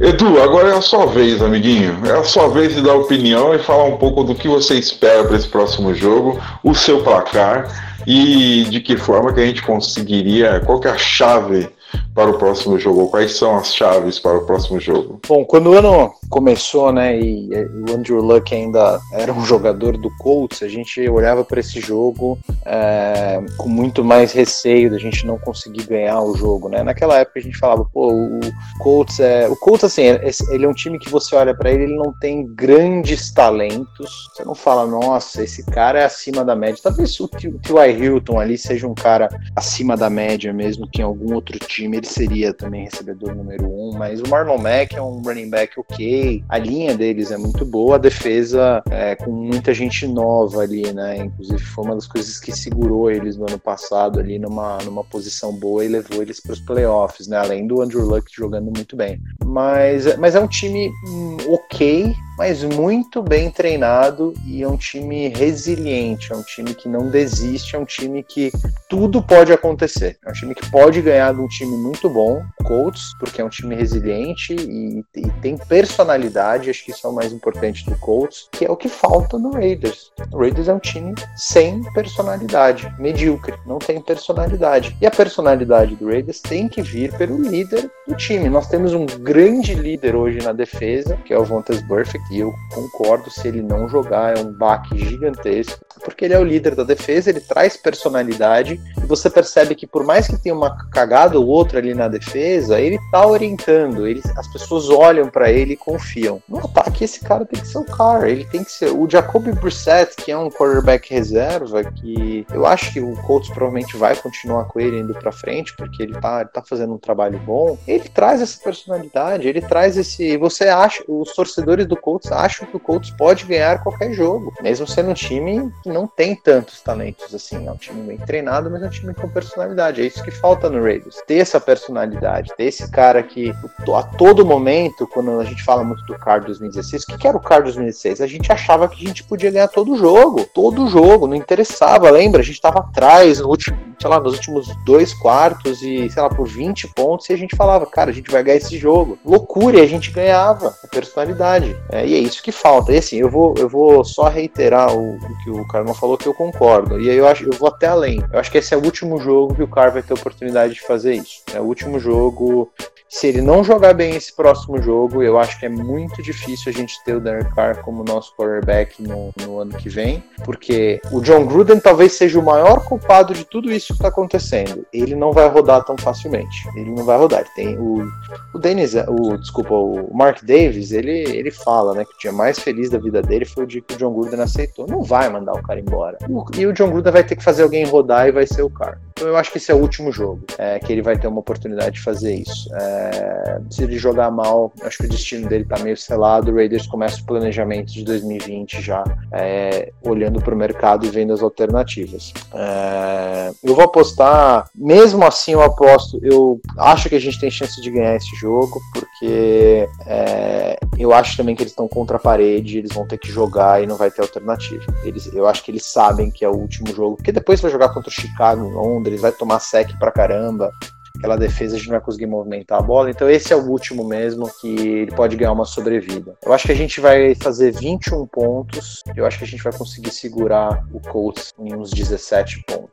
Edu, 0.00 0.42
agora 0.42 0.70
é 0.70 0.76
a 0.76 0.80
sua 0.80 1.06
vez, 1.06 1.40
amiguinho. 1.40 1.96
É 2.04 2.18
a 2.18 2.24
sua 2.24 2.48
vez 2.48 2.74
de 2.74 2.82
dar 2.82 2.94
opinião 2.94 3.54
e 3.54 3.60
falar 3.60 3.84
um 3.84 3.96
pouco 3.96 4.24
do 4.24 4.34
que 4.34 4.48
você 4.48 4.74
espera 4.74 5.22
para 5.22 5.36
esse 5.36 5.46
próximo 5.46 5.94
jogo, 5.94 6.40
o 6.64 6.74
seu 6.74 7.00
placar 7.04 7.93
e 8.06 8.64
de 8.64 8.80
que 8.80 8.96
forma 8.96 9.32
que 9.32 9.40
a 9.40 9.46
gente 9.46 9.62
conseguiria, 9.62 10.60
qual 10.60 10.80
que 10.80 10.88
é 10.88 10.90
a 10.90 10.98
chave 10.98 11.68
para 12.14 12.30
o 12.30 12.38
próximo 12.38 12.78
jogo? 12.78 13.08
Quais 13.08 13.36
são 13.36 13.56
as 13.56 13.74
chaves 13.74 14.18
para 14.18 14.38
o 14.38 14.46
próximo 14.46 14.80
jogo? 14.80 15.20
Bom, 15.26 15.44
quando 15.44 15.70
o 15.70 15.78
ano 15.78 16.12
começou, 16.30 16.92
né, 16.92 17.18
e 17.18 17.48
o 17.54 17.92
Andrew 17.92 18.20
Luck 18.20 18.54
ainda 18.54 19.00
era 19.12 19.32
um 19.32 19.44
jogador 19.44 19.96
do 19.96 20.10
Colts, 20.18 20.62
a 20.62 20.68
gente 20.68 21.06
olhava 21.08 21.44
para 21.44 21.60
esse 21.60 21.80
jogo 21.80 22.38
é, 22.64 23.40
com 23.56 23.68
muito 23.68 24.04
mais 24.04 24.32
receio 24.32 24.90
da 24.90 24.98
gente 24.98 25.26
não 25.26 25.38
conseguir 25.38 25.84
ganhar 25.84 26.20
o 26.20 26.36
jogo, 26.36 26.68
né? 26.68 26.82
Naquela 26.82 27.18
época 27.18 27.38
a 27.38 27.42
gente 27.42 27.58
falava, 27.58 27.84
pô, 27.84 28.12
o 28.12 28.40
Colts 28.78 29.20
é, 29.20 29.48
o 29.48 29.56
Colts 29.56 29.84
assim, 29.84 30.02
ele 30.50 30.64
é 30.64 30.68
um 30.68 30.74
time 30.74 30.98
que 30.98 31.10
você 31.10 31.34
olha 31.34 31.54
para 31.54 31.70
ele, 31.70 31.84
ele 31.84 31.96
não 31.96 32.12
tem 32.12 32.46
grandes 32.46 33.32
talentos. 33.32 34.28
Você 34.32 34.44
não 34.44 34.54
fala, 34.54 34.86
nossa, 34.86 35.42
esse 35.42 35.64
cara 35.66 36.00
é 36.00 36.04
acima 36.04 36.44
da 36.44 36.56
média. 36.56 36.80
Talvez 36.82 37.18
o 37.20 37.28
T.Y. 37.28 37.90
Hilton 37.90 38.38
ali 38.38 38.56
seja 38.56 38.86
um 38.86 38.94
cara 38.94 39.28
acima 39.54 39.96
da 39.96 40.08
média 40.08 40.52
mesmo 40.52 40.88
que 40.88 41.00
em 41.00 41.04
algum 41.04 41.34
outro 41.34 41.58
time 41.58 41.83
ele 41.92 42.06
seria 42.06 42.52
também 42.52 42.84
recebedor 42.84 43.34
número 43.34 43.66
um, 43.66 43.92
mas 43.96 44.20
o 44.20 44.28
Marlon 44.28 44.58
Mack 44.58 44.94
é 44.94 45.02
um 45.02 45.20
running 45.22 45.50
back 45.50 45.78
ok, 45.78 46.42
a 46.48 46.58
linha 46.58 46.96
deles 46.96 47.30
é 47.30 47.36
muito 47.36 47.64
boa, 47.64 47.96
a 47.96 47.98
defesa 47.98 48.82
é 48.90 49.14
com 49.14 49.30
muita 49.30 49.74
gente 49.74 50.06
nova 50.06 50.62
ali, 50.62 50.92
né? 50.92 51.18
Inclusive 51.18 51.62
foi 51.62 51.84
uma 51.84 51.94
das 51.94 52.06
coisas 52.06 52.38
que 52.38 52.52
segurou 52.52 53.10
eles 53.10 53.36
no 53.36 53.48
ano 53.48 53.58
passado 53.58 54.20
ali 54.20 54.38
numa, 54.38 54.78
numa 54.78 55.04
posição 55.04 55.52
boa 55.52 55.84
e 55.84 55.88
levou 55.88 56.22
eles 56.22 56.40
para 56.40 56.52
os 56.52 56.60
playoffs, 56.60 57.26
né? 57.26 57.36
Além 57.36 57.66
do 57.66 57.82
Andrew 57.82 58.04
Luck 58.04 58.30
jogando 58.32 58.70
muito 58.74 58.96
bem. 58.96 59.20
mas, 59.44 60.16
mas 60.16 60.34
é 60.34 60.40
um 60.40 60.48
time 60.48 60.90
hum, 61.06 61.36
ok, 61.48 62.14
mas 62.36 62.62
muito 62.62 63.22
bem 63.22 63.50
treinado 63.50 64.34
e 64.46 64.62
é 64.62 64.68
um 64.68 64.76
time 64.76 65.28
resiliente, 65.28 66.32
é 66.32 66.36
um 66.36 66.42
time 66.42 66.74
que 66.74 66.88
não 66.88 67.08
desiste, 67.08 67.76
é 67.76 67.78
um 67.78 67.84
time 67.84 68.22
que 68.22 68.50
tudo 68.88 69.22
pode 69.22 69.52
acontecer. 69.52 70.18
É 70.24 70.30
um 70.30 70.32
time 70.32 70.54
que 70.54 70.70
pode 70.70 71.00
ganhar 71.00 71.32
de 71.32 71.40
um 71.40 71.48
time 71.48 71.76
muito 71.76 72.08
bom, 72.08 72.42
Colts, 72.64 73.12
porque 73.18 73.40
é 73.40 73.44
um 73.44 73.48
time 73.48 73.74
resiliente 73.74 74.54
e, 74.54 75.04
e 75.16 75.30
tem 75.40 75.56
personalidade, 75.56 76.70
acho 76.70 76.84
que 76.84 76.90
isso 76.90 77.06
é 77.06 77.10
o 77.10 77.14
mais 77.14 77.32
importante 77.32 77.84
do 77.84 77.96
Colts, 77.98 78.48
que 78.52 78.64
é 78.64 78.70
o 78.70 78.76
que 78.76 78.88
falta 78.88 79.38
no 79.38 79.52
Raiders. 79.52 80.12
O 80.32 80.38
Raiders 80.38 80.68
é 80.68 80.74
um 80.74 80.78
time 80.78 81.14
sem 81.36 81.82
personalidade, 81.92 82.92
medíocre, 82.98 83.54
não 83.66 83.78
tem 83.78 84.00
personalidade. 84.00 84.96
E 85.00 85.06
a 85.06 85.10
personalidade 85.10 85.96
do 85.96 86.08
Raiders 86.08 86.40
tem 86.40 86.68
que 86.68 86.82
vir 86.82 87.12
pelo 87.16 87.40
líder 87.40 87.90
do 88.06 88.14
time. 88.16 88.48
Nós 88.48 88.68
temos 88.68 88.92
um 88.92 89.06
grande 89.06 89.74
líder 89.74 90.16
hoje 90.16 90.38
na 90.38 90.52
defesa, 90.52 91.16
que 91.24 91.32
é 91.32 91.38
o 91.38 91.44
Vontaze 91.44 91.82
Burfict, 91.84 92.23
e 92.30 92.38
eu 92.40 92.54
concordo, 92.72 93.30
se 93.30 93.46
ele 93.48 93.62
não 93.62 93.88
jogar 93.88 94.36
é 94.36 94.40
um 94.40 94.52
baque 94.52 94.98
gigantesco, 94.98 95.84
porque 96.04 96.24
ele 96.24 96.34
é 96.34 96.38
o 96.38 96.44
líder 96.44 96.74
da 96.74 96.82
defesa, 96.82 97.30
ele 97.30 97.40
traz 97.40 97.76
personalidade, 97.76 98.80
e 98.96 99.06
você 99.06 99.28
percebe 99.28 99.74
que 99.74 99.86
por 99.86 100.04
mais 100.04 100.26
que 100.26 100.36
tenha 100.36 100.54
uma 100.54 100.76
cagada 100.88 101.38
ou 101.38 101.46
outra 101.46 101.78
ali 101.78 101.94
na 101.94 102.08
defesa, 102.08 102.80
ele 102.80 102.98
tá 103.10 103.26
orientando, 103.26 104.06
ele, 104.06 104.22
as 104.36 104.48
pessoas 104.48 104.88
olham 104.88 105.28
para 105.28 105.50
ele 105.50 105.74
e 105.74 105.76
confiam. 105.76 106.42
No 106.48 106.58
ataque, 106.58 107.04
esse 107.04 107.20
cara 107.20 107.44
tem 107.44 107.60
que 107.60 107.68
ser 107.68 107.78
o 107.78 107.84
cara, 107.84 108.28
ele 108.28 108.44
tem 108.44 108.64
que 108.64 108.72
ser 108.72 108.90
o 108.90 109.08
Jacoby 109.08 109.52
Brissett, 109.52 110.16
que 110.16 110.32
é 110.32 110.38
um 110.38 110.50
quarterback 110.50 111.12
reserva, 111.12 111.84
que 111.84 112.46
eu 112.52 112.66
acho 112.66 112.92
que 112.92 113.00
o 113.00 113.14
Colts 113.22 113.48
provavelmente 113.50 113.96
vai 113.96 114.16
continuar 114.16 114.64
com 114.64 114.80
ele 114.80 115.00
indo 115.00 115.14
para 115.14 115.32
frente, 115.32 115.74
porque 115.76 116.02
ele 116.02 116.14
tá, 116.20 116.40
ele 116.40 116.50
tá 116.50 116.62
fazendo 116.62 116.94
um 116.94 116.98
trabalho 116.98 117.38
bom. 117.38 117.78
Ele 117.86 118.08
traz 118.08 118.40
essa 118.40 118.58
personalidade, 118.62 119.48
ele 119.48 119.60
traz 119.60 119.96
esse. 119.96 120.36
Você 120.36 120.68
acha, 120.68 121.02
os 121.08 121.34
torcedores 121.34 121.86
do 121.86 121.96
Colts 121.96 122.13
Colts 122.14 122.30
acham 122.30 122.66
que 122.66 122.76
o 122.76 122.80
Colts 122.80 123.10
pode 123.10 123.44
ganhar 123.44 123.82
qualquer 123.82 124.12
jogo, 124.12 124.52
mesmo 124.62 124.86
sendo 124.86 125.10
um 125.10 125.14
time 125.14 125.72
que 125.82 125.88
não 125.88 126.06
tem 126.06 126.36
tantos 126.36 126.80
talentos 126.80 127.34
assim. 127.34 127.66
É 127.66 127.72
um 127.72 127.76
time 127.76 128.02
bem 128.02 128.18
treinado, 128.18 128.70
mas 128.70 128.82
é 128.82 128.86
um 128.86 128.90
time 128.90 129.14
com 129.14 129.28
personalidade. 129.28 130.00
É 130.00 130.04
isso 130.04 130.22
que 130.22 130.30
falta 130.30 130.70
no 130.70 130.82
Raiders. 130.82 131.20
Ter 131.26 131.38
essa 131.38 131.60
personalidade, 131.60 132.52
ter 132.56 132.64
esse 132.64 132.88
cara 132.90 133.22
que 133.22 133.52
a 133.94 134.02
todo 134.02 134.46
momento, 134.46 135.08
quando 135.08 135.40
a 135.40 135.44
gente 135.44 135.62
fala 135.64 135.82
muito 135.82 136.04
do 136.06 136.16
Card 136.18 136.46
2016, 136.46 137.02
o 137.02 137.18
que 137.18 137.26
era 137.26 137.36
o 137.36 137.40
Card 137.40 137.64
2016? 137.64 138.20
A 138.20 138.26
gente 138.26 138.52
achava 138.52 138.88
que 138.88 139.04
a 139.04 139.08
gente 139.08 139.24
podia 139.24 139.50
ganhar 139.50 139.68
todo 139.68 139.96
jogo, 139.96 140.44
todo 140.54 140.88
jogo, 140.88 141.26
não 141.26 141.34
interessava, 141.34 142.10
lembra? 142.10 142.40
A 142.40 142.44
gente 142.44 142.54
estava 142.54 142.80
atrás 142.80 143.40
no 143.40 143.48
último, 143.48 143.76
sei 144.00 144.08
lá, 144.08 144.20
nos 144.20 144.34
últimos 144.34 144.68
dois 144.84 145.12
quartos 145.14 145.82
e, 145.82 146.08
sei 146.10 146.22
lá, 146.22 146.28
por 146.28 146.46
20 146.46 146.88
pontos, 146.88 147.28
e 147.28 147.32
a 147.32 147.36
gente 147.36 147.56
falava, 147.56 147.86
cara, 147.86 148.10
a 148.10 148.14
gente 148.14 148.30
vai 148.30 148.42
ganhar 148.42 148.58
esse 148.58 148.78
jogo. 148.78 149.18
Loucura, 149.24 149.78
e 149.78 149.80
a 149.80 149.86
gente 149.86 150.10
ganhava 150.10 150.74
a 150.82 150.86
personalidade. 150.86 151.76
É, 151.90 152.03
e 152.04 152.14
é 152.14 152.18
isso 152.18 152.42
que 152.42 152.52
falta. 152.52 152.92
E 152.92 152.98
assim, 152.98 153.16
eu 153.16 153.30
vou, 153.30 153.54
eu 153.58 153.68
vou 153.68 154.04
só 154.04 154.28
reiterar 154.28 154.94
o, 154.94 155.16
o 155.16 155.38
que 155.42 155.50
o 155.50 155.66
Carlos 155.68 155.98
falou, 155.98 156.18
que 156.18 156.26
eu 156.26 156.34
concordo. 156.34 157.00
E 157.00 157.10
aí 157.10 157.16
eu 157.16 157.26
acho, 157.26 157.44
eu 157.44 157.52
vou 157.52 157.68
até 157.68 157.86
além. 157.86 158.22
Eu 158.32 158.38
acho 158.38 158.50
que 158.50 158.58
esse 158.58 158.74
é 158.74 158.76
o 158.76 158.84
último 158.84 159.18
jogo 159.18 159.54
que 159.54 159.62
o 159.62 159.68
Carlos 159.68 159.94
vai 159.94 160.02
ter 160.02 160.14
oportunidade 160.14 160.74
de 160.74 160.80
fazer 160.82 161.14
isso. 161.14 161.42
É 161.52 161.60
o 161.60 161.64
último 161.64 161.98
jogo 161.98 162.72
se 163.14 163.28
ele 163.28 163.40
não 163.40 163.62
jogar 163.62 163.94
bem 163.94 164.16
esse 164.16 164.34
próximo 164.34 164.82
jogo, 164.82 165.22
eu 165.22 165.38
acho 165.38 165.56
que 165.60 165.66
é 165.66 165.68
muito 165.68 166.20
difícil 166.20 166.72
a 166.72 166.74
gente 166.74 166.92
ter 167.04 167.14
o 167.14 167.20
Derek 167.20 167.54
Carr 167.54 167.80
como 167.80 168.02
nosso 168.02 168.34
quarterback 168.34 169.00
no, 169.00 169.32
no 169.40 169.60
ano 169.60 169.72
que 169.76 169.88
vem, 169.88 170.20
porque 170.44 171.00
o 171.12 171.20
John 171.20 171.46
Gruden 171.46 171.78
talvez 171.78 172.14
seja 172.14 172.40
o 172.40 172.44
maior 172.44 172.84
culpado 172.84 173.32
de 173.32 173.44
tudo 173.44 173.70
isso 173.70 173.88
que 173.88 173.92
está 173.92 174.08
acontecendo. 174.08 174.84
Ele 174.92 175.14
não 175.14 175.30
vai 175.30 175.48
rodar 175.48 175.84
tão 175.84 175.96
facilmente. 175.96 176.68
Ele 176.74 176.90
não 176.90 177.04
vai 177.04 177.16
rodar. 177.16 177.42
Ele 177.42 177.50
tem 177.54 177.78
o, 177.78 178.04
o 178.52 178.58
Dennis, 178.58 178.94
o 179.06 179.36
desculpa, 179.36 179.74
o 179.74 180.12
Mark 180.12 180.42
Davis, 180.42 180.90
ele, 180.90 181.20
ele 181.36 181.52
fala, 181.52 181.93
né, 181.94 182.04
que 182.04 182.14
o 182.14 182.18
dia 182.18 182.32
mais 182.32 182.58
feliz 182.58 182.90
da 182.90 182.98
vida 182.98 183.22
dele 183.22 183.44
foi 183.44 183.64
o 183.64 183.66
dia 183.66 183.80
que 183.80 183.94
o 183.94 183.98
John 183.98 184.12
Gruden 184.12 184.40
aceitou. 184.40 184.86
Não 184.86 185.02
vai 185.02 185.28
mandar 185.28 185.52
o 185.52 185.62
cara 185.62 185.80
embora. 185.80 186.18
E 186.56 186.66
o 186.66 186.72
John 186.72 186.90
Gruden 186.90 187.12
vai 187.12 187.24
ter 187.24 187.36
que 187.36 187.44
fazer 187.44 187.62
alguém 187.62 187.84
rodar 187.84 188.28
e 188.28 188.32
vai 188.32 188.46
ser 188.46 188.62
o 188.62 188.70
Carr. 188.70 188.98
Então 189.16 189.28
eu 189.28 189.36
acho 189.36 189.52
que 189.52 189.58
esse 189.58 189.70
é 189.70 189.74
o 189.74 189.78
último 189.78 190.10
jogo 190.10 190.42
é, 190.58 190.78
que 190.78 190.92
ele 190.92 191.00
vai 191.00 191.16
ter 191.16 191.26
uma 191.28 191.38
oportunidade 191.38 191.92
de 191.92 192.02
fazer 192.02 192.34
isso. 192.34 192.68
É, 192.74 193.60
se 193.70 193.84
ele 193.84 193.96
jogar 193.96 194.30
mal, 194.30 194.72
acho 194.82 194.98
que 194.98 195.06
o 195.06 195.08
destino 195.08 195.48
dele 195.48 195.64
tá 195.64 195.78
meio 195.78 195.96
selado. 195.96 196.50
O 196.50 196.54
Raiders 196.54 196.86
começa 196.86 197.20
o 197.20 197.24
planejamento 197.24 197.92
de 197.92 198.04
2020 198.04 198.80
já, 198.80 199.04
é, 199.32 199.92
olhando 200.02 200.40
para 200.40 200.54
o 200.54 200.58
mercado 200.58 201.06
e 201.06 201.10
vendo 201.10 201.32
as 201.32 201.42
alternativas. 201.42 202.32
É, 202.52 203.50
eu 203.62 203.74
vou 203.74 203.84
apostar, 203.84 204.68
mesmo 204.74 205.24
assim 205.24 205.52
eu 205.52 205.62
aposto, 205.62 206.18
eu 206.22 206.60
acho 206.78 207.08
que 207.08 207.14
a 207.14 207.20
gente 207.20 207.38
tem 207.38 207.50
chance 207.50 207.80
de 207.80 207.90
ganhar 207.90 208.16
esse 208.16 208.34
jogo, 208.36 208.80
porque 208.92 209.88
é, 210.06 210.78
eu 210.98 211.12
acho 211.12 211.36
também 211.36 211.54
que 211.54 211.62
eles 211.62 211.72
estão 211.72 211.83
contra 211.88 212.16
a 212.16 212.20
parede, 212.20 212.78
eles 212.78 212.92
vão 212.92 213.06
ter 213.06 213.18
que 213.18 213.30
jogar 213.30 213.82
e 213.82 213.86
não 213.86 213.96
vai 213.96 214.10
ter 214.10 214.22
alternativa. 214.22 214.84
Eles, 215.04 215.32
eu 215.34 215.46
acho 215.46 215.62
que 215.62 215.70
eles 215.70 215.84
sabem 215.86 216.30
que 216.30 216.44
é 216.44 216.48
o 216.48 216.56
último 216.56 216.94
jogo, 216.94 217.16
porque 217.16 217.32
depois 217.32 217.60
vai 217.60 217.70
jogar 217.70 217.90
contra 217.92 218.08
o 218.08 218.12
Chicago 218.12 218.68
Londres, 218.68 219.20
vai 219.20 219.32
tomar 219.32 219.60
sec 219.60 219.96
pra 219.98 220.10
caramba 220.10 220.72
aquela 221.16 221.36
defesa 221.36 221.76
a 221.76 221.78
gente 221.78 221.88
não 221.88 221.96
vai 221.96 222.04
conseguir 222.04 222.26
movimentar 222.26 222.78
a 222.78 222.82
bola. 222.82 223.10
Então 223.10 223.28
esse 223.30 223.52
é 223.52 223.56
o 223.56 223.66
último 223.66 224.04
mesmo 224.04 224.50
que 224.60 224.68
ele 224.68 225.12
pode 225.12 225.36
ganhar 225.36 225.52
uma 225.52 225.64
sobrevida. 225.64 226.34
Eu 226.44 226.52
acho 226.52 226.66
que 226.66 226.72
a 226.72 226.76
gente 226.76 227.00
vai 227.00 227.34
fazer 227.34 227.72
21 227.72 228.26
pontos. 228.26 229.02
Eu 229.16 229.24
acho 229.24 229.38
que 229.38 229.44
a 229.44 229.46
gente 229.46 229.62
vai 229.62 229.72
conseguir 229.72 230.10
segurar 230.10 230.84
o 230.92 231.00
Colts 231.00 231.52
em 231.58 231.74
uns 231.74 231.90
17 231.90 232.64
pontos. 232.66 232.83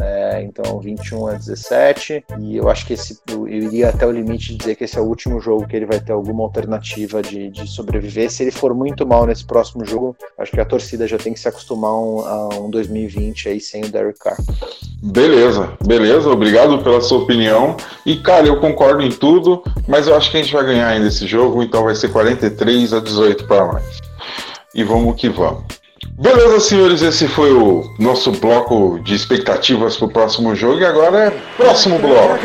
É, 0.00 0.42
então 0.42 0.78
21 0.78 1.26
a 1.26 1.32
17. 1.34 2.24
E 2.38 2.56
eu 2.56 2.68
acho 2.68 2.86
que 2.86 2.92
esse 2.92 3.18
eu 3.28 3.48
iria 3.48 3.88
até 3.88 4.06
o 4.06 4.12
limite 4.12 4.52
de 4.52 4.58
dizer 4.58 4.74
que 4.76 4.84
esse 4.84 4.96
é 4.96 5.00
o 5.00 5.04
último 5.04 5.40
jogo 5.40 5.66
que 5.66 5.76
ele 5.76 5.86
vai 5.86 6.00
ter 6.00 6.12
alguma 6.12 6.44
alternativa 6.44 7.20
de, 7.22 7.50
de 7.50 7.66
sobreviver. 7.68 8.30
Se 8.30 8.42
ele 8.42 8.50
for 8.50 8.74
muito 8.74 9.06
mal 9.06 9.26
nesse 9.26 9.44
próximo 9.44 9.84
jogo, 9.84 10.16
acho 10.38 10.52
que 10.52 10.60
a 10.60 10.64
torcida 10.64 11.06
já 11.06 11.18
tem 11.18 11.32
que 11.32 11.40
se 11.40 11.48
acostumar 11.48 11.90
a 11.90 12.00
um, 12.00 12.20
a 12.20 12.48
um 12.60 12.70
2020 12.70 13.48
aí 13.48 13.60
sem 13.60 13.84
o 13.84 13.88
Derek 13.88 14.18
Carr. 14.18 14.38
Beleza, 15.02 15.72
beleza. 15.84 16.30
Obrigado 16.30 16.82
pela 16.82 17.00
sua 17.00 17.18
opinião. 17.18 17.76
E, 18.04 18.16
cara, 18.16 18.46
eu 18.46 18.60
concordo 18.60 19.02
em 19.02 19.10
tudo, 19.10 19.62
mas 19.86 20.06
eu 20.06 20.16
acho 20.16 20.30
que 20.30 20.36
a 20.36 20.42
gente 20.42 20.52
vai 20.52 20.64
ganhar 20.64 20.88
ainda 20.88 21.08
esse 21.08 21.26
jogo, 21.26 21.62
então 21.62 21.84
vai 21.84 21.94
ser 21.94 22.08
43 22.08 22.92
a 22.92 23.00
18 23.00 23.46
para 23.46 23.72
nós. 23.72 23.98
E 24.74 24.84
vamos 24.84 25.16
que 25.16 25.28
vamos. 25.28 25.77
Beleza, 26.20 26.58
senhores, 26.58 27.00
esse 27.00 27.28
foi 27.28 27.52
o 27.52 27.94
nosso 27.96 28.32
bloco 28.32 28.98
de 28.98 29.14
expectativas 29.14 29.96
para 29.96 30.06
o 30.06 30.10
próximo 30.10 30.52
jogo. 30.52 30.80
E 30.80 30.84
agora 30.84 31.26
é 31.26 31.30
próximo 31.56 31.96
bloco. 32.00 32.40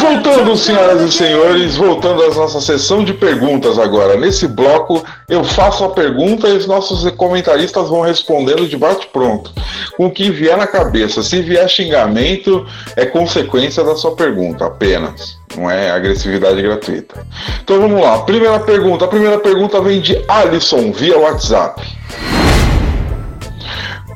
Voltando, 0.00 0.56
senhoras 0.56 1.02
e 1.02 1.12
senhores, 1.12 1.76
voltando 1.76 2.22
à 2.22 2.34
nossa 2.34 2.60
sessão 2.60 3.04
de 3.04 3.12
perguntas 3.12 3.78
agora. 3.78 4.16
Nesse 4.16 4.46
bloco, 4.48 5.04
eu 5.28 5.44
faço 5.44 5.84
a 5.84 5.90
pergunta 5.90 6.48
e 6.48 6.56
os 6.56 6.66
nossos 6.66 7.08
comentaristas 7.12 7.88
vão 7.88 8.00
respondendo 8.00 8.66
de 8.68 8.76
bate-pronto, 8.76 9.52
com 9.96 10.06
o 10.06 10.10
que 10.10 10.30
vier 10.30 10.56
na 10.56 10.66
cabeça. 10.66 11.22
Se 11.22 11.42
vier 11.42 11.68
xingamento, 11.68 12.66
é 12.96 13.06
consequência 13.06 13.84
da 13.84 13.94
sua 13.96 14.14
pergunta 14.14 14.66
apenas. 14.66 15.38
Não 15.56 15.70
é 15.70 15.90
agressividade 15.90 16.60
gratuita. 16.60 17.26
Então 17.62 17.80
vamos 17.80 18.00
lá. 18.00 18.18
Primeira 18.20 18.60
pergunta. 18.60 19.04
A 19.04 19.08
primeira 19.08 19.38
pergunta 19.38 19.80
vem 19.80 20.00
de 20.00 20.22
Alisson 20.28 20.92
via 20.92 21.18
WhatsApp. 21.18 21.82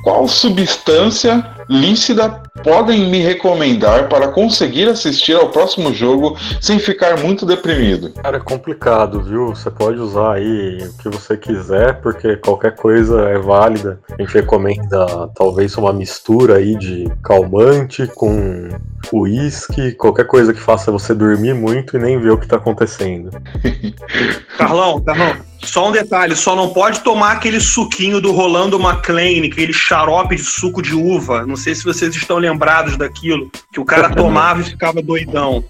Qual 0.03 0.27
substância 0.27 1.47
lícita 1.68 2.42
podem 2.62 3.11
me 3.11 3.18
recomendar 3.18 4.09
para 4.09 4.29
conseguir 4.29 4.88
assistir 4.88 5.35
ao 5.35 5.51
próximo 5.51 5.92
jogo 5.92 6.37
sem 6.61 6.79
ficar 6.79 7.18
muito 7.18 7.44
deprimido? 7.44 8.12
Cara, 8.12 8.37
é 8.37 8.40
complicado, 8.40 9.20
viu? 9.22 9.48
Você 9.48 9.70
pode 9.70 9.98
usar 9.98 10.35
aí 10.35 10.79
o 10.79 10.96
que 10.98 11.09
você 11.09 11.37
quiser, 11.37 12.01
porque 12.01 12.37
qualquer 12.37 12.77
coisa 12.77 13.22
é 13.29 13.38
válida. 13.38 14.01
A 14.11 14.22
gente 14.22 14.35
recomenda 14.35 15.29
talvez 15.35 15.77
uma 15.77 15.92
mistura 15.92 16.57
aí 16.57 16.77
de 16.77 17.11
calmante 17.22 18.07
com 18.07 18.68
uísque, 19.12 19.92
qualquer 19.92 20.27
coisa 20.27 20.53
que 20.53 20.61
faça 20.61 20.92
você 20.92 21.14
dormir 21.14 21.55
muito 21.55 21.96
e 21.96 22.01
nem 22.01 22.18
ver 22.18 22.31
o 22.31 22.38
que 22.38 22.46
tá 22.46 22.57
acontecendo. 22.57 23.31
Carlão, 24.57 25.01
Carlão, 25.03 25.37
só 25.64 25.88
um 25.88 25.92
detalhe, 25.92 26.35
só 26.35 26.57
não 26.57 26.70
pode 26.70 27.01
tomar 27.01 27.33
aquele 27.33 27.61
suquinho 27.61 28.20
do 28.20 28.33
Rolando 28.33 28.79
McLean, 28.79 29.46
aquele 29.46 29.72
xarope 29.72 30.37
de 30.37 30.42
suco 30.42 30.83
de 30.83 30.94
uva. 30.94 31.46
Não 31.46 31.57
sei 31.57 31.75
se 31.75 31.85
vocês 31.85 32.14
estão 32.14 32.38
lembrados 32.38 32.96
daquilo, 32.96 33.51
que 33.72 33.81
o 33.81 33.85
cara 33.85 34.11
tomava 34.11 34.61
e 34.61 34.64
ficava 34.64 35.01
doidão. 35.01 35.64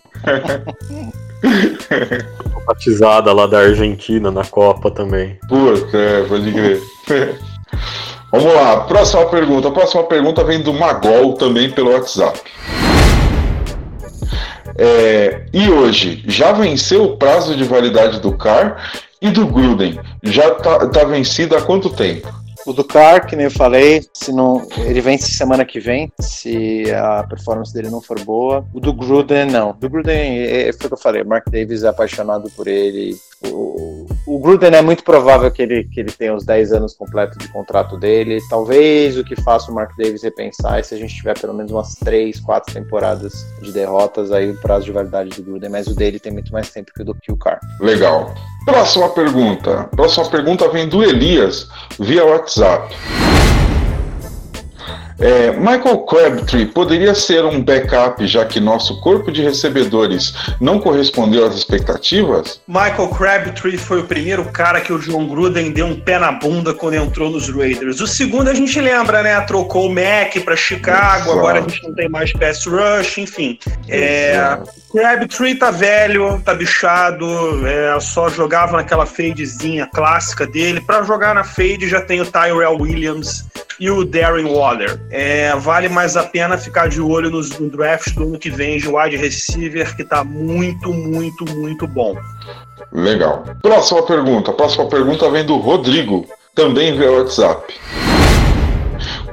Batizada 2.66 3.32
lá 3.32 3.46
da 3.46 3.58
Argentina 3.58 4.30
na 4.30 4.44
Copa 4.44 4.90
também. 4.90 5.38
Puta, 5.48 5.96
é, 5.96 6.22
pode 6.24 6.52
crer. 6.52 6.80
Vamos 8.32 8.54
lá, 8.54 8.80
próxima 8.84 9.26
pergunta. 9.26 9.68
A 9.68 9.72
próxima 9.72 10.04
pergunta 10.04 10.42
vem 10.42 10.62
do 10.62 10.72
Magol 10.72 11.34
também 11.34 11.70
pelo 11.70 11.92
WhatsApp. 11.92 12.40
É, 14.78 15.44
e 15.52 15.68
hoje, 15.68 16.24
já 16.26 16.52
venceu 16.52 17.04
o 17.04 17.16
prazo 17.18 17.54
de 17.54 17.64
validade 17.64 18.20
do 18.20 18.34
CAR? 18.36 18.76
E 19.22 19.30
do 19.30 19.46
Gruden, 19.46 20.00
já 20.24 20.52
tá, 20.56 20.84
tá 20.88 21.04
vencido 21.04 21.56
há 21.56 21.62
quanto 21.62 21.88
tempo? 21.88 22.28
O 22.66 22.72
do 22.72 22.84
que 22.84 23.36
nem 23.36 23.44
eu 23.44 23.50
falei, 23.52 24.04
se 24.12 24.32
não, 24.32 24.66
ele 24.78 25.00
vence 25.00 25.30
semana 25.32 25.64
que 25.64 25.78
vem, 25.78 26.12
se 26.20 26.92
a 26.92 27.22
performance 27.22 27.72
dele 27.72 27.88
não 27.88 28.02
for 28.02 28.18
boa. 28.24 28.64
O 28.74 28.80
do 28.80 28.92
Gruden, 28.92 29.46
não. 29.46 29.76
Do 29.78 29.88
Gruden, 29.88 30.38
é, 30.38 30.68
é, 30.68 30.72
foi 30.72 30.86
o 30.86 30.88
que 30.88 30.94
eu 30.94 30.98
falei, 30.98 31.22
Mark 31.22 31.48
Davis 31.48 31.84
é 31.84 31.88
apaixonado 31.88 32.50
por 32.56 32.66
ele. 32.66 33.16
O, 33.46 34.01
o 34.26 34.38
Gruden 34.38 34.74
é 34.74 34.82
muito 34.82 35.02
provável 35.02 35.50
que 35.50 35.62
ele, 35.62 35.84
que 35.84 36.00
ele 36.00 36.12
tenha 36.12 36.34
os 36.34 36.44
10 36.44 36.72
anos 36.72 36.94
completos 36.94 37.38
de 37.38 37.48
contrato 37.48 37.96
dele. 37.96 38.38
Talvez 38.48 39.18
o 39.18 39.24
que 39.24 39.34
faça 39.42 39.70
o 39.70 39.74
Mark 39.74 39.96
Davis 39.96 40.22
repensar 40.22 40.78
é 40.78 40.82
se 40.82 40.94
a 40.94 40.98
gente 40.98 41.14
tiver 41.14 41.38
pelo 41.38 41.54
menos 41.54 41.72
umas 41.72 41.94
3, 41.96 42.38
4 42.40 42.74
temporadas 42.74 43.32
de 43.60 43.72
derrotas, 43.72 44.30
aí 44.30 44.50
o 44.50 44.60
prazo 44.60 44.84
de 44.86 44.92
validade 44.92 45.30
do 45.30 45.42
Gruden, 45.42 45.70
mas 45.70 45.86
o 45.86 45.94
dele 45.94 46.20
tem 46.20 46.32
muito 46.32 46.52
mais 46.52 46.70
tempo 46.70 46.92
que 46.94 47.02
o 47.02 47.04
do 47.04 47.14
que 47.14 47.32
o 47.32 47.36
Carr. 47.36 47.58
Legal. 47.80 48.32
Próxima 48.64 49.08
pergunta. 49.08 49.88
Próxima 49.90 50.28
pergunta 50.30 50.68
vem 50.68 50.88
do 50.88 51.02
Elias 51.02 51.68
via 51.98 52.24
WhatsApp. 52.24 52.94
É, 55.22 55.52
Michael 55.52 55.98
Crabtree 55.98 56.66
poderia 56.66 57.14
ser 57.14 57.44
um 57.44 57.62
backup, 57.62 58.26
já 58.26 58.44
que 58.44 58.58
nosso 58.58 59.00
corpo 59.00 59.30
de 59.30 59.40
recebedores 59.40 60.34
não 60.60 60.80
correspondeu 60.80 61.46
às 61.46 61.54
expectativas? 61.54 62.60
Michael 62.66 63.08
Crabtree 63.08 63.78
foi 63.78 64.00
o 64.00 64.04
primeiro 64.04 64.44
cara 64.46 64.80
que 64.80 64.92
o 64.92 64.98
John 64.98 65.28
Gruden 65.28 65.70
deu 65.70 65.86
um 65.86 65.94
pé 65.94 66.18
na 66.18 66.32
bunda 66.32 66.74
quando 66.74 66.94
entrou 66.94 67.30
nos 67.30 67.48
Raiders. 67.48 68.00
O 68.00 68.06
segundo 68.06 68.50
a 68.50 68.54
gente 68.54 68.80
lembra, 68.80 69.22
né? 69.22 69.40
Trocou 69.42 69.86
o 69.86 69.94
Mac 69.94 70.36
para 70.44 70.56
Chicago, 70.56 71.26
Exato. 71.26 71.38
agora 71.38 71.58
a 71.60 71.62
gente 71.62 71.82
não 71.84 71.94
tem 71.94 72.08
mais 72.08 72.32
pass 72.32 72.66
rush, 72.66 73.18
enfim. 73.18 73.60
É, 73.88 74.58
Crabtree 74.90 75.54
tá 75.54 75.70
velho, 75.70 76.42
tá 76.44 76.52
bichado, 76.52 77.26
é, 77.64 77.98
só 78.00 78.28
jogava 78.28 78.76
naquela 78.76 79.06
fadezinha 79.06 79.86
clássica 79.86 80.48
dele. 80.48 80.80
Para 80.80 81.04
jogar 81.04 81.32
na 81.32 81.44
fade 81.44 81.88
já 81.88 82.00
tem 82.00 82.20
o 82.20 82.26
Tyrell 82.26 82.76
Williams 82.76 83.51
e 83.82 83.90
o 83.90 84.04
Darren 84.04 84.44
Waller. 84.44 84.96
É, 85.10 85.56
vale 85.56 85.88
mais 85.88 86.16
a 86.16 86.22
pena 86.22 86.56
ficar 86.56 86.88
de 86.88 87.00
olho 87.00 87.28
nos, 87.30 87.58
no 87.58 87.68
draft 87.68 88.14
do 88.14 88.22
ano 88.22 88.38
que 88.38 88.48
vem 88.48 88.78
de 88.78 88.88
wide 88.88 89.16
receiver, 89.16 89.96
que 89.96 90.04
tá 90.04 90.22
muito, 90.22 90.92
muito, 90.92 91.44
muito 91.56 91.84
bom. 91.88 92.14
Legal. 92.92 93.44
Próxima 93.60 94.00
pergunta. 94.04 94.52
Próxima 94.52 94.88
pergunta 94.88 95.28
vem 95.30 95.44
do 95.44 95.56
Rodrigo, 95.56 96.24
também 96.54 96.96
via 96.96 97.10
WhatsApp. 97.10 97.74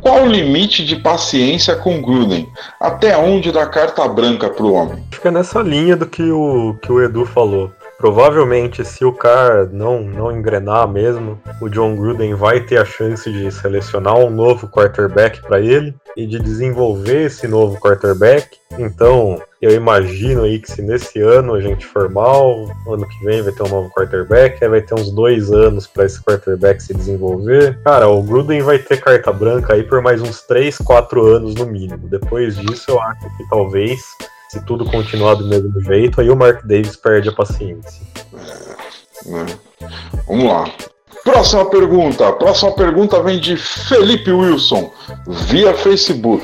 Qual 0.02 0.24
o 0.24 0.28
limite 0.28 0.84
de 0.84 0.96
paciência 0.96 1.76
com 1.76 2.02
Gruden? 2.02 2.50
Até 2.82 3.16
onde 3.16 3.52
dá 3.52 3.68
carta 3.68 4.08
branca 4.08 4.50
pro 4.50 4.74
homem? 4.74 5.04
Acho 5.12 5.22
que 5.22 5.28
é 5.28 5.32
nessa 5.32 5.62
linha 5.62 5.96
do 5.96 6.08
que 6.08 6.24
o, 6.24 6.76
que 6.82 6.92
o 6.92 7.04
Edu 7.04 7.24
falou. 7.24 7.72
Provavelmente, 8.00 8.86
se 8.86 9.04
o 9.04 9.12
Carr 9.12 9.68
não, 9.74 10.02
não 10.02 10.32
engrenar 10.32 10.88
mesmo, 10.88 11.38
o 11.62 11.68
John 11.68 11.98
Gruden 11.98 12.34
vai 12.34 12.62
ter 12.62 12.78
a 12.78 12.86
chance 12.86 13.30
de 13.30 13.52
selecionar 13.52 14.16
um 14.16 14.30
novo 14.30 14.70
quarterback 14.70 15.42
para 15.42 15.60
ele 15.60 15.94
e 16.16 16.26
de 16.26 16.40
desenvolver 16.40 17.26
esse 17.26 17.46
novo 17.46 17.78
quarterback. 17.78 18.58
Então, 18.78 19.42
eu 19.62 19.72
imagino 19.72 20.44
aí 20.44 20.60
que 20.60 20.72
se 20.72 20.82
nesse 20.82 21.20
ano 21.20 21.54
a 21.54 21.60
gente 21.60 21.86
for 21.86 22.10
mal, 22.10 22.70
ano 22.88 23.06
que 23.06 23.26
vem 23.26 23.42
vai 23.42 23.52
ter 23.52 23.64
um 23.64 23.70
novo 23.70 23.90
quarterback, 23.90 24.64
aí 24.64 24.70
vai 24.70 24.82
ter 24.82 24.96
uns 24.96 25.12
dois 25.12 25.52
anos 25.52 25.86
para 25.86 26.06
esse 26.06 26.24
quarterback 26.24 26.82
se 26.82 26.94
desenvolver. 26.94 27.78
Cara, 27.84 28.08
o 28.08 28.24
Gruden 28.24 28.62
vai 28.62 28.80
ter 28.80 29.02
carta 29.02 29.34
branca 29.34 29.74
aí 29.74 29.84
por 29.84 30.02
mais 30.02 30.22
uns 30.22 30.42
3, 30.44 30.78
4 30.78 31.26
anos 31.26 31.54
no 31.54 31.66
mínimo. 31.66 32.08
Depois 32.08 32.56
disso, 32.56 32.92
eu 32.92 33.02
acho 33.02 33.38
que 33.38 33.50
talvez 33.50 34.00
se 34.50 34.60
tudo 34.66 34.84
continuar 34.86 35.36
do 35.36 35.46
mesmo 35.46 35.80
jeito, 35.82 36.20
aí 36.20 36.30
o 36.30 36.36
Mark 36.36 36.66
Davis 36.66 36.96
perde 36.96 37.30
a 37.30 37.32
paciência. 37.32 38.02
É, 38.34 39.30
né? 39.30 39.46
Vamos 40.28 40.46
lá. 40.46 40.72
Próxima 41.24 41.66
pergunta. 41.70 42.32
Próxima 42.34 42.72
pergunta 42.72 43.22
vem 43.22 43.40
de 43.40 43.56
Felipe 43.56 44.32
Wilson, 44.32 44.92
via 45.28 45.74
Facebook. 45.74 46.44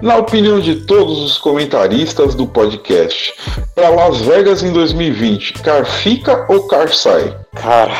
Na 0.00 0.16
opinião 0.16 0.60
de 0.60 0.76
todos 0.86 1.18
os 1.18 1.38
comentaristas 1.38 2.34
do 2.34 2.46
podcast, 2.46 3.34
para 3.74 3.88
Las 3.88 4.20
Vegas 4.20 4.62
em 4.62 4.72
2020, 4.72 5.54
car 5.54 5.86
fica 5.86 6.46
ou 6.48 6.68
car 6.68 6.92
sai? 6.94 7.34
Cara, 7.54 7.94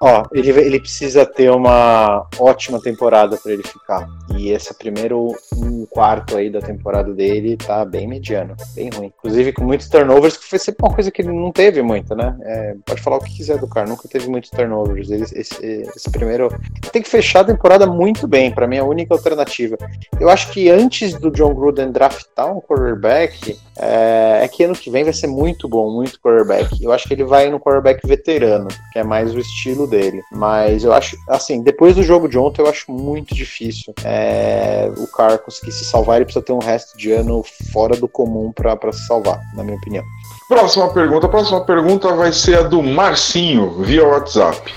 Ó, 0.00 0.24
ele, 0.32 0.50
ele 0.50 0.80
precisa 0.80 1.24
ter 1.24 1.50
uma 1.50 2.26
ótima 2.38 2.80
temporada 2.80 3.36
para 3.36 3.52
ele 3.52 3.62
ficar. 3.62 4.06
E 4.36 4.50
esse 4.50 4.74
primeiro 4.74 5.34
um 5.56 5.86
quarto 5.86 6.36
aí 6.36 6.50
da 6.50 6.60
temporada 6.60 7.12
dele 7.12 7.56
tá 7.56 7.84
bem 7.84 8.06
mediano, 8.06 8.54
bem 8.74 8.90
ruim. 8.90 9.12
Inclusive 9.18 9.52
com 9.52 9.64
muitos 9.64 9.88
turnovers, 9.88 10.36
que 10.36 10.44
foi 10.44 10.58
sempre 10.58 10.84
uma 10.84 10.94
coisa 10.94 11.10
que 11.10 11.22
ele 11.22 11.32
não 11.32 11.50
teve 11.50 11.82
muito, 11.82 12.14
né? 12.14 12.36
É, 12.42 12.76
pode 12.84 13.00
falar 13.00 13.16
o 13.16 13.20
que 13.20 13.34
quiser 13.34 13.58
do 13.58 13.66
cara, 13.66 13.88
nunca 13.88 14.08
teve 14.08 14.28
muitos 14.28 14.50
turnovers. 14.50 15.10
Ele, 15.10 15.22
esse, 15.22 15.64
esse 15.64 16.10
primeiro. 16.10 16.48
Tem 16.92 17.02
que 17.02 17.08
fechar 17.08 17.40
a 17.40 17.44
temporada 17.44 17.86
muito 17.86 18.26
bem, 18.26 18.50
para 18.50 18.66
mim 18.66 18.76
é 18.76 18.80
a 18.80 18.84
única 18.84 19.14
alternativa. 19.14 19.76
Eu 20.20 20.28
acho 20.28 20.50
que 20.52 20.68
antes 20.68 21.14
do 21.14 21.30
John 21.30 21.54
Gruden 21.54 21.90
draftar 21.90 22.54
um 22.54 22.60
quarterback, 22.60 23.58
é, 23.78 24.40
é 24.42 24.48
que 24.48 24.64
ano 24.64 24.74
que 24.74 24.90
vem 24.90 25.04
vai 25.04 25.12
ser 25.12 25.26
muito 25.26 25.68
bom, 25.68 25.90
muito 25.90 26.20
quarterback. 26.20 26.82
Eu 26.82 26.92
acho 26.92 27.06
que 27.06 27.14
ele 27.14 27.24
vai 27.24 27.48
no 27.50 27.60
quarterback 27.60 28.06
veterano, 28.06 28.68
que 28.92 28.98
é 28.98 29.04
mais 29.04 29.34
o 29.34 29.38
estilo 29.38 29.85
dele. 29.86 30.22
Mas 30.32 30.84
eu 30.84 30.92
acho, 30.92 31.16
assim, 31.28 31.62
depois 31.62 31.94
do 31.94 32.02
jogo 32.02 32.28
de 32.28 32.38
ontem, 32.38 32.62
eu 32.62 32.68
acho 32.68 32.90
muito 32.90 33.34
difícil 33.34 33.94
é, 34.04 34.90
o 34.96 35.06
cara 35.06 35.38
conseguir 35.38 35.72
se 35.72 35.84
salvar. 35.84 36.16
Ele 36.16 36.24
precisa 36.24 36.44
ter 36.44 36.52
um 36.52 36.58
resto 36.58 36.96
de 36.96 37.12
ano 37.12 37.42
fora 37.72 37.96
do 37.96 38.08
comum 38.08 38.52
para 38.52 38.92
se 38.92 39.06
salvar, 39.06 39.40
na 39.54 39.62
minha 39.62 39.76
opinião. 39.76 40.04
Próxima 40.48 40.92
pergunta. 40.92 41.26
A 41.26 41.30
próxima 41.30 41.64
pergunta 41.64 42.12
vai 42.14 42.32
ser 42.32 42.58
a 42.58 42.62
do 42.62 42.82
Marcinho, 42.82 43.82
via 43.82 44.06
WhatsApp. 44.06 44.72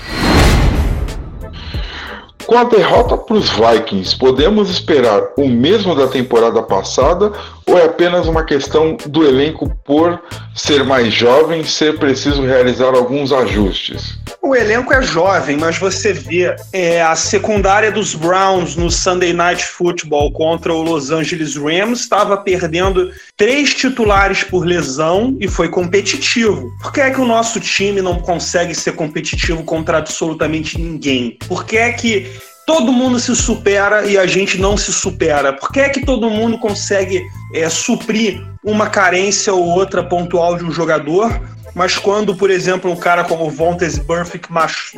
Com 2.46 2.58
a 2.58 2.64
derrota 2.64 3.16
para 3.16 3.36
os 3.36 3.48
Vikings, 3.48 4.18
podemos 4.18 4.70
esperar 4.70 5.22
o 5.36 5.46
mesmo 5.46 5.94
da 5.94 6.08
temporada 6.08 6.60
passada 6.60 7.32
ou 7.70 7.78
é 7.78 7.84
apenas 7.84 8.26
uma 8.26 8.44
questão 8.44 8.96
do 9.06 9.24
elenco 9.24 9.70
por 9.84 10.20
ser 10.56 10.82
mais 10.82 11.14
jovem 11.14 11.64
ser 11.64 11.98
preciso 11.98 12.42
realizar 12.42 12.94
alguns 12.94 13.32
ajustes? 13.32 14.18
O 14.42 14.56
elenco 14.56 14.92
é 14.92 15.00
jovem, 15.00 15.56
mas 15.56 15.78
você 15.78 16.12
vê 16.12 16.56
é, 16.72 17.00
a 17.00 17.14
secundária 17.14 17.92
dos 17.92 18.14
Browns 18.14 18.74
no 18.74 18.90
Sunday 18.90 19.32
Night 19.32 19.64
Football 19.64 20.32
contra 20.32 20.74
o 20.74 20.82
Los 20.82 21.12
Angeles 21.12 21.54
Rams 21.54 22.00
estava 22.00 22.36
perdendo 22.36 23.12
três 23.36 23.72
titulares 23.72 24.42
por 24.42 24.66
lesão 24.66 25.36
e 25.38 25.46
foi 25.46 25.68
competitivo. 25.68 26.72
Por 26.82 26.92
que 26.92 27.00
é 27.00 27.10
que 27.10 27.20
o 27.20 27.26
nosso 27.26 27.60
time 27.60 28.02
não 28.02 28.18
consegue 28.18 28.74
ser 28.74 28.92
competitivo 28.92 29.62
contra 29.62 29.98
absolutamente 29.98 30.76
ninguém? 30.76 31.38
Por 31.46 31.64
que 31.64 31.76
é 31.76 31.92
que 31.92 32.26
todo 32.70 32.92
mundo 32.92 33.18
se 33.18 33.34
supera 33.34 34.06
e 34.06 34.16
a 34.16 34.26
gente 34.28 34.56
não 34.56 34.76
se 34.76 34.92
supera? 34.92 35.52
Por 35.52 35.72
que 35.72 35.80
é 35.80 35.88
que 35.88 36.06
todo 36.06 36.30
mundo 36.30 36.56
consegue 36.56 37.26
é, 37.52 37.68
suprir 37.68 38.40
uma 38.62 38.88
carência 38.88 39.52
ou 39.52 39.64
outra 39.64 40.04
pontual 40.04 40.56
de 40.56 40.64
um 40.64 40.70
jogador, 40.70 41.40
mas 41.74 41.98
quando, 41.98 42.36
por 42.36 42.48
exemplo, 42.48 42.88
um 42.88 42.94
cara 42.94 43.24
como 43.24 43.50
Vontes 43.50 43.98
Burfict 43.98 44.48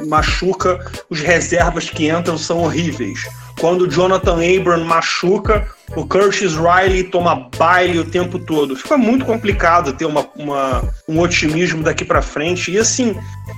machuca, 0.07 0.87
os 1.09 1.21
reservas 1.21 1.89
que 1.89 2.11
entram 2.11 2.37
são 2.37 2.59
horríveis. 2.59 3.21
Quando 3.59 3.89
Jonathan 3.89 4.37
Abram 4.37 4.85
machuca, 4.85 5.67
o 5.97 6.07
Curtis 6.07 6.55
Riley 6.55 7.05
toma 7.05 7.49
baile 7.57 7.99
o 7.99 8.05
tempo 8.05 8.39
todo. 8.39 8.77
Fica 8.77 8.99
muito 8.99 9.25
complicado 9.25 9.95
ter 9.95 10.05
uma, 10.05 10.27
uma 10.37 10.83
um 11.09 11.21
otimismo 11.21 11.83
daqui 11.83 12.05
para 12.05 12.21
frente. 12.21 12.71
E 12.71 12.79
assim, 12.79 13.17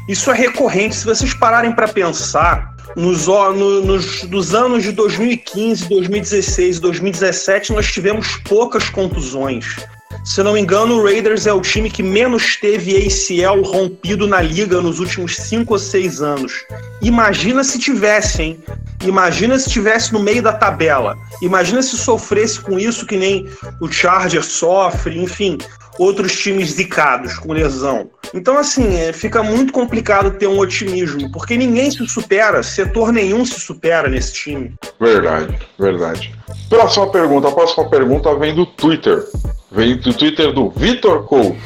isso 0.08 0.30
é 0.30 0.34
recorrente. 0.34 0.94
Se 0.94 1.04
vocês 1.04 1.34
pararem 1.34 1.72
para 1.72 1.88
pensar, 1.88 2.73
nos, 2.96 3.26
no, 3.26 3.80
nos 3.80 4.22
dos 4.24 4.54
anos 4.54 4.82
de 4.82 4.92
2015, 4.92 5.88
2016 5.88 6.76
e 6.76 6.80
2017, 6.80 7.72
nós 7.72 7.90
tivemos 7.90 8.36
poucas 8.44 8.88
contusões. 8.88 9.76
Se 10.24 10.42
não 10.42 10.54
me 10.54 10.60
engano, 10.60 10.94
o 10.94 11.04
Raiders 11.04 11.46
é 11.46 11.52
o 11.52 11.60
time 11.60 11.90
que 11.90 12.02
menos 12.02 12.56
teve 12.56 12.96
ACL 12.96 13.60
rompido 13.62 14.26
na 14.26 14.40
liga 14.40 14.80
nos 14.80 14.98
últimos 14.98 15.36
5 15.36 15.74
ou 15.74 15.78
6 15.78 16.22
anos. 16.22 16.64
Imagina 17.02 17.62
se 17.62 17.78
tivesse, 17.78 18.42
hein? 18.42 18.58
Imagina 19.04 19.58
se 19.58 19.68
tivesse 19.68 20.14
no 20.14 20.20
meio 20.20 20.42
da 20.42 20.52
tabela. 20.54 21.14
Imagina 21.42 21.82
se 21.82 21.98
sofresse 21.98 22.58
com 22.58 22.78
isso 22.78 23.04
que 23.04 23.18
nem 23.18 23.46
o 23.82 23.92
Charger 23.92 24.42
sofre, 24.42 25.18
enfim, 25.18 25.58
outros 25.98 26.38
times 26.38 26.72
zicados 26.72 27.38
com 27.38 27.52
lesão. 27.52 28.10
Então, 28.32 28.58
assim, 28.58 28.96
é, 28.96 29.12
fica 29.12 29.42
muito 29.42 29.72
complicado 29.72 30.32
ter 30.32 30.46
um 30.46 30.58
otimismo, 30.58 31.30
porque 31.30 31.56
ninguém 31.56 31.90
se 31.90 32.06
supera, 32.08 32.62
setor 32.62 33.12
nenhum 33.12 33.44
se 33.44 33.60
supera 33.60 34.08
nesse 34.08 34.32
time. 34.32 34.74
Verdade, 35.00 35.56
verdade. 35.78 36.34
Próxima 36.68 37.10
pergunta. 37.10 37.48
A 37.48 37.52
próxima 37.52 37.88
pergunta 37.88 38.34
vem 38.34 38.54
do 38.54 38.66
Twitter. 38.66 39.24
Vem 39.70 39.96
do 39.96 40.12
Twitter 40.12 40.52
do 40.52 40.70
Vitor 40.70 41.24
Couto. 41.24 41.56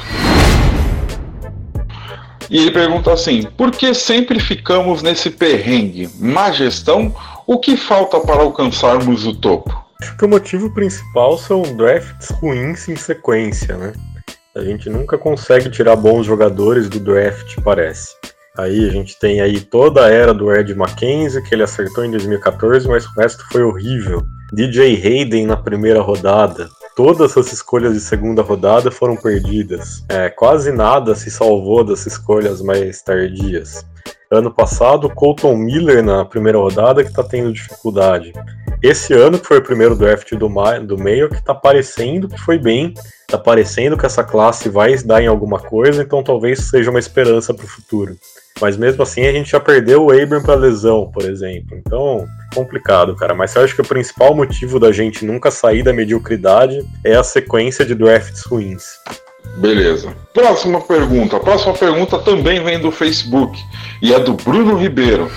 E 2.49 2.57
ele 2.57 2.71
pergunta 2.71 3.13
assim: 3.13 3.43
por 3.57 3.71
que 3.71 3.93
sempre 3.93 4.39
ficamos 4.39 5.03
nesse 5.03 5.29
perrengue? 5.29 6.09
Má 6.19 6.51
gestão? 6.51 7.13
O 7.45 7.59
que 7.59 7.77
falta 7.77 8.19
para 8.19 8.41
alcançarmos 8.41 9.25
o 9.25 9.35
topo? 9.35 9.75
Acho 10.01 10.15
que 10.17 10.25
o 10.25 10.29
motivo 10.29 10.73
principal 10.73 11.37
são 11.37 11.61
drafts 11.61 12.29
ruins 12.29 12.87
em 12.87 12.95
sequência, 12.95 13.75
né? 13.75 13.93
A 14.59 14.63
gente 14.63 14.89
nunca 14.89 15.17
consegue 15.17 15.69
tirar 15.69 15.95
bons 15.95 16.25
jogadores 16.25 16.89
do 16.89 16.99
draft, 16.99 17.55
parece. 17.63 18.09
Aí 18.57 18.89
a 18.89 18.91
gente 18.91 19.17
tem 19.17 19.39
aí 19.39 19.61
toda 19.61 20.05
a 20.05 20.09
era 20.09 20.33
do 20.33 20.53
Ed 20.53 20.75
Mackenzie, 20.75 21.41
que 21.43 21.55
ele 21.55 21.63
acertou 21.63 22.03
em 22.03 22.11
2014, 22.11 22.89
mas 22.89 23.05
o 23.05 23.11
resto 23.17 23.41
foi 23.49 23.63
horrível. 23.63 24.21
DJ 24.51 24.95
Hayden 24.95 25.47
na 25.47 25.55
primeira 25.55 26.01
rodada. 26.01 26.67
Todas 26.93 27.37
as 27.37 27.53
escolhas 27.53 27.93
de 27.93 28.01
segunda 28.01 28.41
rodada 28.41 28.91
foram 28.91 29.15
perdidas. 29.15 30.03
É, 30.09 30.29
quase 30.29 30.73
nada 30.73 31.15
se 31.15 31.31
salvou 31.31 31.85
das 31.85 32.05
escolhas 32.05 32.61
mais 32.61 33.01
tardias. 33.01 33.85
Ano 34.31 34.53
passado, 34.53 35.09
Colton 35.09 35.55
Miller 35.55 36.03
na 36.03 36.23
primeira 36.23 36.59
rodada 36.59 37.03
que 37.03 37.09
está 37.09 37.23
tendo 37.23 37.51
dificuldade. 37.51 38.31
Esse 38.79 39.11
ano, 39.11 39.39
que 39.39 39.47
foi 39.47 39.57
o 39.57 39.63
primeiro 39.63 39.95
draft 39.95 40.31
do, 40.35 40.47
do 40.85 40.97
meio, 40.99 41.29
que 41.29 41.37
está 41.37 41.55
parecendo 41.55 42.29
que 42.29 42.39
foi 42.39 42.59
bem, 42.59 42.93
está 43.21 43.39
parecendo 43.39 43.97
que 43.97 44.05
essa 44.05 44.23
classe 44.23 44.69
vai 44.69 44.95
dar 44.99 45.23
em 45.23 45.25
alguma 45.25 45.59
coisa, 45.59 46.03
então 46.03 46.21
talvez 46.21 46.59
seja 46.59 46.91
uma 46.91 46.99
esperança 46.99 47.55
para 47.55 47.65
o 47.65 47.67
futuro. 47.67 48.15
Mas 48.61 48.77
mesmo 48.77 49.01
assim 49.01 49.25
a 49.25 49.31
gente 49.31 49.49
já 49.49 49.59
perdeu 49.59 50.05
o 50.05 50.11
Abram 50.11 50.43
para 50.43 50.53
lesão, 50.53 51.09
por 51.11 51.23
exemplo. 51.23 51.75
Então, 51.75 52.27
complicado, 52.53 53.15
cara. 53.15 53.33
Mas 53.33 53.55
eu 53.55 53.63
acho 53.63 53.73
que 53.73 53.81
o 53.81 53.87
principal 53.87 54.35
motivo 54.35 54.79
da 54.79 54.91
gente 54.91 55.25
nunca 55.25 55.49
sair 55.49 55.81
da 55.81 55.91
mediocridade 55.91 56.85
é 57.03 57.15
a 57.15 57.23
sequência 57.23 57.83
de 57.83 57.95
drafts 57.95 58.43
ruins. 58.43 58.83
Beleza. 59.57 60.15
Próxima 60.33 60.79
pergunta. 60.81 61.37
A 61.37 61.39
próxima 61.39 61.73
pergunta 61.73 62.17
também 62.19 62.63
vem 62.63 62.79
do 62.79 62.91
Facebook 62.91 63.59
e 64.01 64.13
é 64.13 64.19
do 64.19 64.33
Bruno 64.33 64.77
Ribeiro. 64.77 65.29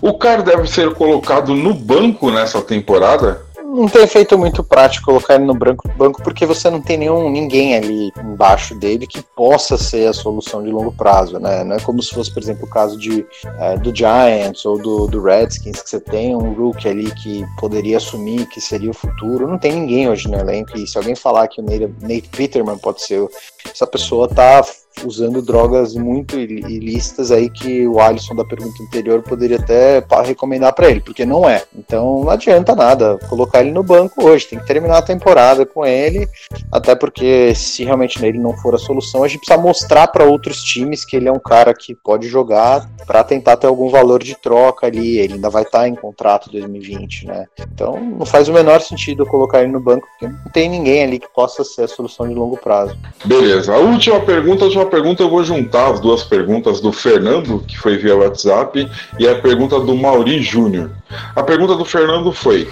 O 0.00 0.16
cara 0.16 0.42
deve 0.42 0.68
ser 0.68 0.94
colocado 0.94 1.54
no 1.54 1.74
banco 1.74 2.30
nessa 2.30 2.62
temporada? 2.62 3.47
Não 3.78 3.88
tem 3.88 4.02
efeito 4.02 4.36
muito 4.36 4.64
prático 4.64 5.06
colocar 5.06 5.36
ele 5.36 5.44
no 5.44 5.54
branco, 5.54 5.88
banco 5.96 6.22
porque 6.22 6.44
você 6.44 6.68
não 6.68 6.80
tem 6.80 6.98
nenhum 6.98 7.30
ninguém 7.30 7.76
ali 7.76 8.12
embaixo 8.18 8.74
dele 8.74 9.06
que 9.06 9.22
possa 9.22 9.78
ser 9.78 10.08
a 10.08 10.12
solução 10.12 10.62
de 10.62 10.70
longo 10.70 10.92
prazo, 10.92 11.38
né? 11.38 11.62
Não 11.64 11.76
é 11.76 11.80
como 11.80 12.02
se 12.02 12.14
fosse, 12.14 12.32
por 12.32 12.42
exemplo, 12.42 12.64
o 12.64 12.70
caso 12.70 12.98
de, 12.98 13.24
é, 13.58 13.76
do 13.76 13.94
Giants 13.94 14.64
ou 14.64 14.78
do, 14.78 15.06
do 15.06 15.22
Redskins, 15.22 15.80
que 15.80 15.88
você 15.88 16.00
tem 16.00 16.34
um 16.34 16.52
rookie 16.52 16.88
ali 16.88 17.10
que 17.12 17.44
poderia 17.58 17.96
assumir 17.96 18.46
que 18.46 18.60
seria 18.60 18.90
o 18.90 18.94
futuro. 18.94 19.46
Não 19.46 19.58
tem 19.58 19.72
ninguém 19.72 20.08
hoje 20.08 20.28
no 20.28 20.38
elenco 20.38 20.76
e 20.76 20.86
se 20.86 20.98
alguém 20.98 21.14
falar 21.14 21.48
que 21.48 21.60
o 21.60 21.64
Nate, 21.64 21.92
Nate 22.00 22.28
Peterman 22.30 22.78
pode 22.78 23.02
ser, 23.02 23.26
essa 23.72 23.86
pessoa 23.86 24.28
tá 24.28 24.62
usando 25.04 25.42
drogas 25.42 25.94
muito 25.94 26.38
ilícitas 26.38 27.30
aí 27.30 27.48
que 27.48 27.86
o 27.86 28.00
Alisson 28.00 28.34
da 28.34 28.44
pergunta 28.44 28.82
anterior 28.82 29.22
poderia 29.22 29.56
até 29.58 30.04
recomendar 30.24 30.74
para 30.74 30.90
ele, 30.90 31.00
porque 31.00 31.24
não 31.24 31.48
é. 31.48 31.62
Então 31.76 32.22
não 32.24 32.30
adianta 32.30 32.74
nada 32.74 33.18
colocar 33.28 33.60
ele 33.60 33.70
no 33.70 33.82
banco 33.82 34.24
hoje, 34.24 34.46
tem 34.46 34.58
que 34.58 34.66
terminar 34.66 34.98
a 34.98 35.02
temporada 35.02 35.64
com 35.64 35.84
ele, 35.84 36.28
até 36.72 36.94
porque 36.94 37.54
se 37.54 37.84
realmente 37.84 38.24
ele 38.24 38.38
não 38.38 38.56
for 38.56 38.74
a 38.74 38.78
solução, 38.78 39.22
a 39.22 39.28
gente 39.28 39.40
precisa 39.40 39.60
mostrar 39.60 40.08
para 40.08 40.24
outros 40.24 40.62
times 40.62 41.04
que 41.04 41.16
ele 41.16 41.28
é 41.28 41.32
um 41.32 41.38
cara 41.38 41.74
que 41.74 41.94
pode 41.94 42.28
jogar 42.28 42.88
para 43.06 43.24
tentar 43.24 43.56
ter 43.56 43.66
algum 43.66 43.88
valor 43.88 44.22
de 44.22 44.34
troca 44.34 44.86
ali, 44.86 45.18
ele 45.18 45.34
ainda 45.34 45.50
vai 45.50 45.62
estar 45.62 45.80
tá 45.80 45.88
em 45.88 45.94
contrato 45.94 46.50
2020, 46.50 47.26
né? 47.26 47.46
Então 47.60 47.98
não 47.98 48.26
faz 48.26 48.48
o 48.48 48.52
menor 48.52 48.80
sentido 48.80 49.26
colocar 49.26 49.62
ele 49.62 49.72
no 49.72 49.80
banco, 49.80 50.06
porque 50.08 50.26
não 50.26 50.50
tem 50.52 50.68
ninguém 50.68 51.02
ali 51.02 51.18
que 51.18 51.28
possa 51.32 51.64
ser 51.64 51.84
a 51.84 51.88
solução 51.88 52.28
de 52.28 52.34
longo 52.34 52.56
prazo. 52.56 52.96
Beleza. 53.24 53.74
A 53.74 53.78
última 53.78 54.20
pergunta, 54.20 54.64
a 54.64 54.66
última 54.66 54.86
pergunta 54.88 55.22
eu 55.22 55.30
vou 55.30 55.44
juntar 55.44 55.92
as 55.92 56.00
duas 56.00 56.24
perguntas 56.24 56.80
do 56.80 56.92
Fernando, 56.92 57.62
que 57.66 57.78
foi 57.78 57.96
via 57.96 58.16
WhatsApp, 58.16 58.88
e 59.18 59.28
a 59.28 59.36
pergunta 59.36 59.78
do 59.78 59.94
Mauri 59.94 60.42
Júnior. 60.42 60.90
A 61.36 61.42
pergunta 61.42 61.74
do 61.76 61.84
Fernando 61.84 62.32
foi: 62.32 62.68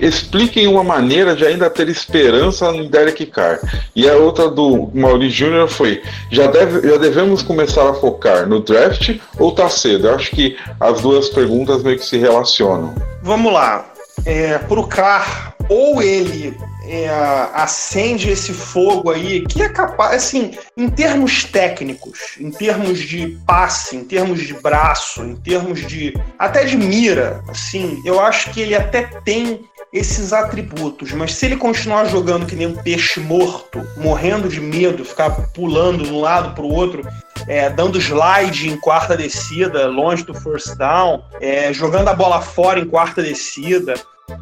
expliquem 0.00 0.66
uma 0.66 0.82
maneira 0.82 1.34
de 1.34 1.44
ainda 1.44 1.70
ter 1.70 1.88
esperança 1.88 2.70
no 2.72 2.88
Derek 2.88 3.26
Carr. 3.26 3.60
E 3.94 4.08
a 4.08 4.16
outra 4.16 4.48
do 4.48 4.90
Mauri 4.92 5.30
Júnior 5.30 5.68
foi: 5.68 6.02
já, 6.30 6.48
deve, 6.48 6.88
já 6.88 6.96
devemos 6.96 7.42
começar 7.42 7.88
a 7.88 7.94
focar 7.94 8.46
no 8.48 8.60
draft 8.60 9.18
ou 9.38 9.52
tá 9.52 9.68
cedo? 9.68 10.08
Eu 10.08 10.14
acho 10.14 10.30
que 10.30 10.56
as 10.80 11.00
duas 11.00 11.28
perguntas 11.28 11.82
meio 11.82 11.98
que 11.98 12.04
se 12.04 12.18
relacionam. 12.18 12.94
Vamos 13.22 13.52
lá. 13.52 13.86
É, 14.26 14.58
pro 14.58 14.86
Carr, 14.86 15.54
ou 15.68 16.02
ele 16.02 16.54
é, 16.84 17.08
acende 17.54 18.30
esse 18.30 18.52
fogo 18.52 19.10
aí, 19.10 19.44
que 19.46 19.62
é 19.62 19.68
capaz, 19.68 20.14
assim, 20.16 20.52
em 20.76 20.88
termos 20.88 21.44
técnicos, 21.44 22.36
em 22.40 22.50
termos 22.50 23.00
de 23.00 23.38
passe, 23.46 23.96
em 23.96 24.04
termos 24.04 24.40
de 24.40 24.54
braço, 24.54 25.22
em 25.22 25.36
termos 25.36 25.86
de 25.86 26.14
até 26.38 26.64
de 26.64 26.76
mira, 26.76 27.42
assim, 27.48 28.00
eu 28.04 28.20
acho 28.20 28.50
que 28.50 28.60
ele 28.60 28.74
até 28.74 29.02
tem 29.24 29.60
esses 29.92 30.32
atributos, 30.32 31.12
mas 31.12 31.34
se 31.34 31.44
ele 31.44 31.56
continuar 31.56 32.06
jogando 32.06 32.46
que 32.46 32.56
nem 32.56 32.66
um 32.66 32.74
peixe 32.74 33.20
morto, 33.20 33.86
morrendo 33.98 34.48
de 34.48 34.60
medo, 34.60 35.04
ficar 35.04 35.30
pulando 35.52 36.04
de 36.04 36.10
um 36.10 36.20
lado 36.20 36.54
para 36.54 36.64
o 36.64 36.72
outro, 36.72 37.06
é, 37.46 37.68
dando 37.68 38.00
slide 38.00 38.70
em 38.70 38.76
quarta 38.78 39.16
descida, 39.16 39.86
longe 39.88 40.24
do 40.24 40.32
first 40.32 40.76
down, 40.76 41.22
é, 41.40 41.72
jogando 41.72 42.08
a 42.08 42.14
bola 42.14 42.40
fora 42.40 42.80
em 42.80 42.86
quarta 42.86 43.22
descida, 43.22 43.94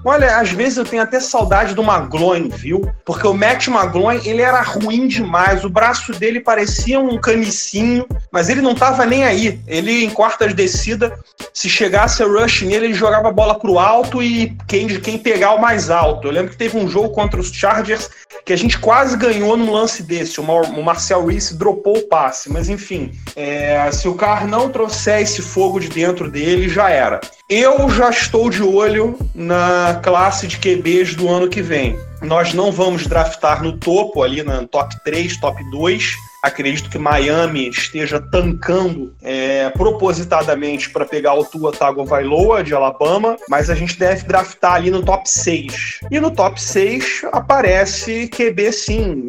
Olha, 0.05 0.39
às 0.39 0.51
vezes 0.51 0.79
eu 0.79 0.85
tenho 0.85 1.03
até 1.03 1.21
saudade 1.21 1.75
do 1.75 1.83
Magloin, 1.83 2.49
viu? 2.49 2.91
Porque 3.05 3.27
o 3.27 3.35
Matt 3.35 3.69
Magloin, 3.69 4.21
ele 4.25 4.41
era 4.41 4.61
ruim 4.63 5.07
demais. 5.07 5.65
O 5.65 5.71
braço 5.71 6.13
dele 6.13 6.41
parecia 6.41 6.99
um 6.99 7.19
canicinho, 7.19 8.07
mas 8.33 8.49
ele 8.49 8.63
não 8.63 8.75
tava 8.75 9.05
nem 9.05 9.25
aí. 9.25 9.61
Ele, 9.67 10.05
em 10.05 10.11
quartas 10.11 10.55
descida, 10.55 11.19
se 11.53 11.69
chegasse 11.69 12.23
a 12.23 12.27
rush 12.27 12.63
nele, 12.63 12.87
ele 12.87 12.95
jogava 12.95 13.29
a 13.29 13.33
bola 13.33 13.59
pro 13.59 13.79
alto 13.79 14.23
e 14.23 14.57
quem, 14.67 14.89
quem 15.01 15.19
pegar 15.19 15.53
o 15.53 15.61
mais 15.61 15.91
alto. 15.91 16.29
Eu 16.29 16.33
lembro 16.33 16.51
que 16.51 16.57
teve 16.57 16.79
um 16.79 16.89
jogo 16.89 17.11
contra 17.11 17.41
os 17.41 17.53
Chargers 17.53 18.09
que 18.45 18.53
a 18.53 18.57
gente 18.57 18.79
quase 18.79 19.17
ganhou 19.17 19.57
num 19.57 19.73
lance 19.73 20.03
desse. 20.03 20.41
O 20.41 20.83
Marcel 20.83 21.27
Reese 21.27 21.57
dropou 21.57 21.99
o 21.99 22.09
passe, 22.09 22.51
mas 22.51 22.69
enfim, 22.69 23.13
é, 23.37 23.91
se 23.93 24.09
o 24.09 24.15
Carr 24.15 24.47
não 24.47 24.71
trouxer 24.71 25.21
esse 25.21 25.43
fogo 25.43 25.81
de 25.81 25.89
dentro 25.89 26.31
dele, 26.31 26.69
já 26.69 26.91
era. 26.91 27.21
Eu 27.49 27.89
já 27.91 28.11
estou 28.11 28.49
de 28.49 28.63
olho 28.63 29.19
na 29.35 30.01
classe 30.03 30.47
de 30.47 30.59
QBs 30.59 31.15
do 31.15 31.29
ano 31.29 31.49
que 31.49 31.63
vem. 31.63 31.99
Nós 32.23 32.53
não 32.53 32.71
vamos 32.71 33.07
draftar 33.07 33.63
no 33.63 33.77
topo, 33.79 34.23
ali 34.23 34.43
na 34.43 34.67
top 34.67 34.95
3, 35.05 35.39
top 35.39 35.59
2 35.71 36.30
Acredito 36.43 36.89
que 36.89 36.99
Miami 36.99 37.69
esteja 37.69 38.19
tancando 38.19 39.15
é, 39.23 39.69
propositadamente 39.71 40.89
para 40.89 41.05
pegar 41.05 41.35
o 41.35 41.45
Tua 41.45 41.71
Tagovailoa 41.71 42.65
de 42.65 42.75
Alabama, 42.75 43.37
mas 43.49 43.69
a 43.69 43.75
gente 43.75 43.99
deve 43.99 44.25
draftar 44.25 44.75
ali 44.75 44.91
no 44.91 45.03
top 45.03 45.29
6. 45.29 46.01
E 46.11 46.19
no 46.19 46.31
top 46.31 46.61
6 46.61 47.27
aparece 47.31 48.27
QB 48.29 48.73
sim. 48.73 49.29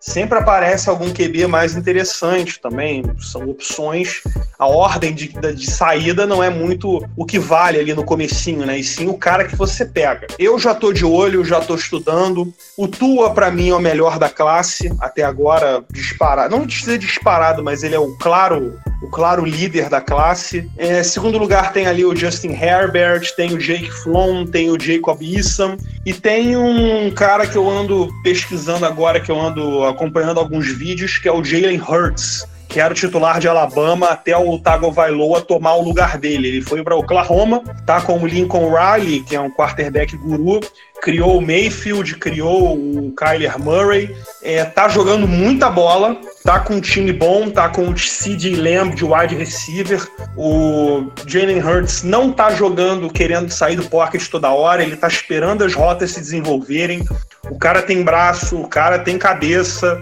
Sempre 0.00 0.38
aparece 0.38 0.90
algum 0.90 1.12
QB 1.12 1.46
mais 1.46 1.76
interessante 1.76 2.60
também. 2.60 3.04
São 3.20 3.48
opções. 3.48 4.20
A 4.58 4.66
ordem 4.66 5.14
de, 5.14 5.28
de 5.28 5.70
saída 5.70 6.26
não 6.26 6.42
é 6.42 6.50
muito 6.50 7.06
o 7.16 7.24
que 7.24 7.38
vale 7.38 7.78
ali 7.78 7.94
no 7.94 8.04
comecinho, 8.04 8.66
né? 8.66 8.76
E 8.78 8.82
sim 8.82 9.06
o 9.06 9.16
cara 9.16 9.44
que 9.44 9.54
você 9.54 9.84
pega. 9.84 10.26
Eu 10.38 10.58
já 10.58 10.74
tô 10.74 10.92
de 10.92 11.04
olho, 11.04 11.44
já 11.44 11.60
tô 11.60 11.76
estudando. 11.76 12.52
O 12.76 12.88
Tua, 12.88 13.30
para 13.32 13.50
mim, 13.50 13.70
é 13.70 13.74
o 13.74 13.80
melhor 13.80 14.18
da 14.18 14.28
classe. 14.28 14.92
Até 14.98 15.22
agora, 15.22 15.84
disparado 15.92 16.39
disparado, 16.40 16.56
não 16.56 16.66
dizer 16.66 16.98
disparado, 16.98 17.62
mas 17.62 17.82
ele 17.82 17.94
é 17.94 17.98
o 17.98 18.16
claro, 18.16 18.78
o 19.02 19.08
claro 19.08 19.44
líder 19.44 19.88
da 19.88 20.00
classe. 20.00 20.70
É, 20.76 21.02
segundo 21.02 21.38
lugar 21.38 21.72
tem 21.72 21.86
ali 21.86 22.04
o 22.04 22.14
Justin 22.14 22.52
Herbert, 22.52 23.34
tem 23.36 23.52
o 23.52 23.58
Jake 23.58 23.90
Flom, 23.90 24.46
tem 24.46 24.70
o 24.70 24.80
Jacob 24.80 25.20
Eason 25.20 25.76
e 26.06 26.12
tem 26.12 26.56
um 26.56 27.10
cara 27.10 27.46
que 27.46 27.56
eu 27.56 27.68
ando 27.68 28.08
pesquisando 28.22 28.86
agora, 28.86 29.20
que 29.20 29.30
eu 29.30 29.40
ando 29.40 29.84
acompanhando 29.84 30.38
alguns 30.38 30.68
vídeos, 30.68 31.18
que 31.18 31.28
é 31.28 31.32
o 31.32 31.44
Jalen 31.44 31.80
Hurts 31.80 32.46
que 32.70 32.80
era 32.80 32.92
o 32.92 32.96
titular 32.96 33.40
de 33.40 33.48
Alabama 33.48 34.06
até 34.06 34.36
o 34.36 34.56
Tagovailoa 34.56 35.40
tomar 35.40 35.74
o 35.74 35.82
lugar 35.82 36.16
dele. 36.16 36.46
Ele 36.46 36.62
foi 36.62 36.82
para 36.84 36.94
Oklahoma, 36.94 37.62
tá 37.84 38.00
com 38.00 38.16
o 38.16 38.26
Lincoln 38.26 38.72
Riley, 38.72 39.24
que 39.24 39.34
é 39.34 39.40
um 39.40 39.50
quarterback 39.50 40.16
guru, 40.16 40.60
criou 41.02 41.36
o 41.36 41.42
Mayfield, 41.42 42.14
criou 42.16 42.76
o 42.76 43.12
Kyler 43.12 43.58
Murray, 43.58 44.14
é, 44.40 44.64
tá 44.64 44.88
jogando 44.88 45.26
muita 45.26 45.68
bola, 45.68 46.16
tá 46.44 46.60
com 46.60 46.74
um 46.74 46.80
time 46.80 47.12
bom, 47.12 47.50
tá 47.50 47.68
com 47.68 47.88
o 47.88 47.98
C.D. 47.98 48.54
Lamb 48.54 48.94
de 48.94 49.04
wide 49.04 49.34
receiver, 49.34 50.06
o 50.36 51.10
Jalen 51.26 51.60
Hurts 51.60 52.04
não 52.04 52.30
tá 52.32 52.52
jogando 52.52 53.10
querendo 53.10 53.50
sair 53.50 53.74
do 53.74 53.84
pocket 53.84 54.28
toda 54.28 54.50
hora, 54.50 54.82
ele 54.82 54.96
tá 54.96 55.08
esperando 55.08 55.64
as 55.64 55.74
rotas 55.74 56.12
se 56.12 56.20
desenvolverem, 56.20 57.04
o 57.50 57.58
cara 57.58 57.82
tem 57.82 58.04
braço, 58.04 58.60
o 58.60 58.68
cara 58.68 58.98
tem 59.00 59.18
cabeça, 59.18 60.00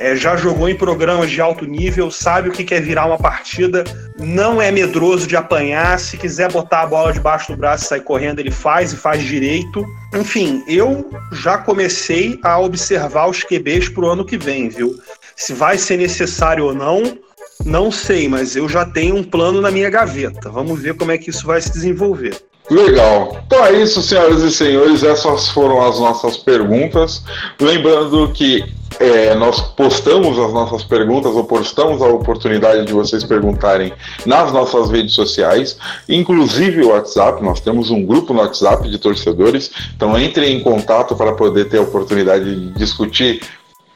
é, 0.00 0.16
já 0.16 0.34
jogou 0.34 0.66
em 0.66 0.74
programas 0.74 1.30
de 1.30 1.42
alto 1.42 1.66
nível, 1.66 2.10
sabe 2.10 2.48
o 2.48 2.52
que 2.52 2.74
é 2.74 2.80
virar 2.80 3.04
uma 3.04 3.18
partida, 3.18 3.84
não 4.18 4.60
é 4.60 4.72
medroso 4.72 5.26
de 5.26 5.36
apanhar. 5.36 6.00
Se 6.00 6.16
quiser 6.16 6.50
botar 6.50 6.80
a 6.80 6.86
bola 6.86 7.12
debaixo 7.12 7.52
do 7.52 7.58
braço 7.58 7.84
e 7.84 7.88
sair 7.88 8.00
correndo, 8.00 8.38
ele 8.38 8.50
faz 8.50 8.94
e 8.94 8.96
faz 8.96 9.22
direito. 9.22 9.84
Enfim, 10.14 10.64
eu 10.66 11.10
já 11.32 11.58
comecei 11.58 12.40
a 12.42 12.58
observar 12.58 13.28
os 13.28 13.44
QBs 13.44 13.90
para 13.90 14.04
o 14.06 14.08
ano 14.08 14.24
que 14.24 14.38
vem, 14.38 14.70
viu? 14.70 14.98
Se 15.36 15.52
vai 15.52 15.76
ser 15.76 15.98
necessário 15.98 16.64
ou 16.64 16.74
não, 16.74 17.18
não 17.62 17.90
sei, 17.90 18.26
mas 18.26 18.56
eu 18.56 18.66
já 18.70 18.86
tenho 18.86 19.16
um 19.16 19.22
plano 19.22 19.60
na 19.60 19.70
minha 19.70 19.90
gaveta. 19.90 20.48
Vamos 20.48 20.80
ver 20.80 20.94
como 20.94 21.12
é 21.12 21.18
que 21.18 21.28
isso 21.28 21.46
vai 21.46 21.60
se 21.60 21.72
desenvolver. 21.72 22.40
Legal. 22.70 23.36
Então 23.46 23.64
é 23.66 23.72
isso, 23.72 24.00
senhoras 24.00 24.42
e 24.42 24.50
senhores. 24.50 25.02
Essas 25.02 25.48
foram 25.48 25.84
as 25.86 25.98
nossas 25.98 26.36
perguntas. 26.36 27.22
Lembrando 27.60 28.30
que 28.32 28.64
é, 29.00 29.34
nós 29.34 29.60
postamos 29.60 30.38
as 30.38 30.52
nossas 30.52 30.84
perguntas 30.84 31.34
ou 31.34 31.44
postamos 31.44 32.02
a 32.02 32.06
oportunidade 32.06 32.84
de 32.84 32.92
vocês 32.92 33.24
perguntarem 33.24 33.92
nas 34.26 34.52
nossas 34.52 34.90
redes 34.90 35.14
sociais, 35.14 35.78
inclusive 36.08 36.82
o 36.82 36.90
WhatsApp. 36.90 37.42
Nós 37.42 37.60
temos 37.60 37.90
um 37.90 38.04
grupo 38.04 38.32
no 38.32 38.40
WhatsApp 38.40 38.88
de 38.88 38.98
torcedores, 38.98 39.70
então 39.96 40.18
entrem 40.20 40.58
em 40.58 40.62
contato 40.62 41.16
para 41.16 41.32
poder 41.32 41.68
ter 41.68 41.78
a 41.78 41.82
oportunidade 41.82 42.44
de 42.44 42.70
discutir 42.72 43.40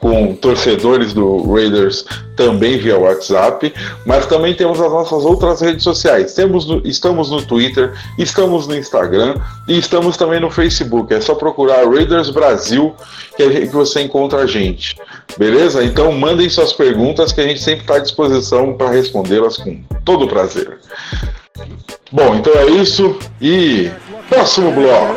com 0.05 0.35
torcedores 0.35 1.15
do 1.15 1.51
Raiders 1.51 2.05
também 2.35 2.77
via 2.77 2.95
WhatsApp, 2.95 3.73
mas 4.05 4.27
também 4.27 4.53
temos 4.53 4.79
as 4.79 4.91
nossas 4.91 5.25
outras 5.25 5.61
redes 5.61 5.83
sociais. 5.83 6.35
Temos 6.35 6.67
no, 6.67 6.79
estamos 6.85 7.31
no 7.31 7.41
Twitter, 7.41 7.91
estamos 8.15 8.67
no 8.67 8.77
Instagram 8.77 9.33
e 9.67 9.79
estamos 9.79 10.15
também 10.15 10.39
no 10.39 10.51
Facebook. 10.51 11.11
É 11.11 11.19
só 11.19 11.33
procurar 11.33 11.89
Raiders 11.89 12.29
Brasil 12.29 12.93
que, 13.35 13.41
a 13.41 13.49
gente, 13.49 13.67
que 13.69 13.75
você 13.75 14.01
encontra 14.01 14.43
a 14.43 14.45
gente. 14.45 14.95
Beleza? 15.39 15.83
Então 15.83 16.11
mandem 16.11 16.47
suas 16.51 16.71
perguntas 16.71 17.31
que 17.31 17.41
a 17.41 17.47
gente 17.47 17.59
sempre 17.59 17.81
está 17.81 17.95
à 17.95 17.99
disposição 17.99 18.73
para 18.73 18.91
respondê-las 18.91 19.57
com 19.57 19.81
todo 20.05 20.27
prazer. 20.27 20.77
Bom, 22.11 22.35
então 22.35 22.53
é 22.53 22.67
isso 22.67 23.17
e 23.41 23.89
próximo 24.29 24.71
bloco. 24.71 25.15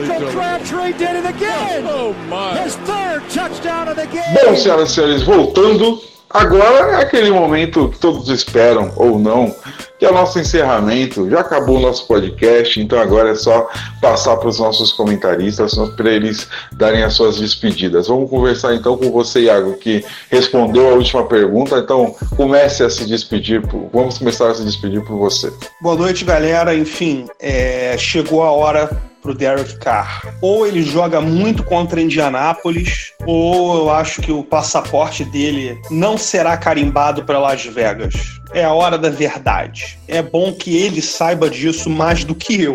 Michael 0.00 0.32
Crabtree 0.32 0.92
did 0.96 1.16
it 1.16 1.26
again. 1.26 1.84
Oh, 1.86 2.14
my. 2.30 2.58
His 2.62 2.76
third 2.76 3.28
touchdown 3.28 3.88
of 3.88 3.96
the 3.96 4.06
game. 4.06 4.34
Bom, 4.34 4.56
senhoras 4.56 4.90
e 4.90 4.94
senhores, 4.94 5.22
voltando. 5.22 6.00
Agora 6.30 6.92
é 6.92 7.02
aquele 7.02 7.30
momento 7.30 7.90
que 7.90 7.98
todos 7.98 8.30
esperam, 8.30 8.90
ou 8.96 9.18
não, 9.18 9.54
que 9.98 10.06
é 10.06 10.10
o 10.10 10.14
nosso 10.14 10.38
encerramento. 10.38 11.28
Já 11.28 11.40
acabou 11.40 11.76
o 11.76 11.80
nosso 11.80 12.06
podcast, 12.06 12.80
então 12.80 12.98
agora 12.98 13.32
é 13.32 13.34
só 13.34 13.68
passar 14.00 14.38
para 14.38 14.48
os 14.48 14.58
nossos 14.58 14.94
comentaristas 14.94 15.74
para 15.94 16.10
eles 16.10 16.48
darem 16.72 17.02
as 17.02 17.12
suas 17.12 17.38
despedidas. 17.38 18.08
Vamos 18.08 18.30
conversar 18.30 18.74
então 18.74 18.96
com 18.96 19.12
você, 19.12 19.42
Iago, 19.42 19.74
que 19.74 20.02
respondeu 20.30 20.88
a 20.88 20.94
última 20.94 21.26
pergunta. 21.26 21.76
Então 21.76 22.16
comece 22.34 22.82
a 22.82 22.88
se 22.88 23.04
despedir. 23.04 23.60
Por... 23.60 23.90
Vamos 23.92 24.16
começar 24.16 24.50
a 24.50 24.54
se 24.54 24.64
despedir 24.64 25.04
por 25.04 25.18
você. 25.18 25.52
Boa 25.82 25.96
noite, 25.96 26.24
galera. 26.24 26.74
Enfim, 26.74 27.26
é... 27.38 27.94
chegou 27.98 28.42
a 28.42 28.50
hora 28.52 29.11
pro 29.22 29.34
Derek 29.34 29.78
Carr. 29.78 30.34
Ou 30.42 30.66
ele 30.66 30.82
joga 30.82 31.20
muito 31.20 31.62
contra 31.62 32.00
Indianápolis, 32.00 33.12
ou 33.24 33.76
eu 33.76 33.90
acho 33.90 34.20
que 34.20 34.32
o 34.32 34.42
passaporte 34.42 35.24
dele 35.24 35.80
não 35.90 36.18
será 36.18 36.56
carimbado 36.56 37.24
para 37.24 37.38
Las 37.38 37.64
Vegas. 37.64 38.14
É 38.52 38.64
a 38.64 38.72
hora 38.72 38.98
da 38.98 39.08
verdade. 39.08 39.98
É 40.08 40.20
bom 40.20 40.52
que 40.52 40.76
ele 40.76 41.00
saiba 41.00 41.48
disso 41.48 41.88
mais 41.88 42.24
do 42.24 42.34
que 42.34 42.60
eu. 42.60 42.74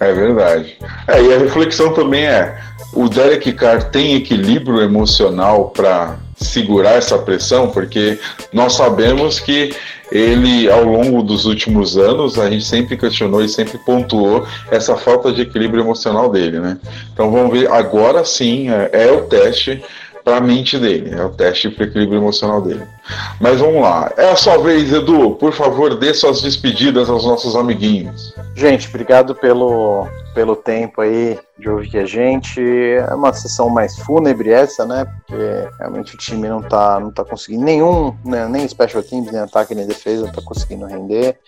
É 0.00 0.12
verdade. 0.12 0.76
É, 1.06 1.22
e 1.22 1.32
a 1.32 1.38
reflexão 1.38 1.94
também 1.94 2.26
é: 2.26 2.58
o 2.92 3.08
Derek 3.08 3.52
Carr 3.52 3.90
tem 3.90 4.16
equilíbrio 4.16 4.82
emocional 4.82 5.70
para 5.70 6.18
segurar 6.42 6.92
essa 6.92 7.18
pressão? 7.18 7.70
Porque 7.70 8.18
nós 8.52 8.74
sabemos 8.74 9.40
que 9.40 9.74
ele, 10.10 10.70
ao 10.70 10.84
longo 10.84 11.22
dos 11.22 11.46
últimos 11.46 11.96
anos, 11.96 12.38
a 12.38 12.50
gente 12.50 12.64
sempre 12.64 12.96
questionou 12.96 13.42
e 13.42 13.48
sempre 13.48 13.78
pontuou 13.78 14.46
essa 14.70 14.96
falta 14.96 15.32
de 15.32 15.42
equilíbrio 15.42 15.82
emocional 15.82 16.30
dele, 16.30 16.60
né? 16.60 16.78
Então 17.12 17.30
vamos 17.30 17.50
ver, 17.50 17.70
agora 17.70 18.24
sim 18.24 18.70
é, 18.70 18.90
é 18.92 19.10
o 19.10 19.22
teste 19.22 19.82
para 20.22 20.36
a 20.36 20.40
mente 20.40 20.78
dele, 20.78 21.14
é 21.14 21.24
o 21.24 21.30
teste 21.30 21.68
para 21.70 21.84
o 21.84 21.88
equilíbrio 21.88 22.18
emocional 22.18 22.60
dele. 22.60 22.82
Mas 23.40 23.58
vamos 23.60 23.82
lá, 23.82 24.12
é 24.16 24.30
a 24.30 24.36
sua 24.36 24.58
vez, 24.58 24.92
Edu, 24.92 25.32
por 25.32 25.52
favor, 25.52 25.96
dê 25.96 26.14
suas 26.14 26.42
despedidas 26.42 27.08
aos 27.08 27.24
nossos 27.24 27.56
amiguinhos. 27.56 28.34
Gente, 28.54 28.88
obrigado 28.88 29.34
pelo, 29.34 30.06
pelo 30.34 30.54
tempo 30.54 31.00
aí 31.00 31.38
de 31.58 31.68
ouvir 31.68 31.98
a 31.98 32.04
gente. 32.04 32.60
É 32.60 33.14
uma 33.14 33.32
sessão 33.32 33.68
mais 33.68 33.96
fúnebre 33.98 34.50
essa, 34.50 34.84
né? 34.84 35.04
Porque 35.04 35.68
realmente 35.78 36.14
o 36.14 36.18
time 36.18 36.48
não 36.48 36.62
tá, 36.62 36.98
não 36.98 37.10
tá 37.10 37.24
conseguindo 37.24 37.64
nenhum, 37.64 38.14
né? 38.24 38.48
nem 38.48 38.66
special 38.66 39.02
teams, 39.02 39.30
nem 39.30 39.40
ataque, 39.40 39.74
nem 39.74 39.86
defesa, 39.86 40.26
não 40.26 40.32
tá 40.32 40.42
conseguindo 40.42 40.86
render. 40.86 41.38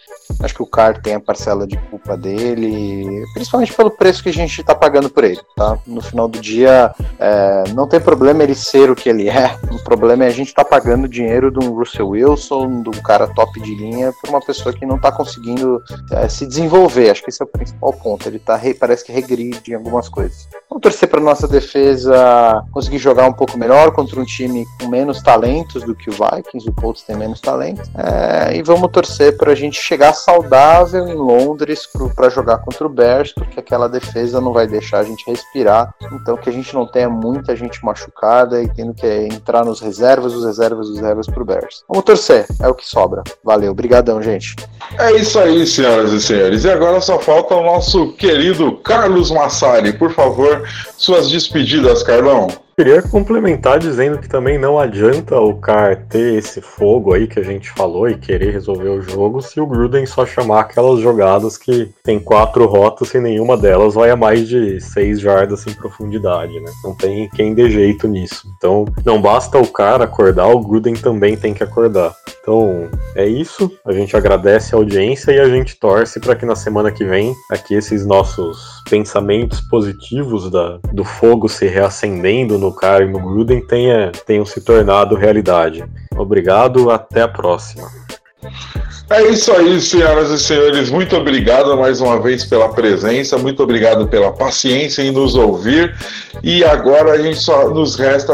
Acho 0.41 0.55
que 0.55 0.63
o 0.63 0.67
Car 0.67 1.01
tem 1.03 1.15
a 1.15 1.21
parcela 1.21 1.67
de 1.67 1.77
culpa 1.91 2.17
dele, 2.17 3.25
principalmente 3.35 3.73
pelo 3.75 3.91
preço 3.91 4.23
que 4.23 4.29
a 4.29 4.33
gente 4.33 4.63
tá 4.63 4.75
pagando 4.75 5.11
por 5.11 5.25
ele, 5.25 5.41
tá? 5.57 5.79
No 5.87 6.01
final 6.01 6.29
do 6.29 6.41
dia, 6.41 6.95
é, 7.19 7.65
não 7.75 7.87
tem 7.87 8.01
problema 8.01 8.43
ele 8.43 8.55
ser 8.55 8.91
o 8.91 8.97
que 8.97 9.09
ele 9.09 9.29
é, 9.29 9.57
o 9.71 9.83
problema 9.85 10.25
é 10.25 10.29
a 10.29 10.31
gente 10.31 10.55
tá 10.55 10.65
pagando 10.65 11.09
dinheiro 11.09 11.51
de 11.51 11.65
um 11.65 11.75
Russell 11.75 12.09
Wilson, 12.09 12.83
de 12.83 12.89
um 12.89 13.03
cara 13.03 13.27
top 13.29 13.61
de 13.61 13.75
linha, 13.75 14.13
por 14.21 14.31
uma 14.31 14.41
pessoa 14.41 14.75
que 14.75 14.87
não 14.87 14.99
tá 14.99 15.13
conseguindo 15.13 15.83
é, 16.13 16.29
se 16.29 16.47
desenvolver. 16.47 17.11
Acho 17.11 17.23
que 17.23 17.31
esse 17.31 17.43
é 17.43 17.45
o 17.45 17.49
principal 17.49 17.93
ponto. 17.93 18.29
Ele 18.29 18.39
tá, 18.39 18.61
parece 18.79 19.05
que 19.05 19.13
regride 19.13 19.73
em 19.73 19.75
algumas 19.95 20.09
coisas. 20.09 20.49
Vamos 20.69 20.83
torcer 20.83 21.09
para 21.09 21.21
nossa 21.21 21.47
defesa 21.47 22.65
conseguir 22.73 22.99
jogar 22.99 23.27
um 23.29 23.33
pouco 23.33 23.57
melhor 23.57 23.93
contra 23.93 24.21
um 24.21 24.25
time 24.25 24.67
com 24.81 24.89
menos 24.89 25.23
talentos 25.23 25.85
do 25.85 25.95
que 25.95 26.11
o 26.11 26.13
Vikings. 26.13 26.69
O 26.69 26.73
Colts 26.73 27.03
tem 27.03 27.17
menos 27.17 27.41
talento. 27.41 27.83
É, 27.97 28.57
e 28.57 28.63
vamos 28.63 28.91
torcer 28.91 29.37
para 29.37 29.53
a 29.53 29.55
gente 29.55 29.81
chegar 29.81 30.13
saudável 30.15 31.07
em 31.07 31.15
Londres 31.15 31.89
para 32.15 32.29
jogar 32.29 32.59
contra 32.59 32.87
o 32.87 32.91
Bears, 32.91 33.33
porque 33.33 33.61
aquela 33.61 33.89
defesa 33.89 34.41
não 34.41 34.53
vai 34.53 34.67
deixar 34.67 34.99
a 34.99 35.05
gente 35.05 35.25
respirar. 35.27 35.95
Então 36.13 36.37
que 36.37 36.49
a 36.49 36.53
gente 36.53 36.75
não 36.75 36.87
tenha 36.87 37.09
muita 37.09 37.55
gente 37.55 37.85
machucada 37.85 38.61
e 38.63 38.69
tendo 38.69 38.95
que 38.95 39.07
entrar 39.07 39.65
nos 39.65 39.81
reservas, 39.81 40.35
os 40.35 40.45
reservas, 40.45 40.89
os 40.89 40.97
reservas 40.97 41.27
pro 41.27 41.45
Bears. 41.45 41.85
Vamos 41.89 42.05
torcer, 42.05 42.47
é 42.61 42.69
o 42.69 42.75
que 42.75 42.87
sobra. 42.87 43.23
Valeu, 43.45 43.71
obrigadão, 43.71 44.21
gente. 44.21 44.57
É 44.99 45.13
isso 45.13 45.39
aí, 45.39 45.67
senhoras 45.67 46.13
e 46.13 46.21
senhores. 46.21 46.65
E 46.65 46.71
agora 46.71 47.01
só 47.01 47.19
falta 47.19 47.55
o 47.55 47.63
nosso 47.63 48.13
querido 48.15 48.77
Carlos 48.79 49.31
Massari. 49.31 49.84
Por 49.93 50.13
favor, 50.13 50.69
suas 50.97 51.31
despedidas, 51.31 52.03
Carlão. 52.03 52.64
Queria 52.77 53.01
complementar 53.03 53.79
dizendo 53.79 54.19
que 54.19 54.29
também 54.29 54.59
não 54.59 54.81
adianta 54.81 55.39
o 55.39 55.55
Car 55.55 56.07
ter 56.09 56.35
esse 56.35 56.61
fogo 56.61 57.15
aí 57.15 57.29
que 57.29 57.39
a 57.39 57.43
gente 57.43 57.71
falou 57.71 58.09
e 58.09 58.19
querer 58.19 58.51
resolver 58.51 58.89
o 58.89 59.01
jogo 59.01 59.41
se 59.41 59.61
o 59.61 59.67
Gruden 59.67 60.05
só 60.07 60.27
chamar 60.27 60.61
aquelas 60.61 60.99
jogadas 60.99 61.57
que 61.57 61.93
tem 62.03 62.19
quatro 62.19 62.67
rotas 62.67 63.15
e 63.15 63.21
nenhuma 63.21 63.57
delas 63.57 63.95
vai 63.95 64.11
a 64.11 64.17
mais 64.17 64.49
de 64.49 64.81
seis 64.81 65.21
jardas 65.21 65.65
em 65.69 65.73
profundidade, 65.73 66.59
né? 66.59 66.71
Não 66.83 66.97
tem 66.97 67.29
quem 67.29 67.55
dê 67.55 67.71
jeito 67.71 68.09
nisso. 68.09 68.49
Então 68.57 68.85
não 69.05 69.23
basta 69.23 69.57
o 69.57 69.69
cara 69.69 70.03
acordar, 70.03 70.49
o 70.49 70.59
Gruden 70.59 70.95
também 70.95 71.37
tem 71.37 71.55
que 71.55 71.63
acordar. 71.63 72.13
Então 72.45 72.91
é 73.15 73.27
isso. 73.27 73.71
A 73.87 73.93
gente 73.93 74.17
agradece 74.17 74.75
a 74.75 74.79
audiência 74.79 75.33
e 75.33 75.41
a 75.41 75.49
gente 75.49 75.79
torce 75.79 76.21
para 76.21 76.37
que 76.37 76.45
na 76.45 76.55
semana 76.55 76.91
que 76.91 77.05
vem 77.05 77.35
aqui 77.51 77.75
esses 77.75 78.05
nossos 78.05 78.83
pensamentos 78.91 79.63
positivos 79.63 80.51
da, 80.51 80.79
do 80.93 81.05
fogo 81.05 81.49
se 81.49 81.67
reacendendo 81.67 82.59
no 82.65 82.73
cara 82.73 83.05
e 83.05 83.09
no 83.09 83.21
Gruden 83.21 83.61
tenha, 83.61 84.11
tenham 84.27 84.45
se 84.45 84.61
tornado 84.61 85.15
realidade. 85.15 85.85
Obrigado, 86.17 86.91
até 86.91 87.23
a 87.23 87.29
próxima. 87.29 87.89
É 89.11 89.23
isso 89.29 89.53
aí, 89.53 89.81
senhoras 89.81 90.31
e 90.31 90.39
senhores. 90.39 90.91
Muito 90.91 91.17
obrigado 91.17 91.77
mais 91.77 92.01
uma 92.01 92.21
vez 92.21 92.45
pela 92.45 92.71
presença, 92.71 93.39
muito 93.39 93.63
obrigado 93.63 94.09
pela 94.09 94.33
paciência 94.33 95.03
em 95.03 95.11
nos 95.11 95.35
ouvir. 95.35 95.95
E 96.43 96.65
agora 96.65 97.13
a 97.13 97.19
gente 97.19 97.39
só 97.39 97.69
nos 97.69 97.97
resta 97.97 98.33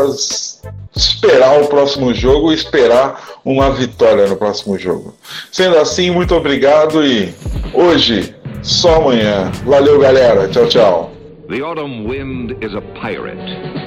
esperar 0.95 1.61
o 1.61 1.66
próximo 1.66 2.14
jogo 2.14 2.53
e 2.53 2.55
esperar 2.55 3.20
uma 3.45 3.70
vitória 3.70 4.26
no 4.26 4.37
próximo 4.37 4.78
jogo. 4.78 5.14
Sendo 5.51 5.76
assim, 5.78 6.11
muito 6.11 6.35
obrigado 6.35 7.05
e 7.05 7.35
hoje, 7.74 8.35
só 8.62 8.97
amanhã. 8.97 9.51
Valeu, 9.64 9.99
galera. 9.99 10.49
Tchau, 10.49 10.66
tchau. 10.66 11.12
The 11.49 11.62
autumn 11.62 12.07
wind 12.07 12.53
is 12.62 12.74
a 12.76 12.81
pirate. 12.81 13.80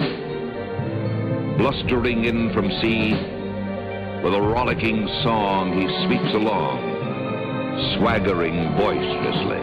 Blustering 1.57 2.25
in 2.25 2.51
from 2.53 2.69
sea, 2.81 3.13
with 4.23 4.33
a 4.33 4.41
rollicking 4.41 5.07
song 5.23 5.73
he 5.73 5.85
sweeps 6.05 6.33
along, 6.33 6.79
swaggering 7.95 8.75
boisterously. 8.77 9.61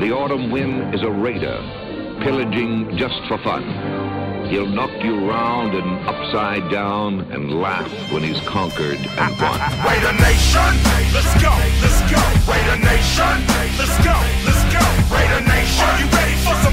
The 0.00 0.14
autumn 0.14 0.50
wind 0.50 0.94
is 0.94 1.02
a 1.02 1.10
raider, 1.10 1.58
pillaging 2.22 2.96
just 2.96 3.20
for 3.26 3.38
fun. 3.38 3.64
He'll 4.48 4.66
knock 4.66 4.90
you 5.02 5.28
round 5.28 5.74
and 5.74 6.08
upside 6.08 6.70
down 6.70 7.20
and 7.32 7.60
laugh 7.60 7.90
when 8.12 8.22
he's 8.22 8.40
conquered 8.48 8.96
and 8.96 9.32
won. 9.40 9.60
Raider 9.84 10.14
Nation, 10.16 10.72
let's 11.12 11.34
go, 11.42 11.52
let's 11.84 12.00
go. 12.08 12.22
Raider 12.48 12.80
Nation, 12.80 13.36
let's 13.76 13.98
go, 14.00 14.16
let's 14.48 14.64
go. 14.72 14.84
Raider 15.12 15.42
Nation, 15.44 15.84
are 15.84 16.00
you 16.00 16.08
ready 16.16 16.36
for 16.40 16.54
some 16.64 16.67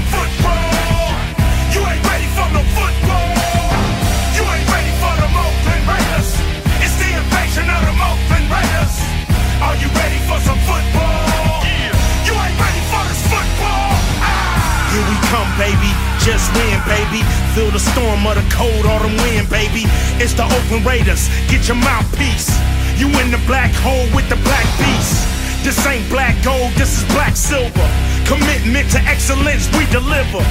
some 10.46 10.62
football? 10.62 11.66
Yeah. 11.66 11.90
You 12.22 12.32
ain't 12.38 12.54
ready 12.54 12.82
for 12.86 13.02
this 13.10 13.22
football. 13.26 13.90
Ah. 14.22 14.94
Here 14.94 15.06
we 15.10 15.16
come, 15.26 15.50
baby. 15.58 15.90
Just 16.22 16.46
win, 16.54 16.78
baby. 16.86 17.26
Feel 17.58 17.74
the 17.74 17.82
storm 17.82 18.22
of 18.22 18.38
the 18.38 18.46
cold 18.54 18.86
autumn 18.86 19.18
wind, 19.26 19.50
baby. 19.50 19.90
It's 20.22 20.38
the 20.38 20.46
Oakland 20.46 20.86
Raiders. 20.86 21.26
Get 21.50 21.66
your 21.66 21.78
mouthpiece. 21.82 22.54
You 22.94 23.10
in 23.18 23.34
the 23.34 23.42
black 23.50 23.74
hole 23.82 24.06
with 24.14 24.30
the 24.30 24.38
black 24.46 24.66
beast. 24.78 25.26
This 25.66 25.82
ain't 25.84 26.06
black 26.08 26.38
gold, 26.46 26.70
this 26.78 27.02
is 27.02 27.04
black 27.10 27.34
silver. 27.34 27.88
Commitment 28.24 28.86
to 28.94 29.00
excellence, 29.02 29.66
we 29.74 29.84
deliver. 29.90 30.46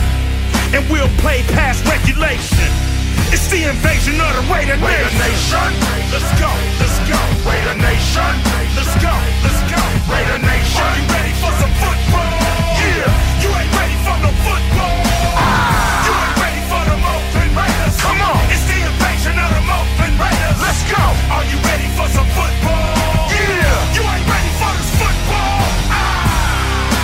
And 0.76 0.84
we'll 0.92 1.12
play 1.24 1.42
past 1.56 1.88
regulation. 1.88 2.95
It's 3.34 3.48
the 3.48 3.68
invasion 3.70 4.16
of 4.22 4.32
the 4.36 4.44
Raider 4.52 4.78
Nation. 4.78 5.12
Nation. 5.20 5.70
Let's 6.12 6.32
go, 6.40 6.52
let's 6.80 6.98
go. 7.08 7.20
Raider 7.48 7.78
Nation. 7.80 8.34
Let's 8.76 8.96
go, 9.04 9.14
let's 9.44 9.62
go. 9.72 9.82
Raider 10.08 10.40
Nation. 10.40 10.84
Are 10.84 10.96
you 10.96 11.06
ready 11.12 11.34
for 11.42 11.52
some 11.60 11.74
football? 11.80 12.32
Yeah. 12.80 13.44
You 13.44 13.50
ain't 13.52 13.74
ready 13.76 13.98
for 14.06 14.16
no 14.24 14.32
football. 14.46 15.00
Ah. 15.36 16.08
You 16.08 16.14
ain't 16.16 16.38
ready 16.42 16.62
for 16.72 16.82
the 16.88 16.96
Oakland 16.96 17.52
Raiders. 17.56 17.96
Come 18.02 18.22
on. 18.24 18.40
It's 18.52 18.66
the 18.68 18.80
invasion 18.84 19.36
of 19.36 19.50
the 19.52 19.64
Oakland 19.64 20.16
Raiders. 20.16 20.58
Let's 20.64 20.82
go. 20.88 21.04
Are 21.36 21.46
you 21.48 21.58
ready 21.66 21.88
for 21.98 22.08
some 22.12 22.30
football? 22.36 23.32
Yeah. 23.32 23.96
You 23.96 24.04
ain't 24.04 24.28
ready 24.28 24.52
for 24.60 24.72
this 24.80 24.92
football. 24.96 25.64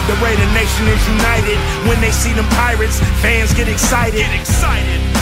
The 0.09 0.15
Raider 0.19 0.49
Nation 0.55 0.87
is 0.91 1.01
united 1.07 1.59
when 1.87 1.99
they 2.01 2.11
see 2.11 2.33
them 2.33 2.47
pirates. 2.57 2.99
Fans 3.21 3.53
get 3.53 3.67
excited. 3.67 4.19
Get 4.19 4.33
excited. 4.35 5.20